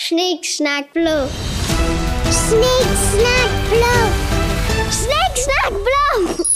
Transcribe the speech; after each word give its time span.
Schnick, 0.00 0.46
schnack, 0.46 0.92
blub. 0.92 1.28
Schnick, 2.30 2.88
schnack, 3.10 3.50
blub. 3.68 4.12
Schnick, 4.92 5.36
schnack, 5.36 5.72
blub. 5.72 6.46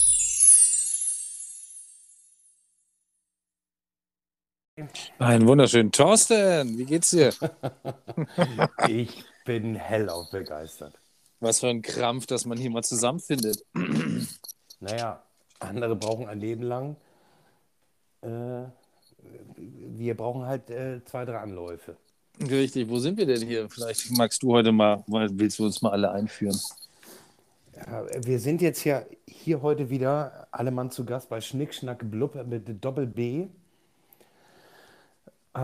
Einen 5.19 5.49
wunderschönen 5.49 5.91
Thorsten, 5.91 6.79
wie 6.79 6.85
geht's 6.85 7.11
dir? 7.11 7.35
Ich 8.87 9.25
bin 9.45 9.75
hellauf 9.75 10.31
begeistert. 10.31 10.95
Was 11.41 11.59
für 11.59 11.67
ein 11.67 11.83
Krampf, 11.83 12.27
dass 12.27 12.47
man 12.47 12.59
hier 12.59 12.71
mal 12.71 12.85
zusammenfindet. 12.85 13.65
Naja, 14.79 15.21
andere 15.59 15.97
brauchen 15.97 16.29
ein 16.29 16.39
Leben 16.39 16.63
lang. 16.63 16.97
Äh, 18.21 18.67
wir 19.57 20.17
brauchen 20.17 20.47
halt 20.47 20.71
äh, 20.71 21.05
zwei, 21.05 21.25
drei 21.25 21.39
Anläufe. 21.39 21.97
Richtig, 22.41 22.89
wo 22.89 22.99
sind 22.99 23.19
wir 23.19 23.27
denn 23.27 23.43
hier? 23.43 23.69
Vielleicht 23.69 24.11
magst 24.17 24.43
du 24.43 24.53
heute 24.53 24.73
mal, 24.73 25.03
willst 25.07 25.59
du 25.59 25.65
uns 25.65 25.83
mal 25.83 25.91
alle 25.91 26.11
einführen? 26.11 26.59
Ja, 27.77 28.05
wir 28.25 28.39
sind 28.39 28.63
jetzt 28.63 28.85
ja 28.85 29.03
hier 29.27 29.63
heute 29.63 29.91
wieder 29.91 30.47
alle 30.51 30.71
Mann 30.71 30.91
zu 30.91 31.05
Gast 31.05 31.29
bei 31.29 31.41
Schnick, 31.41 31.75
Schnack, 31.75 32.11
Blub 32.11 32.35
mit 32.47 32.85
Doppel 32.85 33.07
B. 33.07 33.49
Äh, 35.55 35.61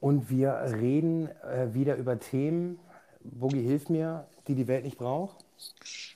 und 0.00 0.30
wir 0.30 0.52
reden 0.80 1.28
äh, 1.42 1.74
wieder 1.74 1.96
über 1.96 2.18
Themen, 2.18 2.78
Boogie, 3.22 3.62
hilf 3.62 3.88
mir, 3.88 4.26
die 4.46 4.54
die 4.54 4.68
Welt 4.68 4.84
nicht 4.84 4.98
braucht. 4.98 5.44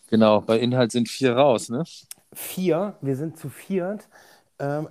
Genau, 0.09 0.41
bei 0.41 0.59
Inhalt 0.59 0.93
sind 0.93 1.09
vier 1.09 1.37
raus, 1.37 1.69
ne? 1.69 1.85
Vier, 2.33 2.97
wir 3.01 3.17
sind 3.17 3.37
zu 3.39 3.49
viert. 3.49 4.09
Ähm, 4.61 4.89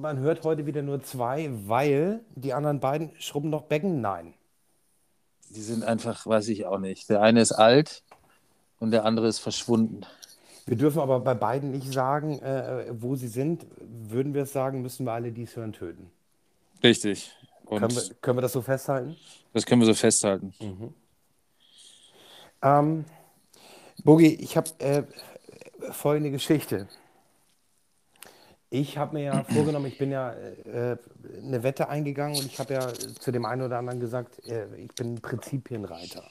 man 0.00 0.18
hört 0.18 0.42
heute 0.42 0.66
wieder 0.66 0.82
nur 0.82 1.00
zwei, 1.00 1.48
weil 1.66 2.24
die 2.34 2.52
anderen 2.52 2.80
beiden 2.80 3.12
schrubben 3.20 3.48
noch 3.48 3.62
Becken. 3.62 4.00
Nein. 4.00 4.34
Die 5.50 5.62
sind 5.62 5.84
einfach, 5.84 6.26
weiß 6.26 6.48
ich 6.48 6.66
auch 6.66 6.78
nicht. 6.78 7.08
Der 7.08 7.22
eine 7.22 7.40
ist 7.40 7.52
alt 7.52 8.02
und 8.80 8.90
der 8.90 9.04
andere 9.04 9.28
ist 9.28 9.38
verschwunden. 9.38 10.00
Wir 10.66 10.76
dürfen 10.76 11.00
aber 11.00 11.20
bei 11.20 11.34
beiden 11.34 11.70
nicht 11.70 11.92
sagen, 11.92 12.40
äh, 12.40 12.86
wo 12.90 13.14
sie 13.14 13.28
sind. 13.28 13.64
Würden 13.80 14.34
wir 14.34 14.42
es 14.42 14.52
sagen, 14.52 14.82
müssen 14.82 15.06
wir 15.06 15.12
alle, 15.12 15.30
die 15.30 15.42
es 15.44 15.54
hören, 15.54 15.72
töten. 15.72 16.10
Richtig. 16.82 17.30
Können 17.68 17.94
wir, 17.94 18.02
können 18.20 18.38
wir 18.38 18.42
das 18.42 18.52
so 18.52 18.60
festhalten? 18.60 19.16
das 19.52 19.64
können 19.64 19.80
wir 19.80 19.86
so 19.86 19.94
festhalten. 19.94 20.52
Ähm, 22.60 23.04
Bogi, 24.02 24.34
ich 24.34 24.56
habe 24.56 24.68
äh, 24.78 25.04
folgende 25.92 26.32
Geschichte. 26.32 26.88
Ich 28.74 28.98
habe 28.98 29.14
mir 29.14 29.22
ja 29.22 29.44
vorgenommen, 29.48 29.86
ich 29.86 29.98
bin 29.98 30.10
ja 30.10 30.32
äh, 30.32 30.96
eine 31.42 31.62
Wette 31.62 31.88
eingegangen 31.88 32.36
und 32.36 32.46
ich 32.46 32.58
habe 32.58 32.74
ja 32.74 32.92
zu 32.92 33.30
dem 33.30 33.44
einen 33.44 33.62
oder 33.62 33.78
anderen 33.78 34.00
gesagt, 34.00 34.44
äh, 34.48 34.66
ich 34.76 34.92
bin 34.96 35.14
ein 35.14 35.20
Prinzipienreiter. 35.20 36.24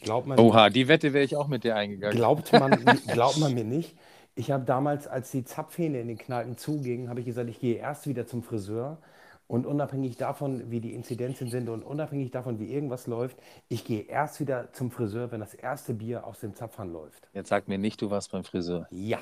Glaubt 0.00 0.26
man, 0.26 0.38
Oha, 0.38 0.68
die 0.68 0.86
Wette 0.86 1.14
wäre 1.14 1.24
ich 1.24 1.36
auch 1.36 1.48
mit 1.48 1.64
dir 1.64 1.76
eingegangen. 1.76 2.16
glaubt 2.16 2.52
man, 2.52 2.72
glaubt 3.06 3.38
man 3.38 3.54
mir 3.54 3.64
nicht. 3.64 3.96
Ich 4.34 4.50
habe 4.50 4.64
damals, 4.64 5.06
als 5.06 5.30
die 5.30 5.44
Zapfhähne 5.44 6.00
in 6.00 6.08
den 6.08 6.18
Kneipen 6.18 6.58
zugingen, 6.58 7.08
habe 7.08 7.20
ich 7.20 7.26
gesagt, 7.26 7.48
ich 7.48 7.60
gehe 7.60 7.76
erst 7.76 8.06
wieder 8.06 8.26
zum 8.26 8.42
Friseur 8.42 8.98
und 9.46 9.64
unabhängig 9.64 10.16
davon, 10.16 10.70
wie 10.70 10.80
die 10.80 10.92
Inzidenzen 10.92 11.48
sind 11.48 11.70
und 11.70 11.84
unabhängig 11.84 12.32
davon, 12.32 12.58
wie 12.58 12.70
irgendwas 12.70 13.06
läuft, 13.06 13.38
ich 13.68 13.86
gehe 13.86 14.02
erst 14.02 14.40
wieder 14.40 14.72
zum 14.72 14.90
Friseur, 14.90 15.30
wenn 15.32 15.40
das 15.40 15.54
erste 15.54 15.94
Bier 15.94 16.26
aus 16.26 16.40
dem 16.40 16.54
Zapfhahn 16.54 16.92
läuft. 16.92 17.28
Jetzt 17.32 17.48
sag 17.48 17.68
mir 17.68 17.78
nicht, 17.78 18.02
du 18.02 18.10
warst 18.10 18.32
beim 18.32 18.44
Friseur. 18.44 18.86
Ja. 18.90 19.20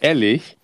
Ehrlich? 0.00 0.58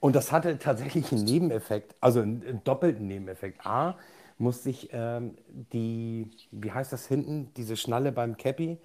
Und 0.00 0.14
das 0.14 0.32
hatte 0.32 0.58
tatsächlich 0.58 1.10
einen 1.12 1.24
Nebeneffekt, 1.24 1.94
also 2.00 2.20
einen, 2.20 2.62
doppelten 2.64 3.06
Nebeneffekt. 3.06 3.66
A, 3.66 3.96
musste 4.38 4.70
ich 4.70 4.90
ähm, 4.92 5.36
die, 5.48 6.30
wie 6.52 6.70
heißt 6.70 6.92
das 6.92 7.06
hinten, 7.06 7.52
diese 7.54 7.76
Schnalle 7.76 8.12
beim 8.12 8.36
Cappy, 8.36 8.78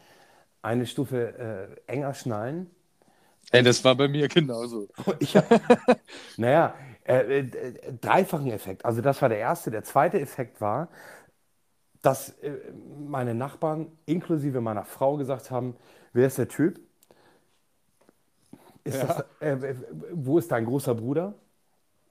eine 0.62 0.86
Stufe 0.86 1.78
äh, 1.88 1.92
enger 1.92 2.14
schnallen. 2.14 2.70
Ey, 3.52 3.62
das 3.62 3.84
war 3.84 3.96
bei 3.96 4.08
mir 4.08 4.28
genauso. 4.28 4.88
Ich 5.20 5.36
hab, 5.38 5.46
naja, 6.38 6.74
äh, 7.06 7.40
äh, 7.40 7.94
dreifachen 8.02 8.52
Effekt. 8.52 8.86
Also 8.86 9.02
das 9.02 9.22
war 9.22 9.30
der 9.30 9.40
erste. 9.40 9.70
Der 9.72 9.84
zweite 9.84 10.20
Effekt 10.20 10.62
war, 10.62 10.88
dass 12.02 12.30
äh, 12.40 12.52
meine 13.00 13.34
Nachbarn 13.34 13.92
inklusive 14.06 14.62
meiner 14.62 14.86
Frau 14.86 15.18
gesagt 15.18 15.52
haben, 15.52 15.76
wer 16.14 16.28
ist 16.28 16.38
der 16.38 16.48
Typ? 16.48 16.80
Ist 18.84 19.02
das, 19.04 19.24
äh, 19.40 19.76
wo 20.12 20.38
ist 20.40 20.52
dein 20.52 20.66
großer 20.66 20.96
Bruder? 20.96 21.36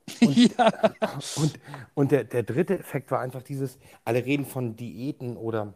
ja. 0.21 0.73
Und, 1.37 1.61
und 1.95 2.13
der, 2.13 2.25
der 2.25 2.43
dritte 2.43 2.79
Effekt 2.79 3.11
war 3.11 3.21
einfach 3.21 3.43
dieses, 3.43 3.79
alle 4.05 4.25
reden 4.25 4.45
von 4.47 4.77
Diäten 4.77 5.37
oder 5.37 5.75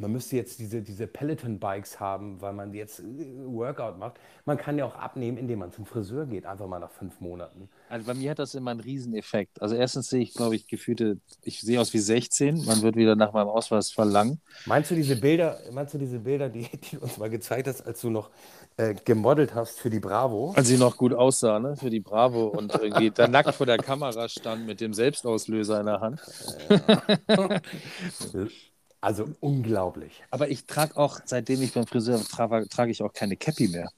man 0.00 0.12
müsste 0.12 0.36
jetzt 0.36 0.58
diese, 0.58 0.80
diese 0.80 1.06
Peloton-Bikes 1.06 2.00
haben, 2.00 2.40
weil 2.40 2.52
man 2.52 2.72
jetzt 2.72 3.00
äh, 3.00 3.02
Workout 3.44 3.98
macht. 3.98 4.18
Man 4.46 4.56
kann 4.56 4.78
ja 4.78 4.86
auch 4.86 4.94
abnehmen, 4.94 5.36
indem 5.36 5.60
man 5.60 5.72
zum 5.72 5.84
Friseur 5.84 6.26
geht, 6.26 6.46
einfach 6.46 6.66
mal 6.66 6.78
nach 6.78 6.90
fünf 6.90 7.20
Monaten. 7.20 7.68
Also 7.88 8.06
bei 8.06 8.14
mir 8.14 8.30
hat 8.30 8.38
das 8.38 8.54
immer 8.54 8.70
einen 8.70 8.80
Rieseneffekt. 8.80 9.60
Also 9.60 9.74
erstens 9.74 10.08
sehe 10.08 10.22
ich, 10.22 10.32
glaube 10.32 10.56
ich, 10.56 10.66
gefühlte, 10.66 11.18
ich 11.42 11.60
sehe 11.60 11.80
aus 11.80 11.92
wie 11.92 11.98
16. 11.98 12.64
Man 12.64 12.82
wird 12.82 12.96
wieder 12.96 13.14
nach 13.14 13.32
meinem 13.32 13.48
Ausweis 13.48 13.90
verlangen. 13.90 14.40
Meinst 14.64 14.90
du 14.90 14.94
diese 14.94 15.16
Bilder, 15.16 15.58
meinst 15.72 15.94
du 15.94 15.98
diese 15.98 16.18
Bilder, 16.18 16.48
die, 16.48 16.62
die 16.90 16.96
du 16.96 17.02
uns 17.02 17.18
mal 17.18 17.28
gezeigt 17.28 17.68
hast, 17.68 17.86
als 17.86 18.00
du 18.00 18.10
noch 18.10 18.30
äh, 18.78 18.94
gemodelt 19.04 19.54
hast 19.54 19.80
für 19.80 19.90
die 19.90 20.00
Bravo? 20.00 20.52
Als 20.56 20.68
sie 20.68 20.78
noch 20.78 20.96
gut 20.96 21.12
aussah, 21.12 21.58
ne? 21.58 21.76
Für 21.76 21.90
die 21.90 22.00
Bravo 22.00 22.46
und 22.46 22.74
irgendwie 22.74 23.10
da 23.10 23.28
nackt 23.28 23.54
vor 23.54 23.66
der 23.66 23.78
Kamera 23.78 24.28
stand 24.28 24.66
mit 24.66 24.80
dem 24.80 24.94
Selbstauslöser 24.94 25.80
in 25.80 25.86
der 25.86 26.00
Hand. 26.00 26.20
Also 29.00 29.28
unglaublich. 29.40 30.22
Aber 30.30 30.48
ich 30.48 30.66
trage 30.66 30.96
auch, 30.96 31.20
seitdem 31.24 31.62
ich 31.62 31.72
beim 31.72 31.86
Friseur 31.86 32.20
trage, 32.20 32.68
trage 32.68 32.90
ich 32.90 33.02
auch 33.02 33.12
keine 33.12 33.36
Cappy 33.36 33.68
mehr. 33.68 33.90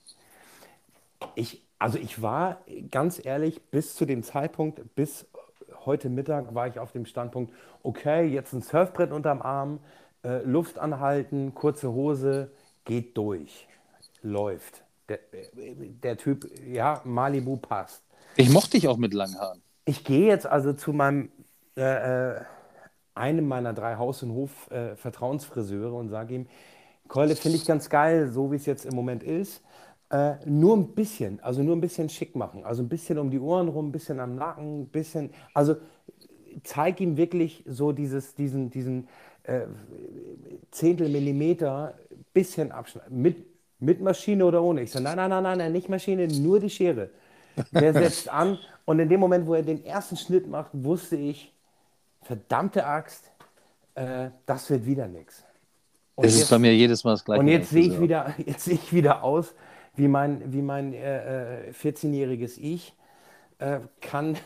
Ich, 1.34 1.62
also 1.78 1.98
ich 1.98 2.22
war 2.22 2.60
ganz 2.90 3.24
ehrlich, 3.24 3.60
bis 3.70 3.94
zu 3.94 4.04
dem 4.04 4.22
Zeitpunkt, 4.22 4.94
bis 4.94 5.26
heute 5.84 6.08
Mittag 6.08 6.54
war 6.54 6.68
ich 6.68 6.78
auf 6.78 6.92
dem 6.92 7.06
Standpunkt, 7.06 7.52
okay, 7.82 8.26
jetzt 8.26 8.52
ein 8.52 8.62
Surfbrett 8.62 9.12
unterm 9.12 9.42
Arm, 9.42 9.80
äh, 10.24 10.42
Luft 10.44 10.78
anhalten, 10.78 11.54
kurze 11.54 11.92
Hose, 11.92 12.52
geht 12.84 13.16
durch, 13.16 13.66
läuft. 14.22 14.84
Der, 15.08 15.18
der 15.54 16.16
Typ, 16.16 16.48
ja, 16.64 17.00
Malibu 17.04 17.56
passt. 17.56 18.02
Ich 18.36 18.50
mochte 18.50 18.70
dich 18.72 18.88
auch 18.88 18.96
mit 18.96 19.14
langen 19.14 19.38
Haaren. 19.38 19.60
Ich 19.84 20.04
gehe 20.04 20.26
jetzt 20.26 20.46
also 20.46 20.72
zu 20.72 20.92
meinem, 20.92 21.30
äh, 21.76 22.36
äh, 22.36 22.40
einem 23.14 23.46
meiner 23.46 23.72
drei 23.72 23.96
Haus- 23.96 24.22
und 24.22 24.32
Hof-Vertrauensfriseure 24.32 25.94
und 25.94 26.08
sage 26.08 26.34
ihm, 26.34 26.46
Keule 27.08 27.36
finde 27.36 27.58
ich 27.58 27.66
ganz 27.66 27.90
geil, 27.90 28.28
so 28.28 28.50
wie 28.52 28.56
es 28.56 28.66
jetzt 28.66 28.86
im 28.86 28.94
Moment 28.94 29.22
ist. 29.22 29.62
Äh, 30.10 30.34
nur 30.46 30.76
ein 30.76 30.94
bisschen, 30.94 31.40
also 31.40 31.62
nur 31.62 31.76
ein 31.76 31.80
bisschen 31.80 32.08
schick 32.08 32.36
machen. 32.36 32.64
Also 32.64 32.82
ein 32.82 32.88
bisschen 32.88 33.18
um 33.18 33.30
die 33.30 33.38
Ohren 33.38 33.68
rum, 33.68 33.88
ein 33.88 33.92
bisschen 33.92 34.20
am 34.20 34.34
Nacken, 34.34 34.82
ein 34.82 34.86
bisschen. 34.86 35.30
Also 35.54 35.76
zeig 36.64 37.00
ihm 37.00 37.16
wirklich 37.16 37.64
so 37.66 37.92
dieses, 37.92 38.34
diesen, 38.34 38.70
diesen 38.70 39.08
äh, 39.44 39.62
Zehntel 40.70 41.08
Millimeter, 41.08 41.94
bisschen 42.32 42.72
abschneiden. 42.72 43.20
Mit, 43.20 43.46
mit 43.78 44.00
Maschine 44.00 44.44
oder 44.44 44.62
ohne? 44.62 44.82
Ich 44.82 44.92
sage, 44.92 45.04
nein, 45.04 45.16
nein, 45.16 45.30
nein, 45.30 45.42
nein, 45.42 45.58
nein, 45.58 45.72
nicht 45.72 45.88
Maschine, 45.88 46.28
nur 46.28 46.60
die 46.60 46.70
Schere. 46.70 47.10
Der 47.72 47.92
setzt 47.94 48.28
an 48.28 48.58
und 48.84 48.98
in 49.00 49.08
dem 49.08 49.20
Moment, 49.20 49.46
wo 49.46 49.54
er 49.54 49.62
den 49.62 49.84
ersten 49.84 50.16
Schnitt 50.16 50.48
macht, 50.48 50.70
wusste 50.72 51.16
ich, 51.16 51.52
verdammte 52.22 52.86
Axt, 52.86 53.30
äh, 53.94 54.30
das 54.46 54.70
wird 54.70 54.86
wieder 54.86 55.08
nichts. 55.08 55.44
Das 56.16 56.34
ist 56.34 56.50
bei 56.50 56.58
mir 56.58 56.74
jedes 56.74 57.04
Mal 57.04 57.12
das 57.12 57.24
gleiche. 57.24 57.40
und 57.40 57.48
jetzt 57.48 57.70
sehe 57.70 57.86
ich 57.86 58.00
wieder, 58.00 58.34
jetzt 58.46 58.64
sehe 58.64 58.74
ich 58.74 58.92
wieder 58.92 59.22
aus 59.22 59.54
wie 59.94 60.08
mein, 60.08 60.52
wie 60.52 60.62
mein 60.62 60.94
äh, 60.94 61.68
äh, 61.68 61.72
14-jähriges 61.72 62.58
Ich. 62.58 62.94
Äh, 63.58 63.80
kann, 64.00 64.36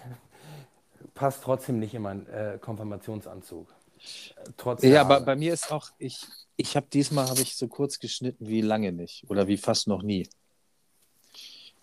passt 1.15 1.43
trotzdem 1.43 1.79
nicht 1.79 1.95
in 1.95 2.03
meinen 2.03 2.27
äh, 2.27 2.59
Konfirmationsanzug. 2.61 3.69
Äh, 3.69 4.51
Trotz 4.57 4.83
Ja, 4.83 5.03
aber 5.03 5.21
bei 5.21 5.37
mir 5.37 5.53
ist 5.53 5.71
auch, 5.73 5.91
ich, 5.99 6.27
ich 6.57 6.77
habe 6.77 6.87
diesmal 6.93 7.29
habe 7.29 7.41
ich 7.41 7.57
so 7.57 7.69
kurz 7.69 7.99
geschnitten 7.99 8.47
wie 8.47 8.61
lange 8.61 8.93
nicht 8.93 9.25
oder 9.29 9.47
wie 9.47 9.57
fast 9.57 9.89
noch 9.89 10.03
nie. 10.03 10.29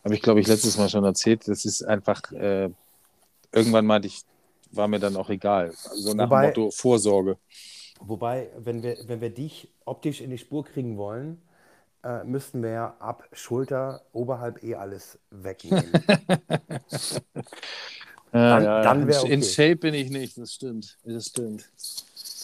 Habe 0.03 0.15
ich, 0.15 0.21
glaube 0.21 0.41
ich, 0.41 0.47
letztes 0.47 0.77
Mal 0.77 0.89
schon 0.89 1.05
erzählt. 1.05 1.47
Das 1.47 1.63
ist 1.63 1.81
einfach, 1.81 2.31
äh, 2.33 2.69
irgendwann 3.53 3.85
meinte 3.85 4.09
ich, 4.09 4.23
war 4.75 4.87
mir 4.87 4.99
dann 4.99 5.15
auch 5.15 5.29
egal. 5.29 5.71
So 5.73 6.13
nach 6.13 6.25
Wobei- 6.25 6.51
dem 6.51 6.63
Motto 6.63 6.71
Vorsorge. 6.71 7.37
Wobei, 7.99 8.49
wenn 8.57 8.83
wir, 8.83 8.97
wenn 9.07 9.21
wir 9.21 9.29
dich 9.29 9.69
optisch 9.85 10.19
in 10.21 10.29
die 10.29 10.37
Spur 10.37 10.65
kriegen 10.65 10.97
wollen, 10.97 11.41
äh, 12.03 12.23
müssten 12.25 12.61
wir 12.61 12.69
ja 12.71 12.95
ab 12.99 13.23
Schulter, 13.31 14.01
oberhalb 14.11 14.61
eh 14.63 14.75
alles 14.75 15.19
wegnehmen. 15.31 15.89
Dann- 18.31 18.63
ja, 18.63 18.81
dann 18.81 19.01
in, 19.03 19.07
wär 19.07 19.23
in 19.25 19.39
okay. 19.41 19.43
Shape 19.43 19.75
bin 19.75 19.93
ich 19.93 20.09
nicht, 20.09 20.37
das 20.39 20.53
stimmt. 20.55 20.97
Das 21.03 21.27
stimmt. 21.27 21.69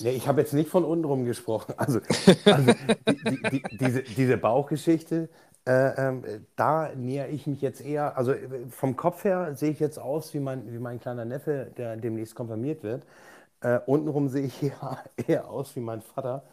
Nee, 0.02 0.12
ich 0.12 0.28
habe 0.28 0.40
jetzt 0.42 0.54
nicht 0.54 0.70
von 0.70 0.86
unten 0.86 1.04
rum 1.04 1.26
gesprochen. 1.26 1.74
Also, 1.78 2.00
also 2.46 2.72
die, 3.08 3.24
die, 3.24 3.50
die, 3.50 3.78
diese, 3.78 4.04
diese 4.04 4.38
Bauchgeschichte, 4.38 5.30
äh, 5.70 6.08
ähm, 6.08 6.24
da 6.56 6.90
nähere 6.96 7.28
ich 7.28 7.46
mich 7.46 7.62
jetzt 7.62 7.82
eher, 7.82 8.18
also 8.18 8.32
äh, 8.34 8.68
vom 8.72 8.96
Kopf 8.98 9.24
her 9.24 9.56
sehe 9.56 9.70
ich 9.72 9.80
jetzt 9.80 10.00
aus 10.00 10.34
wie 10.34 10.40
mein, 10.40 10.72
wie 10.74 10.80
mein 10.80 11.00
kleiner 11.00 11.26
Neffe, 11.26 11.72
der 11.78 11.96
demnächst 11.96 12.34
konfirmiert 12.34 12.82
wird. 12.82 13.06
Äh, 13.62 13.80
untenrum 13.86 14.30
sehe 14.30 14.48
ich 14.48 14.64
eher, 14.66 15.04
eher 15.28 15.50
aus 15.50 15.76
wie 15.76 15.82
mein 15.82 16.02
Vater, 16.02 16.44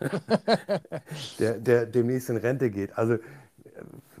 der, 1.38 1.58
der 1.58 1.86
demnächst 1.86 2.30
in 2.30 2.36
Rente 2.36 2.70
geht. 2.70 2.96
Also 2.96 3.14
äh, 3.14 3.20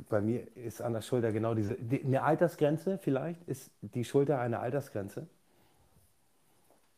bei 0.08 0.20
mir 0.20 0.46
ist 0.56 0.82
an 0.82 0.94
der 0.94 1.02
Schulter 1.02 1.32
genau 1.32 1.54
diese, 1.54 1.74
die, 1.76 2.04
eine 2.04 2.22
Altersgrenze 2.24 2.98
vielleicht? 2.98 3.42
Ist 3.48 3.70
die 3.82 4.04
Schulter 4.04 4.40
eine 4.40 4.58
Altersgrenze? 4.60 5.28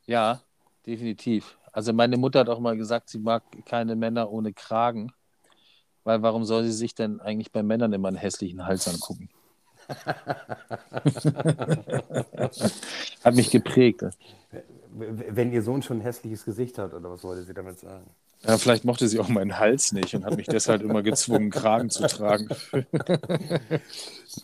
Ja, 0.06 0.41
definitiv. 0.87 1.59
Also 1.73 1.93
meine 1.93 2.17
Mutter 2.17 2.41
hat 2.41 2.49
auch 2.49 2.61
mal 2.61 2.77
gesagt, 2.77 3.11
sie 3.11 3.19
mag 3.19 3.43
keine 3.67 3.97
Männer 3.97 4.31
ohne 4.31 4.53
Kragen, 4.55 5.12
weil 6.05 6.23
warum 6.23 6.45
soll 6.45 6.65
sie 6.65 6.73
sich 6.73 6.95
denn 6.95 7.21
eigentlich 7.21 7.51
bei 7.53 7.62
Männern 7.62 7.93
immer 7.93 8.09
einen 8.09 8.17
hässlichen 8.17 8.67
Hals 8.67 8.87
angucken? 8.89 9.29
hat 13.25 13.35
mich 13.35 13.51
geprägt. 13.51 14.05
Wenn 14.91 15.53
ihr 15.53 15.62
Sohn 15.62 15.83
schon 15.83 15.99
ein 15.99 16.03
hässliches 16.03 16.45
Gesicht 16.45 16.79
hat, 16.79 16.95
oder 16.95 17.11
was 17.11 17.25
wollte 17.25 17.43
sie 17.43 17.53
damit 17.53 17.81
sagen? 17.81 18.06
Ja, 18.47 18.59
vielleicht 18.59 18.85
mochte 18.85 19.09
sie 19.09 19.19
auch 19.21 19.29
meinen 19.29 19.59
Hals 19.59 19.93
nicht 19.93 20.15
und 20.15 20.25
hat 20.25 20.37
mich 20.37 20.47
deshalb 20.47 20.83
immer 20.83 21.03
gezwungen, 21.03 21.51
Kragen 21.51 21.89
zu 21.89 22.06
tragen. 22.06 22.49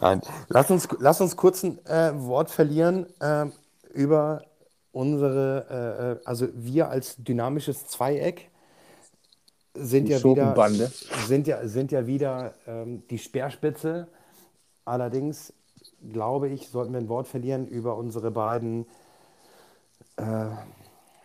Nein, 0.01 0.23
lass 0.49 0.71
uns, 0.71 0.89
lass 0.99 1.21
uns 1.21 1.37
kurz 1.37 1.63
ein 1.63 1.85
äh, 1.87 2.13
Wort 2.15 2.51
verlieren 2.51 3.07
äh, 3.21 3.47
über 3.93 4.43
unsere, 4.93 6.19
äh, 6.23 6.27
also 6.27 6.49
wir 6.55 6.89
als 6.89 7.17
dynamisches 7.19 7.87
Zweieck 7.89 8.51
sind 9.75 10.09
Die 10.09 10.13
ja 10.13 10.23
wieder, 10.23 10.91
sind 11.27 11.47
ja, 11.47 11.67
sind 11.67 11.93
ja 11.93 12.07
wieder 12.07 12.55
ähm, 12.67 13.03
die 13.09 13.19
Speerspitze. 13.19 14.09
Allerdings 14.85 15.53
glaube 16.13 16.49
ich, 16.49 16.69
sollten 16.69 16.93
wir 16.93 17.01
ein 17.01 17.09
Wort 17.09 17.29
verlieren 17.29 17.67
über 17.67 17.97
unsere 17.97 18.31
beiden 18.31 18.87
äh, 20.17 20.47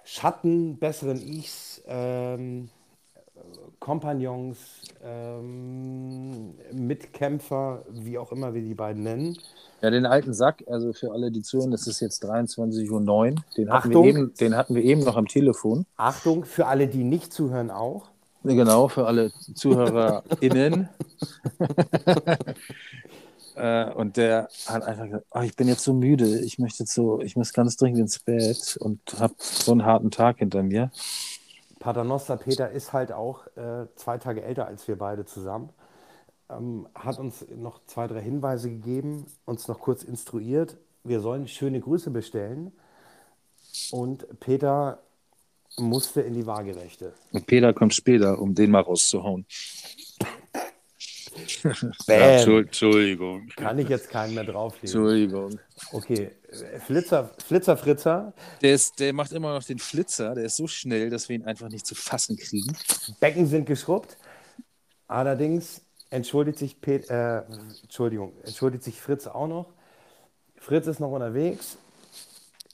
Schatten, 0.03 0.77
besseren 0.77 1.17
Ichs, 1.17 1.81
ähm, 1.87 2.69
Kompagnons, 3.79 4.57
ähm, 5.03 6.55
Mitkämpfer, 6.71 7.83
wie 7.89 8.17
auch 8.17 8.31
immer 8.31 8.53
wir 8.53 8.61
die 8.61 8.75
beiden 8.75 9.03
nennen. 9.03 9.37
Ja, 9.81 9.89
den 9.89 10.05
alten 10.05 10.33
Sack, 10.33 10.63
also 10.67 10.93
für 10.93 11.11
alle, 11.11 11.31
die 11.31 11.41
zuhören, 11.41 11.71
das 11.71 11.85
ist 11.87 11.99
jetzt 11.99 12.23
23.09 12.23 12.89
Uhr. 12.89 13.35
Den 13.57 13.71
hatten, 13.71 13.89
wir 13.89 13.97
Achtung. 13.97 14.05
eben, 14.05 14.33
den 14.39 14.55
hatten 14.55 14.75
wir 14.75 14.83
eben 14.83 15.03
noch 15.03 15.17
am 15.17 15.27
Telefon. 15.27 15.85
Achtung, 15.97 16.45
für 16.45 16.67
alle, 16.67 16.87
die 16.87 17.03
nicht 17.03 17.33
zuhören, 17.33 17.71
auch. 17.71 18.09
Genau, 18.45 18.87
für 18.87 19.07
alle 19.07 19.31
ZuhörerInnen. 19.55 20.87
äh, 23.55 23.91
und 23.91 24.17
der 24.17 24.49
hat 24.67 24.83
einfach 24.83 25.05
gesagt, 25.05 25.25
oh, 25.31 25.41
ich 25.41 25.55
bin 25.55 25.67
jetzt 25.67 25.83
so 25.83 25.93
müde, 25.93 26.39
ich 26.41 26.59
möchte 26.59 26.83
jetzt 26.83 26.93
so, 26.93 27.21
ich 27.21 27.35
muss 27.35 27.53
ganz 27.53 27.75
dringend 27.75 28.01
ins 28.01 28.19
Bett 28.19 28.77
und 28.79 28.99
habe 29.19 29.33
so 29.39 29.71
einen 29.71 29.83
harten 29.83 30.11
Tag 30.11 30.37
hinter 30.37 30.61
mir. 30.61 30.91
Paternoster 31.79 32.37
Peter 32.37 32.69
ist 32.69 32.93
halt 32.93 33.11
auch 33.11 33.47
äh, 33.57 33.87
zwei 33.95 34.19
Tage 34.19 34.43
älter 34.43 34.67
als 34.67 34.87
wir 34.87 34.97
beide 34.97 35.25
zusammen. 35.25 35.69
Ähm, 36.49 36.87
hat 36.93 37.17
uns 37.17 37.45
noch 37.55 37.81
zwei, 37.87 38.05
drei 38.05 38.21
Hinweise 38.21 38.69
gegeben, 38.69 39.25
uns 39.45 39.67
noch 39.67 39.79
kurz 39.79 40.03
instruiert. 40.03 40.77
Wir 41.03 41.19
sollen 41.19 41.47
schöne 41.47 41.79
Grüße 41.79 42.11
bestellen. 42.11 42.71
Und 43.91 44.39
Peter 44.39 44.99
musste 45.77 46.21
in 46.21 46.33
die 46.33 46.45
Waagerechte. 46.45 47.13
Und 47.31 47.47
Peter 47.47 47.73
kommt 47.73 47.93
später, 47.93 48.39
um 48.39 48.55
den 48.55 48.71
mal 48.71 48.81
rauszuhauen. 48.81 49.45
Ja, 52.07 52.37
Entschuld- 52.37 52.67
Entschuldigung. 52.67 53.47
Kann 53.57 53.77
ich 53.79 53.89
jetzt 53.89 54.09
keinen 54.09 54.35
mehr 54.35 54.45
drauflegen. 54.45 54.87
Entschuldigung. 54.87 55.59
Okay, 55.91 56.31
Flitzer, 56.85 57.31
Flitzer 57.45 57.75
Fritzer, 57.75 58.33
Der, 58.61 58.73
ist, 58.73 58.99
der 58.99 59.11
macht 59.11 59.33
immer 59.33 59.53
noch 59.53 59.63
den 59.63 59.79
Flitzer, 59.79 60.33
der 60.33 60.45
ist 60.45 60.55
so 60.55 60.67
schnell, 60.67 61.09
dass 61.09 61.27
wir 61.27 61.35
ihn 61.35 61.43
einfach 61.45 61.67
nicht 61.69 61.85
zu 61.85 61.93
fassen 61.95 62.37
kriegen. 62.37 62.75
Becken 63.19 63.47
sind 63.47 63.65
geschrubbt. 63.65 64.15
Allerdings 65.07 65.81
entschuldigt 66.09 66.57
sich, 66.59 66.79
Pet, 66.79 67.09
äh, 67.09 67.39
Entschuldigung, 67.83 68.31
entschuldigt 68.43 68.83
sich 68.83 69.01
Fritz 69.01 69.27
auch 69.27 69.47
noch. 69.47 69.73
Fritz 70.57 70.87
ist 70.87 70.99
noch 71.01 71.11
unterwegs, 71.11 71.77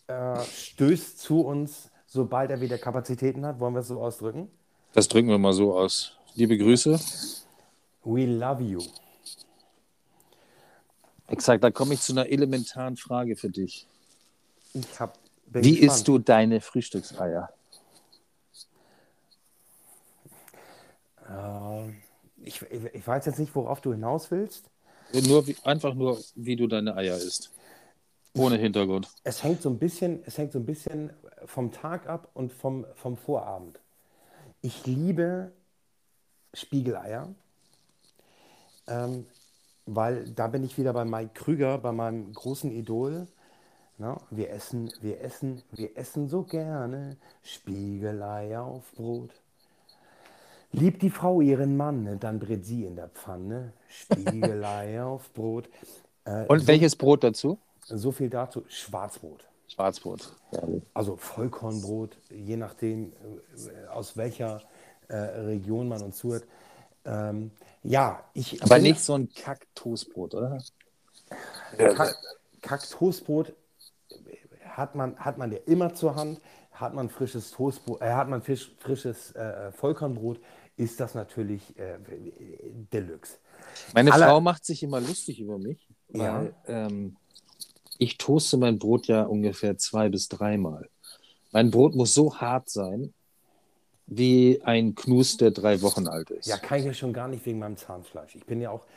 äh, 0.07 0.39
stößt 0.43 1.19
zu 1.19 1.41
uns, 1.41 1.89
sobald 2.11 2.51
er 2.51 2.59
wieder 2.59 2.77
Kapazitäten 2.77 3.45
hat. 3.45 3.59
Wollen 3.59 3.73
wir 3.73 3.79
es 3.79 3.87
so 3.87 4.01
ausdrücken? 4.01 4.49
Das 4.93 5.07
drücken 5.07 5.29
wir 5.29 5.37
mal 5.37 5.53
so 5.53 5.73
aus. 5.77 6.17
Liebe 6.35 6.57
Grüße. 6.57 6.99
We 8.03 8.25
love 8.25 8.61
you. 8.61 8.81
Exakt, 11.27 11.63
da 11.63 11.71
komme 11.71 11.93
ich 11.93 12.01
zu 12.01 12.11
einer 12.11 12.27
elementaren 12.27 12.97
Frage 12.97 13.37
für 13.37 13.49
dich. 13.49 13.87
Ich 14.73 14.99
hab, 14.99 15.17
bin 15.45 15.63
Wie 15.63 15.71
gespannt. 15.71 15.91
isst 15.91 16.07
du 16.09 16.17
deine 16.19 16.59
Frühstückseier? 16.59 17.49
Äh, 21.29 21.89
ich, 22.43 22.61
ich, 22.63 22.83
ich 22.93 23.07
weiß 23.07 23.25
jetzt 23.27 23.39
nicht, 23.39 23.55
worauf 23.55 23.79
du 23.79 23.93
hinaus 23.93 24.29
willst. 24.31 24.69
Nur 25.13 25.47
wie, 25.47 25.55
einfach 25.63 25.93
nur, 25.93 26.19
wie 26.35 26.57
du 26.57 26.67
deine 26.67 26.95
Eier 26.95 27.15
isst. 27.15 27.51
Ohne 28.37 28.57
Hintergrund. 28.57 29.09
Es 29.23 29.43
hängt 29.43 29.61
so 29.61 29.69
ein 29.69 29.77
bisschen, 29.79 30.23
es 30.25 30.37
hängt 30.37 30.51
so 30.51 30.59
ein 30.59 30.65
bisschen 30.65 31.11
vom 31.45 31.71
Tag 31.71 32.07
ab 32.07 32.29
und 32.33 32.51
vom, 32.53 32.85
vom 32.95 33.17
Vorabend. 33.17 33.79
Ich 34.61 34.85
liebe 34.85 35.51
Spiegeleier, 36.53 37.33
ähm, 38.87 39.25
weil 39.85 40.29
da 40.31 40.47
bin 40.47 40.63
ich 40.63 40.77
wieder 40.77 40.93
bei 40.93 41.05
Mike 41.05 41.31
Krüger, 41.33 41.77
bei 41.77 41.91
meinem 41.91 42.33
großen 42.33 42.71
Idol. 42.71 43.27
Na, 43.97 44.19
wir 44.31 44.49
essen, 44.51 44.91
wir 45.01 45.21
essen, 45.21 45.61
wir 45.71 45.97
essen 45.97 46.27
so 46.29 46.43
gerne 46.43 47.17
Spiegeleier 47.43 48.63
auf 48.63 48.91
Brot. 48.93 49.31
Liebt 50.71 51.01
die 51.01 51.09
Frau 51.09 51.41
ihren 51.41 51.75
Mann, 51.77 52.19
dann 52.19 52.39
brät 52.39 52.65
sie 52.65 52.85
in 52.85 52.95
der 52.95 53.09
Pfanne 53.09 53.73
Spiegeleier 53.89 55.05
auf 55.07 55.31
Brot. 55.33 55.69
Äh, 56.25 56.45
Und 56.47 56.67
welches 56.67 56.95
Brot 56.95 57.23
dazu? 57.23 57.59
So 57.97 58.11
viel 58.11 58.29
dazu. 58.29 58.63
Schwarzbrot. 58.67 59.47
Schwarzbrot. 59.67 60.35
Also 60.93 61.15
Vollkornbrot, 61.15 62.17
je 62.29 62.57
nachdem, 62.57 63.13
äh, 63.13 63.87
aus 63.87 64.17
welcher 64.17 64.61
äh, 65.07 65.15
Region 65.15 65.87
man 65.87 66.01
uns 66.01 66.17
zuhört. 66.17 66.45
Ähm, 67.05 67.51
ja, 67.83 68.23
ich 68.33 68.61
Aber 68.63 68.75
bin- 68.75 68.83
nicht 68.83 68.99
so 68.99 69.13
ein 69.15 69.29
Kack-Toastbrot, 69.33 70.35
oder? 70.35 70.61
Kack, 71.77 72.15
Kack-Toastbrot 72.61 73.53
hat 74.65 74.95
man, 74.95 75.17
hat 75.17 75.37
man 75.37 75.51
ja 75.51 75.59
immer 75.65 75.93
zur 75.93 76.15
Hand. 76.15 76.41
Hat 76.71 76.93
man 76.93 77.09
frisches 77.09 77.51
Toastbrot, 77.51 78.01
äh, 78.01 78.11
hat 78.13 78.27
man 78.27 78.41
Fisch, 78.41 78.75
frisches 78.79 79.33
äh, 79.35 79.71
Vollkornbrot, 79.71 80.39
ist 80.77 80.99
das 80.99 81.13
natürlich 81.15 81.77
äh, 81.77 81.97
Deluxe. 82.91 83.37
Meine 83.93 84.11
Aller- 84.11 84.27
Frau 84.27 84.41
macht 84.41 84.65
sich 84.65 84.81
immer 84.81 84.99
lustig 84.99 85.39
über 85.39 85.57
mich, 85.59 85.87
Ja. 86.09 86.39
weil 86.39 86.55
ähm, 86.67 87.17
ich 88.01 88.17
toaste 88.17 88.57
mein 88.57 88.79
Brot 88.79 89.05
ja 89.05 89.21
ungefähr 89.21 89.77
zwei 89.77 90.09
bis 90.09 90.27
dreimal. 90.27 90.89
Mein 91.51 91.69
Brot 91.69 91.93
muss 91.93 92.15
so 92.15 92.35
hart 92.35 92.67
sein, 92.67 93.13
wie 94.07 94.59
ein 94.63 94.95
Knus, 94.95 95.37
der 95.37 95.51
drei 95.51 95.83
Wochen 95.83 96.07
alt 96.07 96.31
ist. 96.31 96.47
Ja, 96.47 96.57
kann 96.57 96.79
ich 96.79 96.85
ja 96.85 96.95
schon 96.95 97.13
gar 97.13 97.27
nicht 97.27 97.45
wegen 97.45 97.59
meinem 97.59 97.77
Zahnfleisch. 97.77 98.33
Ich 98.33 98.45
bin 98.47 98.59
ja 98.59 98.71
auch 98.71 98.87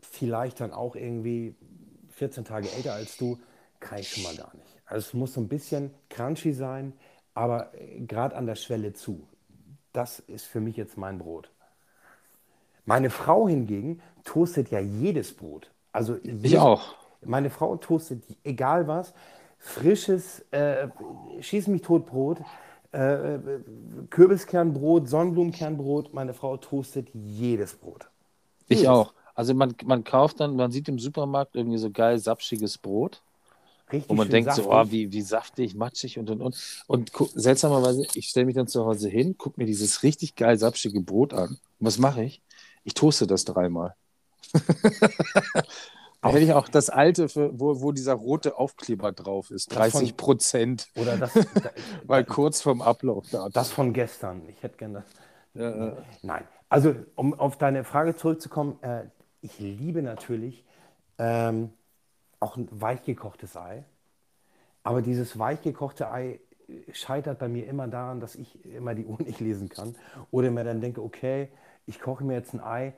vielleicht 0.00 0.60
dann 0.60 0.72
auch 0.72 0.96
irgendwie 0.96 1.54
14 2.12 2.46
Tage 2.46 2.70
älter 2.70 2.94
als 2.94 3.18
du, 3.18 3.38
kann 3.80 3.98
ich 3.98 4.08
schon 4.08 4.22
mal 4.22 4.34
gar 4.34 4.54
nicht. 4.56 4.66
Also 4.86 5.08
es 5.08 5.12
muss 5.12 5.34
so 5.34 5.42
ein 5.42 5.48
bisschen 5.48 5.90
crunchy 6.08 6.54
sein, 6.54 6.94
aber 7.34 7.70
gerade 7.98 8.34
an 8.34 8.46
der 8.46 8.54
Schwelle 8.54 8.94
zu. 8.94 9.28
Das 9.92 10.20
ist 10.20 10.46
für 10.46 10.60
mich 10.60 10.78
jetzt 10.78 10.96
mein 10.96 11.18
Brot. 11.18 11.50
Meine 12.86 13.10
Frau 13.10 13.46
hingegen 13.46 14.00
toastet 14.24 14.70
ja 14.70 14.80
jedes 14.80 15.34
Brot. 15.34 15.70
Also 15.92 16.16
Ich 16.24 16.56
auch. 16.56 16.94
Meine 17.28 17.50
Frau 17.50 17.76
toastet 17.76 18.24
egal 18.44 18.86
was, 18.88 19.14
frisches 19.58 20.40
äh, 20.52 20.88
Schieß 21.40 21.68
mich 21.68 21.82
tot 21.82 22.06
Brot, 22.06 22.40
äh, 22.92 23.38
Kürbiskernbrot, 24.10 25.08
Sonnenblumenkernbrot. 25.08 26.14
Meine 26.14 26.34
Frau 26.34 26.56
toastet 26.56 27.08
jedes 27.14 27.74
Brot. 27.76 28.08
Ich 28.68 28.82
Jedes. 28.82 28.86
auch. 28.86 29.14
Also 29.34 29.54
man, 29.54 29.74
man 29.84 30.04
kauft 30.04 30.40
dann, 30.40 30.56
man 30.56 30.72
sieht 30.72 30.88
im 30.88 30.98
Supermarkt 30.98 31.56
irgendwie 31.56 31.78
so 31.78 31.90
geil 31.90 32.18
sapschiges 32.18 32.78
Brot, 32.78 33.22
Richtig 33.92 34.08
wo 34.08 34.14
man 34.14 34.30
denkt 34.30 34.52
so, 34.52 34.64
saftig. 34.64 34.70
oh, 34.72 34.84
wie, 34.90 35.12
wie 35.12 35.22
saftig, 35.22 35.74
matschig 35.74 36.18
und 36.18 36.30
und 36.30 36.42
und. 36.42 36.56
Und 36.86 37.12
seltsamerweise, 37.34 38.06
ich 38.14 38.28
stelle 38.28 38.46
mich 38.46 38.54
dann 38.56 38.68
zu 38.68 38.84
Hause 38.86 39.08
hin, 39.08 39.38
gucke 39.38 39.60
mir 39.60 39.66
dieses 39.66 40.02
richtig 40.02 40.36
geil 40.36 40.58
sapschige 40.58 41.00
Brot 41.02 41.34
an. 41.34 41.50
Und 41.50 41.86
was 41.86 41.98
mache 41.98 42.24
ich? 42.24 42.42
Ich 42.84 42.94
toaste 42.94 43.26
das 43.26 43.44
dreimal. 43.44 43.96
Da 46.22 46.30
hätte 46.30 46.40
ich 46.44 46.52
auch 46.52 46.68
das 46.68 46.90
alte, 46.90 47.28
für, 47.28 47.58
wo, 47.58 47.80
wo 47.80 47.92
dieser 47.92 48.14
rote 48.14 48.58
Aufkleber 48.58 49.12
drauf 49.12 49.50
ist, 49.50 49.70
Das 49.70 49.92
von- 49.92 50.00
30 50.00 50.16
Prozent, 50.16 50.88
Oder 50.96 51.16
das, 51.18 51.32
weil 52.04 52.24
kurz 52.24 52.62
vorm 52.62 52.82
Ablauf 52.82 53.26
da. 53.30 53.48
das 53.48 53.70
von 53.70 53.92
gestern. 53.92 54.42
Ich 54.48 54.62
hätte 54.62 54.76
gerne 54.76 55.04
das. 55.54 55.62
Äh, 55.62 55.92
Nein. 56.22 56.44
Also, 56.68 56.94
um 57.14 57.32
auf 57.38 57.58
deine 57.58 57.84
Frage 57.84 58.16
zurückzukommen, 58.16 58.78
äh, 58.82 59.04
ich 59.40 59.58
liebe 59.60 60.02
natürlich 60.02 60.64
ähm, 61.18 61.70
auch 62.40 62.56
ein 62.56 62.68
weichgekochtes 62.70 63.56
Ei. 63.56 63.84
Aber 64.82 65.02
dieses 65.02 65.38
weichgekochte 65.38 66.10
Ei 66.10 66.40
scheitert 66.92 67.38
bei 67.38 67.48
mir 67.48 67.66
immer 67.68 67.86
daran, 67.86 68.18
dass 68.20 68.34
ich 68.34 68.64
immer 68.64 68.94
die 68.94 69.04
Uhr 69.06 69.18
nicht 69.22 69.40
lesen 69.40 69.68
kann. 69.68 69.94
Oder 70.32 70.50
mir 70.50 70.64
dann 70.64 70.80
denke, 70.80 71.02
okay, 71.02 71.48
ich 71.86 72.00
koche 72.00 72.24
mir 72.24 72.34
jetzt 72.34 72.52
ein 72.54 72.60
Ei 72.60 72.94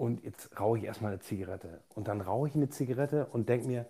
und 0.00 0.24
jetzt 0.24 0.58
rauche 0.58 0.78
ich 0.78 0.84
erstmal 0.84 1.12
eine 1.12 1.20
Zigarette. 1.20 1.80
Und 1.94 2.08
dann 2.08 2.22
rauche 2.22 2.48
ich 2.48 2.54
eine 2.54 2.70
Zigarette 2.70 3.26
und 3.32 3.50
denke 3.50 3.66
mir, 3.66 3.84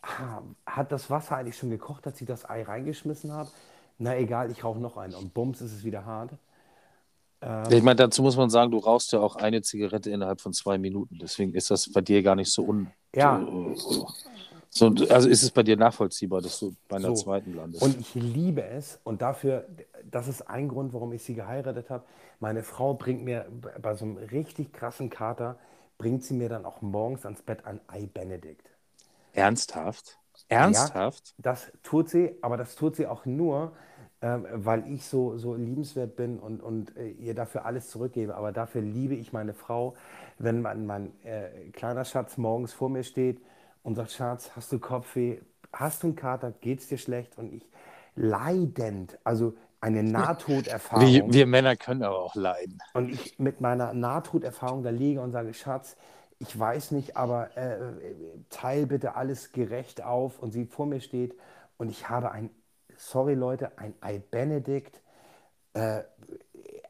ah, 0.00 0.40
hat 0.64 0.90
das 0.90 1.10
Wasser 1.10 1.36
eigentlich 1.36 1.58
schon 1.58 1.68
gekocht, 1.68 2.06
als 2.06 2.18
ich 2.18 2.26
das 2.26 2.48
Ei 2.48 2.62
reingeschmissen 2.62 3.30
habe? 3.30 3.50
Na 3.98 4.16
egal, 4.16 4.50
ich 4.50 4.64
rauche 4.64 4.78
noch 4.78 4.96
einen. 4.96 5.14
Und 5.14 5.34
bums 5.34 5.60
ist 5.60 5.74
es 5.74 5.84
wieder 5.84 6.06
hart. 6.06 6.30
Ich 7.70 7.82
meine, 7.82 7.96
dazu 7.96 8.22
muss 8.22 8.36
man 8.36 8.48
sagen, 8.48 8.70
du 8.70 8.78
rauchst 8.78 9.12
ja 9.12 9.20
auch 9.20 9.36
eine 9.36 9.60
Zigarette 9.60 10.10
innerhalb 10.10 10.40
von 10.40 10.54
zwei 10.54 10.78
Minuten. 10.78 11.18
Deswegen 11.20 11.54
ist 11.54 11.70
das 11.70 11.92
bei 11.92 12.00
dir 12.00 12.22
gar 12.22 12.36
nicht 12.36 12.50
so 12.50 12.64
un. 12.64 12.90
Ja. 13.14 13.38
So, 14.70 14.86
also 15.10 15.28
ist 15.28 15.42
es 15.42 15.50
bei 15.50 15.62
dir 15.62 15.76
nachvollziehbar, 15.76 16.40
dass 16.42 16.58
du 16.58 16.74
bei 16.88 16.96
einer 16.96 17.08
So. 17.08 17.14
zweiten 17.14 17.52
landest. 17.54 17.82
Und 17.82 17.98
ich 17.98 18.14
liebe 18.14 18.62
es 18.64 19.00
und 19.04 19.22
dafür, 19.22 19.66
das 20.04 20.28
ist 20.28 20.42
ein 20.42 20.68
Grund, 20.68 20.92
warum 20.92 21.12
ich 21.12 21.22
sie 21.24 21.34
geheiratet 21.34 21.90
habe. 21.90 22.04
Meine 22.40 22.62
Frau 22.62 22.94
bringt 22.94 23.24
mir 23.24 23.46
bei 23.80 23.94
so 23.94 24.04
einem 24.04 24.16
richtig 24.18 24.72
krassen 24.72 25.10
Kater, 25.10 25.58
bringt 25.98 26.24
sie 26.24 26.34
mir 26.34 26.48
dann 26.48 26.66
auch 26.66 26.82
morgens 26.82 27.24
ans 27.24 27.42
Bett 27.42 27.64
ein 27.66 27.80
Ei 27.88 28.06
Benedikt. 28.06 28.70
Ernsthaft? 29.32 30.20
Ernsthaft? 30.48 31.34
Das 31.38 31.72
tut 31.82 32.08
sie, 32.10 32.36
aber 32.42 32.56
das 32.56 32.76
tut 32.76 32.96
sie 32.96 33.06
auch 33.06 33.24
nur, 33.24 33.72
ähm, 34.22 34.46
weil 34.52 34.86
ich 34.92 35.06
so, 35.06 35.38
so 35.38 35.54
liebenswert 35.54 36.16
bin 36.16 36.38
und, 36.38 36.60
und 36.62 36.96
äh, 36.96 37.08
ihr 37.10 37.34
dafür 37.34 37.64
alles 37.64 37.88
zurückgebe. 37.88 38.34
Aber 38.34 38.52
dafür 38.52 38.82
liebe 38.82 39.14
ich 39.14 39.32
meine 39.32 39.54
Frau, 39.54 39.94
wenn 40.38 40.60
mein, 40.60 40.86
mein 40.86 41.12
äh, 41.24 41.70
kleiner 41.72 42.04
Schatz 42.04 42.36
morgens 42.36 42.72
vor 42.74 42.90
mir 42.90 43.04
steht 43.04 43.40
und 43.82 43.94
sagt, 43.94 44.12
Schatz, 44.12 44.50
hast 44.54 44.72
du 44.72 44.78
Kopfweh? 44.78 45.40
Hast 45.72 46.02
du 46.02 46.08
einen 46.08 46.16
Kater? 46.16 46.52
Geht's 46.52 46.88
dir 46.88 46.98
schlecht? 46.98 47.38
Und 47.38 47.52
ich 47.52 47.66
leidend, 48.16 49.18
also 49.24 49.54
eine 49.80 50.02
Nahtoderfahrung. 50.02 51.06
Wir, 51.06 51.32
wir 51.32 51.46
Männer 51.46 51.76
können 51.76 52.02
aber 52.02 52.18
auch 52.18 52.34
leiden. 52.34 52.78
Und 52.92 53.08
ich 53.10 53.38
mit 53.38 53.60
meiner 53.60 53.94
Nahtoderfahrung 53.94 54.82
da 54.82 54.90
liege 54.90 55.20
und 55.20 55.32
sage, 55.32 55.54
Schatz, 55.54 55.96
ich 56.38 56.58
weiß 56.58 56.90
nicht, 56.92 57.16
aber 57.16 57.56
äh, 57.56 57.78
teil 58.50 58.86
bitte 58.86 59.14
alles 59.14 59.52
gerecht 59.52 60.02
auf. 60.02 60.38
Und 60.38 60.52
sie 60.52 60.66
vor 60.66 60.86
mir 60.86 61.00
steht 61.00 61.34
und 61.76 61.90
ich 61.90 62.08
habe 62.08 62.30
ein, 62.30 62.50
sorry 62.96 63.34
Leute, 63.34 63.78
ein 63.78 63.94
Ei 64.00 64.18
Benedikt. 64.18 65.00
Äh, 65.72 66.02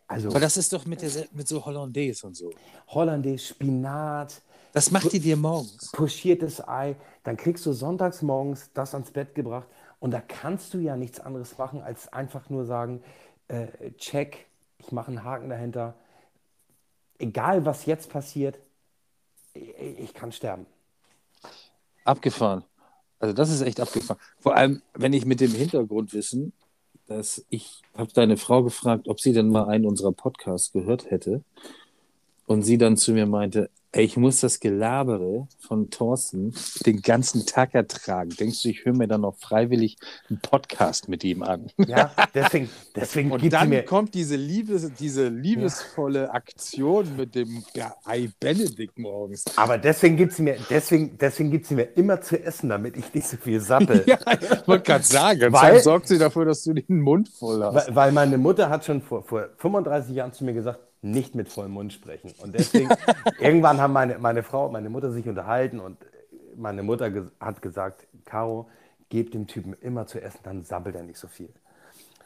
also 0.08 0.30
Aber 0.30 0.40
das 0.40 0.56
ist 0.56 0.72
doch 0.72 0.86
mit, 0.86 1.02
der, 1.02 1.10
mit 1.32 1.46
so 1.46 1.64
Hollandaise 1.64 2.26
und 2.26 2.34
so. 2.36 2.50
Hollandaise, 2.88 3.44
Spinat, 3.44 4.42
Das 4.72 4.90
macht 4.90 5.12
die 5.12 5.20
dir 5.20 5.36
morgens. 5.36 5.90
pochiertes 5.92 6.66
Ei. 6.66 6.96
Dann 7.24 7.36
kriegst 7.36 7.66
du 7.66 7.72
sonntags 7.72 8.22
morgens 8.22 8.70
das 8.72 8.94
ans 8.94 9.10
Bett 9.10 9.34
gebracht. 9.34 9.68
Und 9.98 10.12
da 10.12 10.20
kannst 10.20 10.72
du 10.74 10.78
ja 10.78 10.96
nichts 10.96 11.20
anderes 11.20 11.58
machen, 11.58 11.82
als 11.82 12.12
einfach 12.12 12.48
nur 12.48 12.64
sagen, 12.64 13.02
äh, 13.48 13.66
check, 13.98 14.46
ich 14.78 14.92
mache 14.92 15.08
einen 15.08 15.24
Haken 15.24 15.50
dahinter. 15.50 15.94
Egal, 17.18 17.66
was 17.66 17.84
jetzt 17.84 18.10
passiert, 18.10 18.58
ich, 19.54 19.74
ich 19.78 20.14
kann 20.14 20.32
sterben. 20.32 20.66
Abgefahren. 22.04 22.64
Also 23.18 23.34
das 23.34 23.50
ist 23.50 23.60
echt 23.60 23.80
abgefahren. 23.80 24.20
Vor 24.38 24.56
allem, 24.56 24.80
wenn 24.94 25.12
ich 25.12 25.26
mit 25.26 25.40
dem 25.40 25.52
Hintergrundwissen, 25.52 26.54
dass 27.06 27.44
ich 27.50 27.82
habe 27.94 28.12
deine 28.12 28.36
Frau 28.36 28.62
gefragt, 28.62 29.08
ob 29.08 29.20
sie 29.20 29.32
denn 29.32 29.50
mal 29.50 29.66
einen 29.68 29.84
unserer 29.84 30.12
Podcasts 30.12 30.72
gehört 30.72 31.10
hätte. 31.10 31.42
Und 32.46 32.62
sie 32.62 32.78
dann 32.78 32.96
zu 32.96 33.12
mir 33.12 33.26
meinte, 33.26 33.68
ich 33.92 34.16
muss 34.16 34.40
das 34.40 34.60
Gelabere 34.60 35.48
von 35.58 35.90
Thorsten 35.90 36.54
den 36.86 37.02
ganzen 37.02 37.44
Tag 37.46 37.74
ertragen. 37.74 38.30
Denkst 38.38 38.62
du, 38.62 38.68
ich 38.68 38.84
höre 38.84 38.92
mir 38.94 39.08
dann 39.08 39.22
noch 39.22 39.36
freiwillig 39.36 39.96
einen 40.28 40.40
Podcast 40.40 41.08
mit 41.08 41.24
ihm 41.24 41.42
an? 41.42 41.70
Ja, 41.78 42.12
deswegen, 42.34 42.70
deswegen 42.94 43.32
Und 43.32 43.52
dann 43.52 43.68
mir. 43.68 43.82
kommt 43.84 44.14
diese, 44.14 44.36
Liebes, 44.36 44.92
diese 44.98 45.26
liebesvolle 45.28 46.30
Aktion 46.32 47.16
mit 47.16 47.34
dem 47.34 47.64
Ei 48.04 48.30
Benedikt 48.38 48.98
morgens. 48.98 49.44
Aber 49.56 49.76
deswegen 49.76 50.16
gibt 50.16 50.34
sie 50.34 50.42
mir, 50.42 50.56
deswegen, 50.70 51.18
deswegen 51.18 51.50
gibt 51.50 51.66
sie 51.66 51.74
mir 51.74 51.88
immer 51.96 52.20
zu 52.20 52.40
essen, 52.42 52.68
damit 52.68 52.96
ich 52.96 53.12
nicht 53.12 53.26
so 53.26 53.36
viel 53.36 53.60
sappel. 53.60 54.04
Ja, 54.10 54.18
ich 54.40 54.66
wollte 54.68 54.84
gerade 54.84 55.04
sagen, 55.04 55.52
Weil- 55.52 55.74
dann 55.74 55.82
sorgt 55.82 56.08
sie 56.08 56.18
dafür, 56.18 56.44
dass 56.44 56.62
du 56.64 56.72
den 56.72 57.00
Mund 57.00 57.28
voll 57.28 57.62
hast. 57.62 57.88
Weil, 57.88 57.94
weil 57.96 58.12
meine 58.12 58.38
Mutter 58.38 58.68
hat 58.70 58.84
schon 58.84 59.02
vor, 59.02 59.22
vor 59.22 59.48
35 59.58 60.14
Jahren 60.14 60.32
zu 60.32 60.44
mir 60.44 60.52
gesagt, 60.52 60.80
nicht 61.02 61.34
mit 61.34 61.48
vollem 61.48 61.72
Mund 61.72 61.92
sprechen. 61.92 62.32
Und 62.38 62.54
deswegen, 62.54 62.90
irgendwann 63.40 63.80
haben 63.80 63.92
meine, 63.92 64.18
meine 64.18 64.42
Frau 64.42 64.66
und 64.66 64.72
meine 64.72 64.90
Mutter 64.90 65.12
sich 65.12 65.26
unterhalten 65.26 65.80
und 65.80 65.98
meine 66.56 66.82
Mutter 66.82 67.10
ges 67.10 67.24
hat 67.40 67.62
gesagt, 67.62 68.06
Caro, 68.24 68.68
gib 69.08 69.32
dem 69.32 69.46
Typen 69.46 69.74
immer 69.80 70.06
zu 70.06 70.20
essen, 70.20 70.40
dann 70.42 70.62
sabbelt 70.62 70.96
er 70.96 71.02
nicht 71.02 71.18
so 71.18 71.28
viel. 71.28 71.48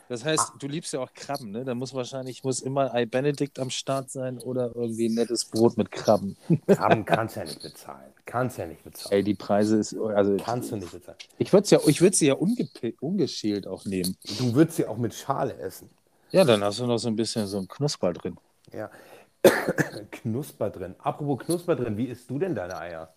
Das 0.08 0.24
heißt, 0.24 0.52
du 0.58 0.66
liebst 0.66 0.92
ja 0.92 1.00
auch 1.00 1.12
Krabben, 1.14 1.50
ne? 1.50 1.64
Da 1.64 1.74
muss 1.74 1.94
wahrscheinlich 1.94 2.44
muss 2.44 2.60
immer 2.60 2.92
Ei 2.92 3.06
Benedikt 3.06 3.58
am 3.58 3.70
Start 3.70 4.10
sein 4.10 4.38
oder 4.38 4.72
irgendwie 4.74 5.08
ein 5.08 5.14
nettes 5.14 5.46
Brot 5.46 5.78
mit 5.78 5.90
Krabben. 5.90 6.36
Krabben 6.66 7.04
kannst 7.06 7.36
du 7.36 7.40
ja 7.40 7.46
nicht 7.46 7.62
bezahlen. 7.62 8.12
Kannst 8.26 8.58
ja 8.58 8.66
nicht 8.66 8.84
bezahlen. 8.84 9.12
Ey, 9.14 9.24
die 9.24 9.34
Preise 9.34 9.78
ist 9.78 9.96
also 9.96 10.36
Kannst 10.36 10.72
du 10.72 10.76
nicht 10.76 10.92
bezahlen. 10.92 11.16
ich 11.38 11.52
würde 11.52 11.68
ja 11.68 11.78
ich 11.86 12.02
würde 12.02 12.16
sie 12.16 12.26
ja 12.26 12.34
ungeschält 13.00 13.66
auch 13.66 13.86
nehmen. 13.86 14.16
Du 14.38 14.54
würdest 14.54 14.76
sie 14.76 14.86
auch 14.86 14.98
mit 14.98 15.14
Schale 15.14 15.56
essen. 15.56 15.88
Ja, 16.30 16.44
dann 16.44 16.62
hast 16.62 16.80
du 16.80 16.86
noch 16.86 16.98
so 16.98 17.08
ein 17.08 17.16
bisschen 17.16 17.46
so 17.46 17.58
ein 17.58 17.68
Knusper 17.68 18.12
drin. 18.12 18.36
Ja. 18.72 18.90
Knusper 20.10 20.70
drin. 20.70 20.94
Apropos 20.98 21.44
Knusper 21.44 21.76
drin, 21.76 21.96
wie 21.96 22.06
isst 22.06 22.28
du 22.30 22.38
denn 22.38 22.54
deine 22.54 22.78
Eier? 22.78 23.14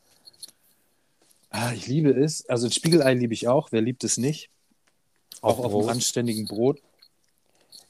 Ah, 1.49 1.71
ich 1.73 1.87
liebe 1.87 2.11
es. 2.11 2.47
Also 2.49 2.67
ein 2.67 2.71
Spiegelei 2.71 3.13
liebe 3.13 3.33
ich 3.33 3.47
auch. 3.47 3.71
Wer 3.71 3.81
liebt 3.81 4.03
es 4.03 4.17
nicht? 4.17 4.49
Auch 5.41 5.59
auf 5.59 5.71
Brot. 5.71 5.83
einem 5.83 5.91
anständigen 5.97 6.45
Brot. 6.45 6.81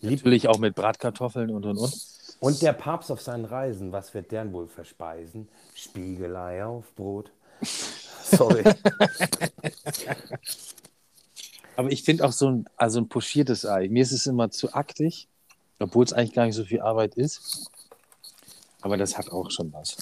Lieb- 0.02 0.20
Natürlich 0.20 0.48
auch 0.48 0.60
mit 0.60 0.76
Bratkartoffeln 0.76 1.50
und 1.50 1.66
und 1.66 1.78
und. 1.78 1.94
Und 2.40 2.62
der 2.62 2.74
Papst 2.74 3.12
auf 3.12 3.22
seinen 3.22 3.46
Reisen, 3.46 3.92
was 3.92 4.14
wird 4.14 4.32
der 4.32 4.44
denn 4.44 4.54
wohl 4.54 4.68
verspeisen? 4.68 5.48
Spiegelei 5.74 6.64
auf 6.64 6.94
Brot. 6.96 7.32
Sorry. 8.24 8.64
Aber 11.76 11.92
ich 11.92 12.04
finde 12.04 12.26
auch 12.26 12.32
so 12.32 12.50
ein, 12.50 12.66
also 12.76 13.00
ein 13.00 13.10
pochiertes 13.10 13.66
Ei. 13.66 13.88
Mir 13.90 14.04
ist 14.04 14.12
es 14.12 14.28
immer 14.28 14.52
zu 14.52 14.74
aktig, 14.74 15.28
obwohl 15.80 16.06
es 16.06 16.14
eigentlich 16.14 16.34
gar 16.34 16.46
nicht 16.46 16.56
so 16.56 16.66
viel 16.66 16.82
Arbeit 16.82 17.16
ist. 17.16 17.72
Aber 18.82 18.98
das 18.98 19.18
hat 19.18 19.32
auch 19.32 19.52
schon 19.52 19.74
was. 19.74 19.98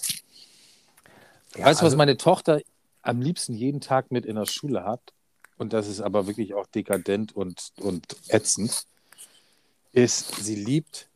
Ja, 1.56 1.66
weißt 1.66 1.82
du, 1.82 1.86
was 1.86 1.94
also- 1.94 1.98
meine 1.98 2.18
Tochter 2.18 2.62
am 3.02 3.22
liebsten 3.22 3.54
jeden 3.54 3.82
Tag 3.82 4.12
mit 4.12 4.26
in 4.26 4.36
der 4.36 4.46
Schule 4.46 4.84
hat? 4.84 5.14
Und 5.58 5.72
das 5.74 5.88
ist 5.88 6.02
aber 6.02 6.28
wirklich 6.28 6.54
auch 6.54 6.68
dekadent 6.68 7.34
und, 7.36 7.72
und 7.80 8.18
ätzend. 8.28 8.86
Ist, 9.94 10.36
sie 10.44 10.56
liebt 10.56 11.08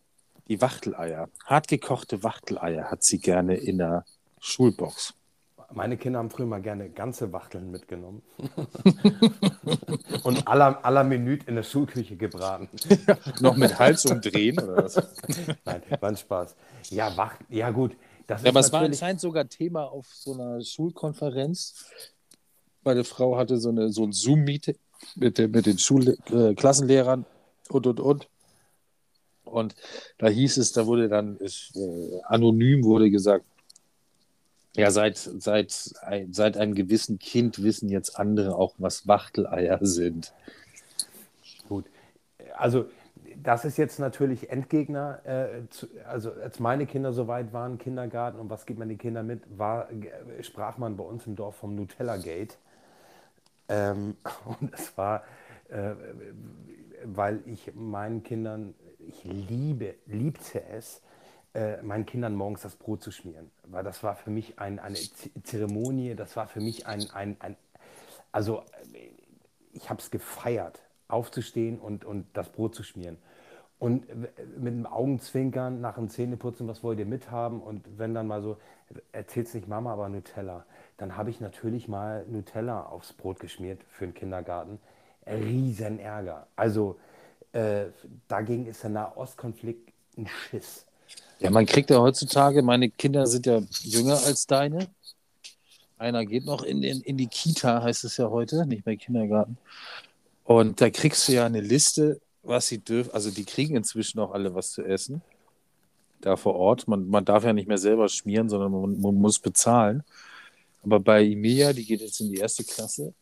die 0.48 0.62
Wachteleier. 0.62 1.30
Hartgekochte 1.46 2.24
Wachteleier 2.24 2.90
hat 2.90 3.04
sie 3.04 3.20
gerne 3.20 3.56
in 3.56 3.80
der 3.80 4.06
Schulbox. 4.40 5.14
Meine 5.72 5.98
Kinder 5.98 6.20
haben 6.20 6.30
früher 6.30 6.46
mal 6.48 6.62
gerne 6.62 6.90
ganze 6.90 7.32
Wachteln 7.32 7.70
mitgenommen. 7.72 8.22
Und 10.24 10.48
aller, 10.48 10.84
aller 10.84 11.04
Minute 11.04 11.46
in 11.48 11.56
der 11.56 11.64
Schulküche 11.64 12.16
gebraten. 12.16 12.70
Noch 13.40 13.56
mit 13.56 13.78
Hals 13.78 14.06
umdrehen 14.06 14.60
oder 14.60 14.84
was? 14.86 14.96
Nein, 15.66 15.82
war 16.00 16.10
ein 16.10 16.18
Spaß. 16.18 16.56
Ja, 16.90 17.16
Wach, 17.18 17.36
ja 17.50 17.70
gut. 17.70 17.96
Das 18.28 18.44
Ja, 18.44 18.50
aber 18.50 18.60
es 18.62 18.72
war 18.72 18.82
anscheinend 18.82 19.22
sogar 19.22 19.48
Thema 19.48 19.84
auf 19.86 20.08
so 20.14 20.34
einer 20.34 20.62
Schulkonferenz. 20.62 21.86
Meine 22.84 23.04
Frau 23.04 23.38
hatte 23.38 23.58
so, 23.58 23.70
eine, 23.70 23.92
so 23.92 24.04
ein 24.06 24.12
Zoom-Meeting 24.12 24.76
mit, 25.16 25.38
den- 25.38 25.52
mit 25.52 25.66
den 25.66 25.78
Schul 25.78 26.18
äh, 26.32 26.54
Klassenlehrern 26.56 27.26
und, 27.70 27.86
und, 27.88 28.00
und. 28.00 28.28
Und 29.46 29.76
da 30.20 30.28
hieß 30.28 30.58
es, 30.58 30.72
da 30.74 30.86
wurde 30.86 31.10
dann, 31.10 31.38
ist, 31.38 31.76
äh, 31.76 32.22
anonym 32.26 32.84
wurde 32.84 33.10
gesagt, 33.10 33.46
ja, 34.80 34.92
seit, 34.92 35.18
seit, 35.18 35.72
seit 35.72 36.58
einem 36.58 36.74
gewissen 36.76 37.20
Kind 37.20 37.64
wissen 37.64 37.90
jetzt 37.90 38.18
andere 38.18 38.56
auch, 38.56 38.76
was 38.78 39.08
Wachteleier 39.08 39.80
sind. 39.82 40.34
Gut. 41.68 41.86
Also, 42.58 42.86
das 43.44 43.66
ist 43.66 43.78
jetzt 43.78 44.00
natürlich 44.00 44.50
Endgegner. 44.50 45.20
Äh, 45.26 45.70
zu, 45.70 45.88
also, 46.08 46.32
als 46.32 46.60
meine 46.60 46.86
Kinder 46.86 47.14
so 47.14 47.28
weit 47.28 47.54
waren, 47.54 47.78
Kindergarten 47.78 48.40
und 48.40 48.50
was 48.50 48.66
gibt 48.66 48.80
man 48.80 48.90
den 48.90 48.98
Kindern 48.98 49.28
mit, 49.28 49.42
war, 49.58 49.90
äh, 49.92 50.44
sprach 50.44 50.78
man 50.78 50.98
bei 50.98 51.04
uns 51.04 51.26
im 51.28 51.36
Dorf 51.36 51.56
vom 51.56 51.76
Nutella-Gate. 51.76 52.58
Ähm, 53.70 54.18
und 54.60 54.74
es 54.74 54.98
war, 54.98 55.24
äh, 55.70 55.92
weil 57.04 57.42
ich 57.46 57.74
meinen 57.76 58.24
Kindern, 58.24 58.74
ich 59.00 59.24
liebe, 59.24 59.96
liebte 60.06 60.64
es, 60.72 61.02
äh, 61.54 61.82
meinen 61.82 62.06
Kindern 62.06 62.36
morgens 62.36 62.62
das 62.62 62.76
Brot 62.76 63.02
zu 63.02 63.12
schmieren. 63.12 63.52
Weil 63.64 63.84
das 63.84 64.04
war 64.04 64.16
für 64.16 64.30
mich 64.30 64.60
ein, 64.60 64.80
eine 64.80 64.98
Zeremonie, 65.44 66.16
das 66.16 66.36
war 66.36 66.48
für 66.48 66.62
mich 66.62 66.88
ein, 66.88 67.10
ein, 67.12 67.38
ein 67.40 67.56
also 68.32 68.64
äh, 68.94 69.10
ich 69.74 69.90
habe 69.90 70.00
es 70.02 70.12
gefeiert, 70.12 70.82
aufzustehen 71.08 71.80
und, 71.80 72.06
und 72.06 72.26
das 72.34 72.50
Brot 72.50 72.76
zu 72.76 72.84
schmieren. 72.84 73.18
Und 73.80 74.08
mit 74.58 74.74
dem 74.74 74.86
Augenzwinkern 74.86 75.80
nach 75.80 75.96
dem 75.96 76.10
Zähneputzen, 76.10 76.68
was 76.68 76.84
wollt 76.84 77.00
ihr 77.00 77.06
mithaben? 77.06 77.62
Und 77.62 77.86
wenn 77.98 78.14
dann 78.14 78.28
mal 78.28 78.42
so, 78.42 78.58
erzählt's 79.14 79.54
nicht 79.54 79.70
Mama, 79.70 79.94
aber 79.94 80.10
Nutella, 80.10 80.66
dann 80.98 81.16
habe 81.16 81.30
ich 81.30 81.40
natürlich 81.40 81.88
mal 81.88 82.26
Nutella 82.28 82.84
aufs 82.84 83.14
Brot 83.14 83.40
geschmiert 83.40 83.82
für 83.90 84.06
den 84.06 84.14
Kindergarten. 84.14 84.80
Riesen 85.26 85.98
Ärger. 85.98 86.48
Also 86.58 87.00
äh, 87.54 87.86
dagegen 88.28 88.66
ist 88.66 88.84
der 88.84 88.90
Nahostkonflikt 88.90 89.94
ein 90.18 90.28
Schiss. 90.28 90.86
Ja, 91.40 91.50
man 91.50 91.66
kriegt 91.66 91.90
ja 91.90 92.00
heutzutage, 92.00 92.62
meine 92.62 92.90
Kinder 92.90 93.26
sind 93.26 93.46
ja 93.46 93.62
jünger 93.82 94.22
als 94.24 94.46
deine. 94.46 94.90
Einer 95.98 96.26
geht 96.26 96.46
noch 96.46 96.64
in, 96.64 96.84
in, 96.84 97.02
in 97.02 97.18
die 97.18 97.28
Kita, 97.28 97.82
heißt 97.82 98.04
es 98.04 98.18
ja 98.18 98.30
heute, 98.30 98.66
nicht 98.66 98.86
mehr 98.86 98.98
Kindergarten. 98.98 99.58
Und 100.44 100.82
da 100.82 100.90
kriegst 100.90 101.28
du 101.28 101.34
ja 101.34 101.46
eine 101.46 101.62
Liste, 101.62 102.20
was 102.44 102.68
sie 102.68 102.80
dürfen. 102.80 103.12
Also 103.14 103.32
die 103.32 103.46
kriegen 103.46 103.76
inzwischen 103.76 104.20
auch 104.20 104.32
alle 104.32 104.56
was 104.56 104.72
zu 104.72 104.84
essen. 104.84 105.22
Da 106.22 106.36
vor 106.36 106.56
Ort. 106.56 106.88
Man, 106.88 107.08
man 107.08 107.24
darf 107.24 107.44
ja 107.44 107.54
nicht 107.54 107.68
mehr 107.68 107.78
selber 107.78 108.10
schmieren, 108.10 108.50
sondern 108.50 108.72
man, 108.72 109.00
man 109.00 109.16
muss 109.16 109.40
bezahlen. 109.40 110.04
Aber 110.84 111.00
bei 111.00 111.24
Emilia, 111.26 111.74
die 111.74 111.86
geht 111.86 112.02
jetzt 112.02 112.20
in 112.22 112.32
die 112.32 112.40
erste 112.40 112.64
Klasse, 112.64 113.14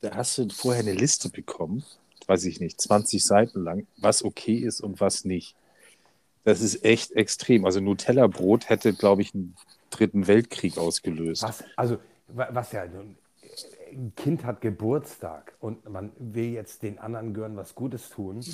da 0.00 0.14
hast 0.14 0.38
du 0.38 0.48
vorher 0.50 0.82
eine 0.82 0.92
Liste 0.92 1.28
bekommen, 1.30 1.84
weiß 2.26 2.44
ich 2.44 2.60
nicht, 2.60 2.80
20 2.80 3.24
Seiten 3.24 3.62
lang, 3.62 3.86
was 3.96 4.24
okay 4.24 4.56
ist 4.56 4.80
und 4.80 5.00
was 5.00 5.24
nicht. 5.24 5.54
Das 6.46 6.60
ist 6.60 6.84
echt 6.84 7.10
extrem. 7.10 7.64
Also 7.64 7.80
Nutella-Brot 7.80 8.68
hätte, 8.68 8.94
glaube 8.94 9.20
ich, 9.20 9.34
einen 9.34 9.56
dritten 9.90 10.28
Weltkrieg 10.28 10.78
ausgelöst. 10.78 11.42
Was, 11.42 11.64
also, 11.74 11.98
wa- 12.28 12.48
was 12.52 12.70
ja, 12.70 12.82
ein 12.82 14.12
Kind 14.14 14.44
hat 14.44 14.60
Geburtstag 14.60 15.54
und 15.58 15.88
man 15.88 16.12
will 16.20 16.52
jetzt 16.52 16.84
den 16.84 17.00
anderen 17.00 17.34
gehören 17.34 17.56
was 17.56 17.74
Gutes 17.74 18.10
tun 18.10 18.44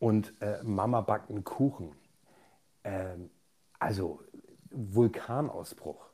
und 0.00 0.34
äh, 0.40 0.60
Mama 0.64 1.02
backt 1.02 1.30
einen 1.30 1.44
Kuchen. 1.44 1.92
Ähm, 2.82 3.30
also 3.78 4.20
Vulkanausbruch. 4.72 6.04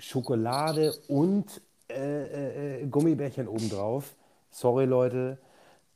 Schokolade 0.00 0.94
und 1.06 1.62
äh, 1.88 2.80
äh, 2.82 2.86
Gummibärchen 2.86 3.46
obendrauf. 3.46 4.16
Sorry, 4.50 4.84
Leute, 4.84 5.38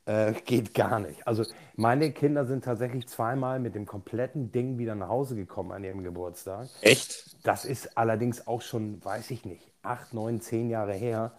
äh, 0.07 0.33
geht 0.45 0.75
gar 0.75 1.01
nicht. 1.01 1.27
Also 1.27 1.45
meine 1.77 2.13
Kinder 2.13 2.45
sind 2.45 2.65
tatsächlich 2.65 3.09
zweimal 3.09 3.59
mit 3.61 3.75
dem 3.75 3.87
kompletten 3.87 4.53
Ding 4.53 4.79
wieder 4.79 4.95
nach 4.95 5.09
Hause 5.09 5.35
gekommen 5.35 5.73
an 5.73 5.85
ihrem 5.85 6.03
Geburtstag. 6.03 6.69
Echt? 6.83 7.37
Das 7.47 7.65
ist 7.65 7.97
allerdings 7.97 8.47
auch 8.47 8.63
schon, 8.63 9.05
weiß 9.05 9.31
ich 9.31 9.45
nicht, 9.45 9.71
acht, 9.83 10.15
neun, 10.15 10.41
zehn 10.41 10.71
Jahre 10.71 10.95
her, 10.95 11.33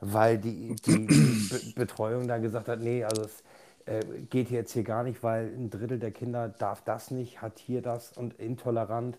weil 0.00 0.38
die, 0.38 0.76
die, 0.76 1.06
die 1.06 1.48
Be 1.74 1.80
Betreuung 1.80 2.28
da 2.28 2.38
gesagt 2.38 2.68
hat, 2.68 2.80
nee, 2.80 3.04
also 3.04 3.22
es 3.22 3.42
äh, 3.86 4.00
geht 4.30 4.50
jetzt 4.50 4.72
hier 4.72 4.84
gar 4.84 5.02
nicht, 5.02 5.22
weil 5.22 5.46
ein 5.46 5.70
Drittel 5.70 5.98
der 5.98 6.12
Kinder 6.12 6.48
darf 6.48 6.82
das 6.82 7.10
nicht, 7.10 7.42
hat 7.42 7.58
hier 7.58 7.82
das 7.82 8.12
und 8.12 8.34
intolerant. 8.38 9.18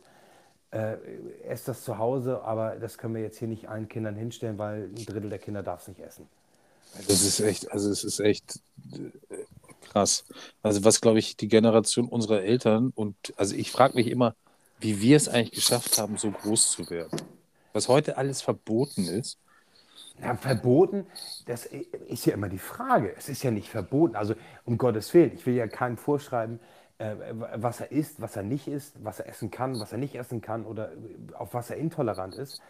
Äh, 0.71 0.95
esst 1.47 1.67
das 1.67 1.83
zu 1.83 1.99
Hause, 1.99 2.41
aber 2.41 2.77
das 2.77 2.97
können 2.97 3.13
wir 3.13 3.21
jetzt 3.21 3.37
hier 3.37 3.47
nicht 3.47 3.69
allen 3.69 3.87
Kindern 3.87 4.15
hinstellen, 4.15 4.57
weil 4.57 4.85
ein 4.85 5.05
Drittel 5.05 5.29
der 5.29 5.37
Kinder 5.37 5.61
darf 5.61 5.81
es 5.81 5.87
nicht 5.87 5.99
essen. 5.99 6.27
Das 7.07 7.21
ist 7.23 7.39
echt, 7.39 7.71
also 7.71 7.89
es 7.89 8.03
ist 8.03 8.19
echt 8.19 8.59
äh, 8.93 9.35
krass. 9.81 10.25
Also 10.61 10.83
was, 10.83 11.01
glaube 11.01 11.19
ich, 11.19 11.37
die 11.37 11.47
Generation 11.47 12.07
unserer 12.07 12.41
Eltern 12.41 12.91
und 12.93 13.15
also 13.37 13.55
ich 13.55 13.71
frage 13.71 13.95
mich 13.95 14.07
immer, 14.07 14.35
wie 14.79 15.01
wir 15.01 15.17
es 15.17 15.27
eigentlich 15.27 15.51
geschafft 15.51 15.97
haben, 15.97 16.17
so 16.17 16.31
groß 16.31 16.71
zu 16.71 16.89
werden. 16.89 17.21
Was 17.73 17.87
heute 17.87 18.17
alles 18.17 18.41
verboten 18.41 19.07
ist. 19.07 19.37
Ja, 20.21 20.35
verboten, 20.35 21.07
das 21.47 21.65
ist 21.65 22.25
ja 22.25 22.33
immer 22.33 22.49
die 22.49 22.59
Frage. 22.59 23.15
Es 23.17 23.29
ist 23.29 23.41
ja 23.43 23.49
nicht 23.49 23.69
verboten. 23.69 24.15
Also 24.15 24.35
um 24.63 24.77
Gottes 24.77 25.13
Willen, 25.13 25.33
ich 25.33 25.45
will 25.45 25.55
ja 25.55 25.67
keinem 25.67 25.97
vorschreiben, 25.97 26.59
äh, 26.99 27.15
was 27.55 27.79
er 27.79 27.91
isst, 27.91 28.21
was 28.21 28.35
er 28.35 28.43
nicht 28.43 28.67
isst, 28.67 29.03
was 29.03 29.19
er 29.19 29.27
essen 29.27 29.49
kann, 29.49 29.79
was 29.79 29.91
er 29.91 29.97
nicht 29.97 30.15
essen 30.15 30.41
kann 30.41 30.65
oder 30.65 30.91
auf 31.33 31.53
was 31.53 31.69
er 31.69 31.77
intolerant 31.77 32.35
ist. 32.35 32.61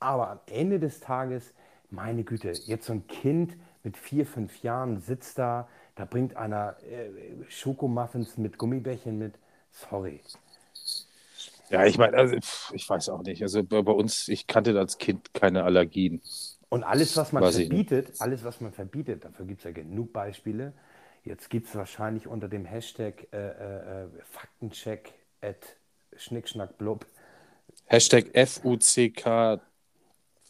Aber 0.00 0.30
am 0.30 0.40
Ende 0.46 0.80
des 0.80 1.00
Tages, 1.00 1.52
meine 1.90 2.24
Güte, 2.24 2.52
jetzt 2.66 2.86
so 2.86 2.92
ein 2.92 3.06
Kind 3.06 3.56
mit 3.82 3.96
vier, 3.96 4.26
fünf 4.26 4.62
Jahren 4.62 5.00
sitzt 5.00 5.38
da, 5.38 5.68
da 5.94 6.04
bringt 6.04 6.36
einer 6.36 6.76
äh, 6.82 7.10
Schokomuffins 7.48 8.36
mit 8.38 8.58
Gummibärchen 8.58 9.18
mit. 9.18 9.34
Sorry. 9.70 10.20
Ja, 11.70 11.84
ich 11.84 11.98
meine, 11.98 12.16
also, 12.16 12.36
ich 12.72 12.88
weiß 12.88 13.10
auch 13.10 13.22
nicht. 13.22 13.42
Also 13.42 13.62
bei 13.62 13.78
uns, 13.78 14.28
ich 14.28 14.46
kannte 14.46 14.78
als 14.78 14.98
Kind 14.98 15.34
keine 15.34 15.64
Allergien. 15.64 16.22
Und 16.70 16.84
alles, 16.84 17.16
was 17.16 17.32
man 17.32 17.42
Weiß 17.42 17.56
verbietet, 17.56 18.20
alles, 18.20 18.44
was 18.44 18.60
man 18.60 18.72
verbietet, 18.72 19.24
dafür 19.24 19.46
gibt 19.46 19.60
es 19.60 19.64
ja 19.64 19.70
genug 19.72 20.12
Beispiele. 20.12 20.72
Jetzt 21.24 21.50
gibt 21.50 21.68
es 21.68 21.74
wahrscheinlich 21.74 22.26
unter 22.26 22.48
dem 22.48 22.64
Hashtag 22.64 23.26
äh, 23.32 23.36
äh, 23.36 24.04
äh, 24.04 24.06
Faktencheck 24.30 25.12
at 25.42 25.76
Schnickschnackblub, 26.16 27.06
Hashtag 27.86 28.26
FUCK 28.34 29.60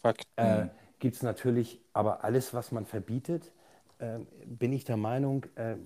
Fakten. 0.02 0.26
äh, 0.36 0.68
gibt 0.98 1.16
es 1.16 1.22
natürlich, 1.22 1.80
aber 1.92 2.24
alles, 2.24 2.54
was 2.54 2.72
man 2.72 2.86
verbietet, 2.86 3.52
äh, 3.98 4.18
bin 4.46 4.72
ich 4.72 4.84
der 4.84 4.96
Meinung, 4.96 5.46
äh, 5.56 5.76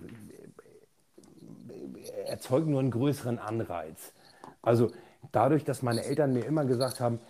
erzeugt 2.26 2.66
nur 2.66 2.80
einen 2.80 2.90
größeren 2.90 3.38
Anreiz. 3.38 4.12
Also 4.60 4.90
dadurch, 5.32 5.64
dass 5.64 5.82
meine 5.82 6.04
Eltern 6.04 6.32
mir 6.32 6.44
immer 6.44 6.64
gesagt 6.64 7.00
haben, 7.00 7.20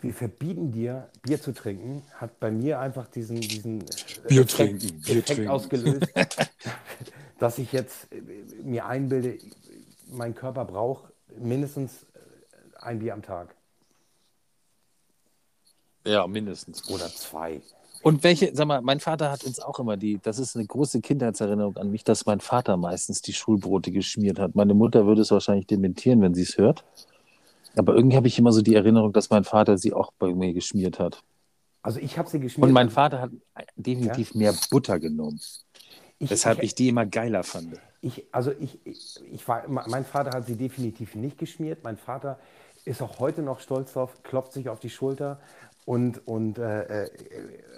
wir 0.00 0.12
verbieten 0.12 0.72
dir, 0.72 1.08
Bier 1.22 1.40
zu 1.40 1.52
trinken, 1.52 2.02
hat 2.14 2.40
bei 2.40 2.50
mir 2.50 2.80
einfach 2.80 3.06
diesen, 3.06 3.40
diesen 3.40 3.80
Bier 4.28 4.42
Effekt, 4.42 4.50
trinken, 4.50 5.00
Bier 5.00 5.16
Effekt 5.18 5.26
trinken. 5.28 5.48
ausgelöst, 5.48 6.12
dass 7.38 7.58
ich 7.58 7.72
jetzt 7.72 8.12
äh, 8.12 8.20
mir 8.62 8.86
einbilde, 8.86 9.38
mein 10.10 10.34
Körper 10.34 10.64
braucht 10.64 11.12
mindestens 11.38 12.02
äh, 12.02 12.82
ein 12.82 12.98
Bier 12.98 13.14
am 13.14 13.22
Tag 13.22 13.54
ja, 16.04 16.26
mindestens. 16.26 16.88
oder 16.90 17.08
zwei. 17.08 17.60
Und 18.02 18.24
welche, 18.24 18.50
sag 18.54 18.66
mal, 18.66 18.82
mein 18.82 18.98
Vater 18.98 19.30
hat 19.30 19.44
uns 19.44 19.60
auch 19.60 19.78
immer 19.78 19.96
die, 19.96 20.18
das 20.20 20.40
ist 20.40 20.56
eine 20.56 20.66
große 20.66 21.00
Kindheitserinnerung 21.00 21.76
an 21.76 21.90
mich, 21.90 22.02
dass 22.02 22.26
mein 22.26 22.40
Vater 22.40 22.76
meistens 22.76 23.22
die 23.22 23.32
Schulbrote 23.32 23.92
geschmiert 23.92 24.40
hat. 24.40 24.56
Meine 24.56 24.74
Mutter 24.74 25.06
würde 25.06 25.22
es 25.22 25.30
wahrscheinlich 25.30 25.68
dementieren, 25.68 26.20
wenn 26.20 26.34
sie 26.34 26.42
es 26.42 26.58
hört. 26.58 26.84
Aber 27.76 27.94
irgendwie 27.94 28.16
habe 28.16 28.26
ich 28.26 28.38
immer 28.38 28.52
so 28.52 28.60
die 28.60 28.74
Erinnerung, 28.74 29.12
dass 29.12 29.30
mein 29.30 29.44
Vater 29.44 29.78
sie 29.78 29.92
auch 29.92 30.12
bei 30.18 30.34
mir 30.34 30.52
geschmiert 30.52 30.98
hat. 30.98 31.22
Also 31.82 32.00
ich 32.00 32.18
habe 32.18 32.28
sie 32.28 32.40
geschmiert. 32.40 32.66
Und 32.66 32.72
mein 32.72 32.90
Vater 32.90 33.20
hat 33.20 33.30
definitiv 33.76 34.34
mehr 34.34 34.54
Butter 34.70 34.98
genommen, 34.98 35.40
ich, 36.18 36.30
weshalb 36.30 36.58
ich, 36.58 36.64
ich 36.64 36.74
die 36.74 36.88
immer 36.88 37.06
geiler 37.06 37.44
fand. 37.44 37.80
Ich, 38.00 38.24
also 38.32 38.52
ich, 38.58 38.84
ich, 38.84 39.20
ich 39.32 39.46
war, 39.48 39.68
mein 39.68 40.04
Vater 40.04 40.36
hat 40.36 40.46
sie 40.46 40.56
definitiv 40.56 41.14
nicht 41.14 41.38
geschmiert. 41.38 41.82
Mein 41.84 41.96
Vater 41.96 42.38
ist 42.84 43.00
auch 43.00 43.20
heute 43.20 43.42
noch 43.42 43.60
stolz 43.60 43.92
drauf, 43.92 44.22
klopft 44.22 44.52
sich 44.52 44.68
auf 44.68 44.80
die 44.80 44.90
Schulter 44.90 45.40
und, 45.84 46.26
und 46.26 46.58
äh, 46.58 47.04
äh, 47.04 47.10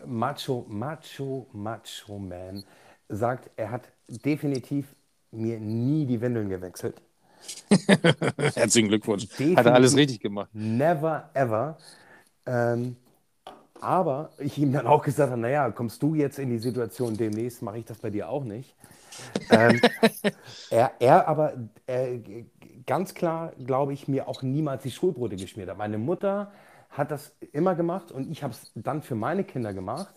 Macho, 0.07 0.67
Macho, 0.69 1.49
Macho 1.53 2.19
Man 2.19 2.65
sagt, 3.09 3.51
er 3.57 3.71
hat 3.71 3.89
definitiv 4.09 4.95
mir 5.31 5.59
nie 5.61 6.07
die 6.07 6.21
Windeln 6.21 6.49
gewechselt. 6.49 7.01
Herzlichen 8.55 8.89
Glückwunsch. 8.89 9.29
Hat 9.55 9.67
Definitiv. 9.67 9.67
er 9.67 9.75
alles 9.75 9.97
richtig 9.97 10.21
gemacht. 10.21 10.51
Never 10.53 11.31
ever. 11.35 11.79
Ähm, 12.47 12.97
aber 13.81 14.33
ich 14.39 14.59
ihm 14.59 14.73
dann 14.73 14.87
auch 14.87 15.03
gesagt 15.03 15.31
habe, 15.31 15.41
naja, 15.41 15.71
kommst 15.71 16.03
du 16.03 16.15
jetzt 16.15 16.39
in 16.39 16.51
die 16.51 16.59
Situation, 16.59 17.17
demnächst 17.17 17.63
mache 17.63 17.79
ich 17.79 17.85
das 17.85 17.99
bei 17.99 18.11
dir 18.11 18.29
auch 18.29 18.45
nicht. 18.45 18.75
ähm, 19.51 19.81
er, 20.71 20.93
er 21.01 21.29
aber 21.29 21.55
äh, 21.87 22.21
ganz 22.87 23.15
klar, 23.15 23.53
glaube 23.65 23.93
ich, 23.93 24.09
mir 24.09 24.29
auch 24.29 24.43
niemals 24.43 24.83
die 24.85 24.91
Schulbrote 24.91 25.37
geschmiert 25.37 25.71
hat. 25.71 25.79
Meine 25.79 25.99
Mutter 25.99 26.53
hat 26.97 27.11
das 27.11 27.37
immer 27.53 27.75
gemacht 27.75 28.13
und 28.13 28.31
ich 28.31 28.43
habe 28.43 28.53
es 28.55 28.73
dann 28.75 29.03
für 29.03 29.15
meine 29.15 29.45
Kinder 29.45 29.73
gemacht. 29.73 30.15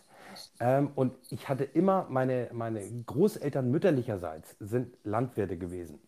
Ähm, 0.59 0.91
und 0.93 1.13
ich 1.31 1.49
hatte 1.49 1.63
immer, 1.63 2.05
meine, 2.09 2.49
meine 2.53 2.81
Großeltern 3.05 3.71
mütterlicherseits 3.71 4.55
sind 4.59 4.95
Landwirte 5.03 5.57
gewesen. 5.57 5.99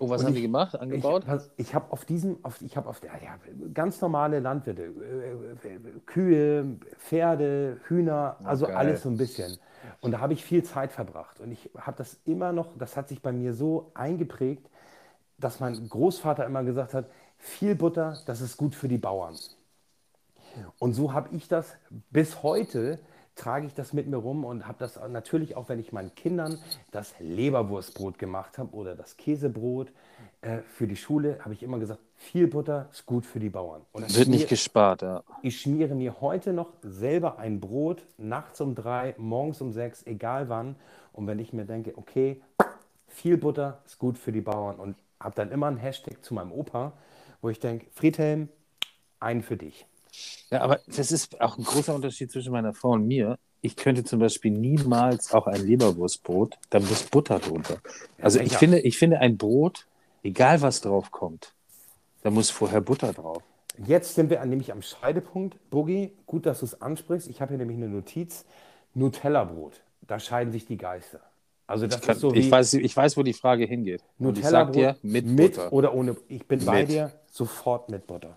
Oh, 0.00 0.08
was 0.08 0.22
Und 0.22 0.26
haben 0.28 0.32
ich- 0.32 0.36
die 0.40 0.42
gemacht? 0.46 0.80
Angebaut? 0.80 1.24
Ich, 1.56 1.68
ich 1.68 1.74
habe 1.74 1.92
auf 1.92 2.04
diesem, 2.04 2.38
auf, 2.42 2.60
ich 2.62 2.76
habe 2.76 2.88
auf 2.88 3.00
der, 3.00 3.10
ja, 3.22 3.36
ganz 3.72 4.00
normale 4.00 4.40
Landwirte, 4.40 4.82
äh, 4.84 6.00
Kühe, 6.06 6.76
Pferde, 6.98 7.78
Hühner, 7.86 8.36
also 8.42 8.66
geil. 8.66 8.76
alles 8.76 9.02
so 9.02 9.10
ein 9.10 9.16
bisschen. 9.18 9.58
Und 10.00 10.12
da 10.12 10.20
habe 10.20 10.32
ich 10.32 10.44
viel 10.44 10.62
Zeit 10.64 10.90
verbracht. 10.90 11.38
Und 11.38 11.52
ich 11.52 11.70
habe 11.78 11.96
das 11.98 12.18
immer 12.24 12.52
noch, 12.52 12.76
das 12.78 12.96
hat 12.96 13.08
sich 13.08 13.22
bei 13.22 13.30
mir 13.32 13.52
so 13.54 13.90
eingeprägt, 13.94 14.68
dass 15.38 15.60
mein 15.60 15.88
Großvater 15.88 16.44
immer 16.46 16.64
gesagt 16.64 16.94
hat, 16.94 17.06
viel 17.38 17.74
Butter, 17.74 18.18
das 18.26 18.40
ist 18.40 18.56
gut 18.56 18.74
für 18.74 18.88
die 18.88 18.98
Bauern. 18.98 19.34
Und 20.78 20.94
so 20.94 21.12
habe 21.12 21.34
ich 21.34 21.48
das 21.48 21.76
bis 22.10 22.42
heute, 22.42 22.98
trage 23.36 23.66
ich 23.66 23.74
das 23.74 23.92
mit 23.92 24.06
mir 24.06 24.16
rum 24.16 24.44
und 24.44 24.66
habe 24.66 24.76
das 24.78 24.98
natürlich 25.08 25.56
auch, 25.56 25.68
wenn 25.68 25.78
ich 25.78 25.92
meinen 25.92 26.14
Kindern 26.14 26.58
das 26.90 27.14
Leberwurstbrot 27.18 28.18
gemacht 28.18 28.58
habe 28.58 28.74
oder 28.74 28.94
das 28.94 29.16
Käsebrot 29.16 29.90
äh, 30.42 30.58
für 30.58 30.86
die 30.86 30.96
Schule, 30.96 31.38
habe 31.42 31.54
ich 31.54 31.62
immer 31.62 31.78
gesagt, 31.78 32.00
viel 32.16 32.46
Butter 32.46 32.88
ist 32.92 33.06
gut 33.06 33.24
für 33.24 33.40
die 33.40 33.48
Bauern. 33.48 33.82
Wird 33.94 34.28
nicht 34.28 34.48
gespart, 34.48 35.02
ja. 35.02 35.22
ich 35.42 35.60
schmiere 35.60 35.94
mir 35.94 36.20
heute 36.20 36.52
noch 36.52 36.74
selber 36.82 37.38
ein 37.38 37.60
Brot, 37.60 38.02
nachts 38.18 38.60
um 38.60 38.74
drei, 38.74 39.14
morgens 39.16 39.60
um 39.62 39.72
sechs, 39.72 40.04
egal 40.06 40.48
wann. 40.48 40.76
Und 41.12 41.26
wenn 41.26 41.38
ich 41.38 41.52
mir 41.52 41.64
denke, 41.64 41.96
okay, 41.96 42.42
viel 43.06 43.36
Butter 43.36 43.80
ist 43.86 43.98
gut 43.98 44.18
für 44.18 44.32
die 44.32 44.40
Bauern 44.40 44.76
und 44.76 44.96
habe 45.18 45.34
dann 45.34 45.50
immer 45.50 45.66
einen 45.66 45.78
Hashtag 45.78 46.22
zu 46.22 46.34
meinem 46.34 46.52
Opa, 46.52 46.92
wo 47.40 47.48
ich 47.48 47.58
denke, 47.58 47.86
Friedhelm, 47.92 48.48
einen 49.18 49.42
für 49.42 49.56
dich. 49.56 49.86
Ja, 50.50 50.62
aber 50.62 50.80
das 50.86 51.12
ist 51.12 51.40
auch 51.40 51.58
ein 51.58 51.64
großer 51.64 51.94
Unterschied 51.94 52.30
zwischen 52.30 52.52
meiner 52.52 52.74
Frau 52.74 52.90
und 52.90 53.06
mir. 53.06 53.38
ich 53.62 53.76
könnte 53.76 54.04
zum 54.04 54.20
Beispiel 54.20 54.50
niemals 54.52 55.32
auch 55.32 55.46
ein 55.46 55.66
Leberwurstbrot, 55.66 56.56
da 56.70 56.80
muss 56.80 57.04
Butter 57.04 57.38
drunter. 57.38 57.78
Also 58.20 58.40
ich 58.40 58.48
sicher. 58.48 58.58
finde, 58.58 58.80
ich 58.80 58.98
finde 58.98 59.18
ein 59.20 59.36
Brot, 59.36 59.86
egal 60.22 60.62
was 60.62 60.80
drauf 60.80 61.10
kommt, 61.10 61.52
da 62.22 62.30
muss 62.30 62.50
vorher 62.50 62.80
Butter 62.80 63.12
drauf. 63.12 63.42
Jetzt 63.86 64.14
sind 64.14 64.30
wir 64.30 64.44
nämlich 64.44 64.72
am 64.72 64.82
Scheidepunkt. 64.82 65.56
Boogie, 65.70 66.12
gut, 66.26 66.44
dass 66.46 66.60
du 66.60 66.66
es 66.66 66.82
ansprichst. 66.82 67.28
Ich 67.28 67.40
habe 67.40 67.50
hier 67.50 67.58
nämlich 67.58 67.78
eine 67.78 67.88
Notiz. 67.88 68.44
Nutella-Brot. 68.94 69.80
Da 70.02 70.18
scheiden 70.18 70.52
sich 70.52 70.66
die 70.66 70.76
Geister. 70.76 71.20
Also 71.66 71.86
das 71.86 72.00
Kann, 72.00 72.16
ist 72.16 72.20
so 72.20 72.34
ich, 72.34 72.46
wie 72.46 72.50
weiß, 72.50 72.74
ich 72.74 72.96
weiß, 72.96 73.16
wo 73.16 73.22
die 73.22 73.32
Frage 73.32 73.64
hingeht. 73.64 74.02
Ich 74.18 74.44
sag 74.44 74.72
dir, 74.72 74.96
mit, 75.02 75.36
Butter. 75.36 75.72
oder 75.72 75.94
ohne. 75.94 76.16
Ich 76.28 76.46
bin 76.46 76.64
bei 76.64 76.80
Mit. 76.80 76.90
dir 76.90 77.12
sofort 77.30 77.88
mit 77.88 78.06
Butter. 78.08 78.36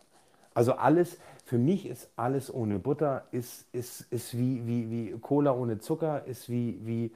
Also 0.53 0.73
alles, 0.73 1.17
für 1.45 1.57
mich 1.57 1.85
ist 1.85 2.09
alles 2.15 2.53
ohne 2.53 2.79
Butter, 2.79 3.27
ist, 3.31 3.65
ist, 3.73 4.01
ist 4.11 4.37
wie, 4.37 4.65
wie, 4.65 4.89
wie 4.89 5.19
Cola 5.19 5.51
ohne 5.51 5.79
Zucker, 5.79 6.25
ist 6.25 6.49
wie, 6.49 6.79
wie 6.83 7.11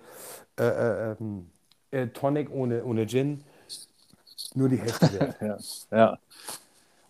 äh, 0.59 0.65
äh, 0.65 1.15
ähm, 1.19 1.49
äh, 1.91 2.07
Tonic 2.07 2.51
ohne, 2.51 2.83
ohne 2.83 3.07
Gin. 3.07 3.43
Nur 4.53 4.69
die 4.69 4.77
Hälfte. 4.77 5.35
Ja, 5.41 5.57
ja. 5.91 6.19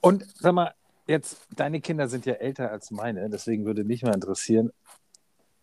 Und 0.01 0.25
sag 0.39 0.53
mal, 0.53 0.73
jetzt, 1.07 1.37
deine 1.55 1.81
Kinder 1.81 2.07
sind 2.07 2.25
ja 2.25 2.33
älter 2.33 2.71
als 2.71 2.91
meine, 2.91 3.29
deswegen 3.29 3.65
würde 3.65 3.83
mich 3.83 4.03
mal 4.03 4.13
interessieren, 4.13 4.71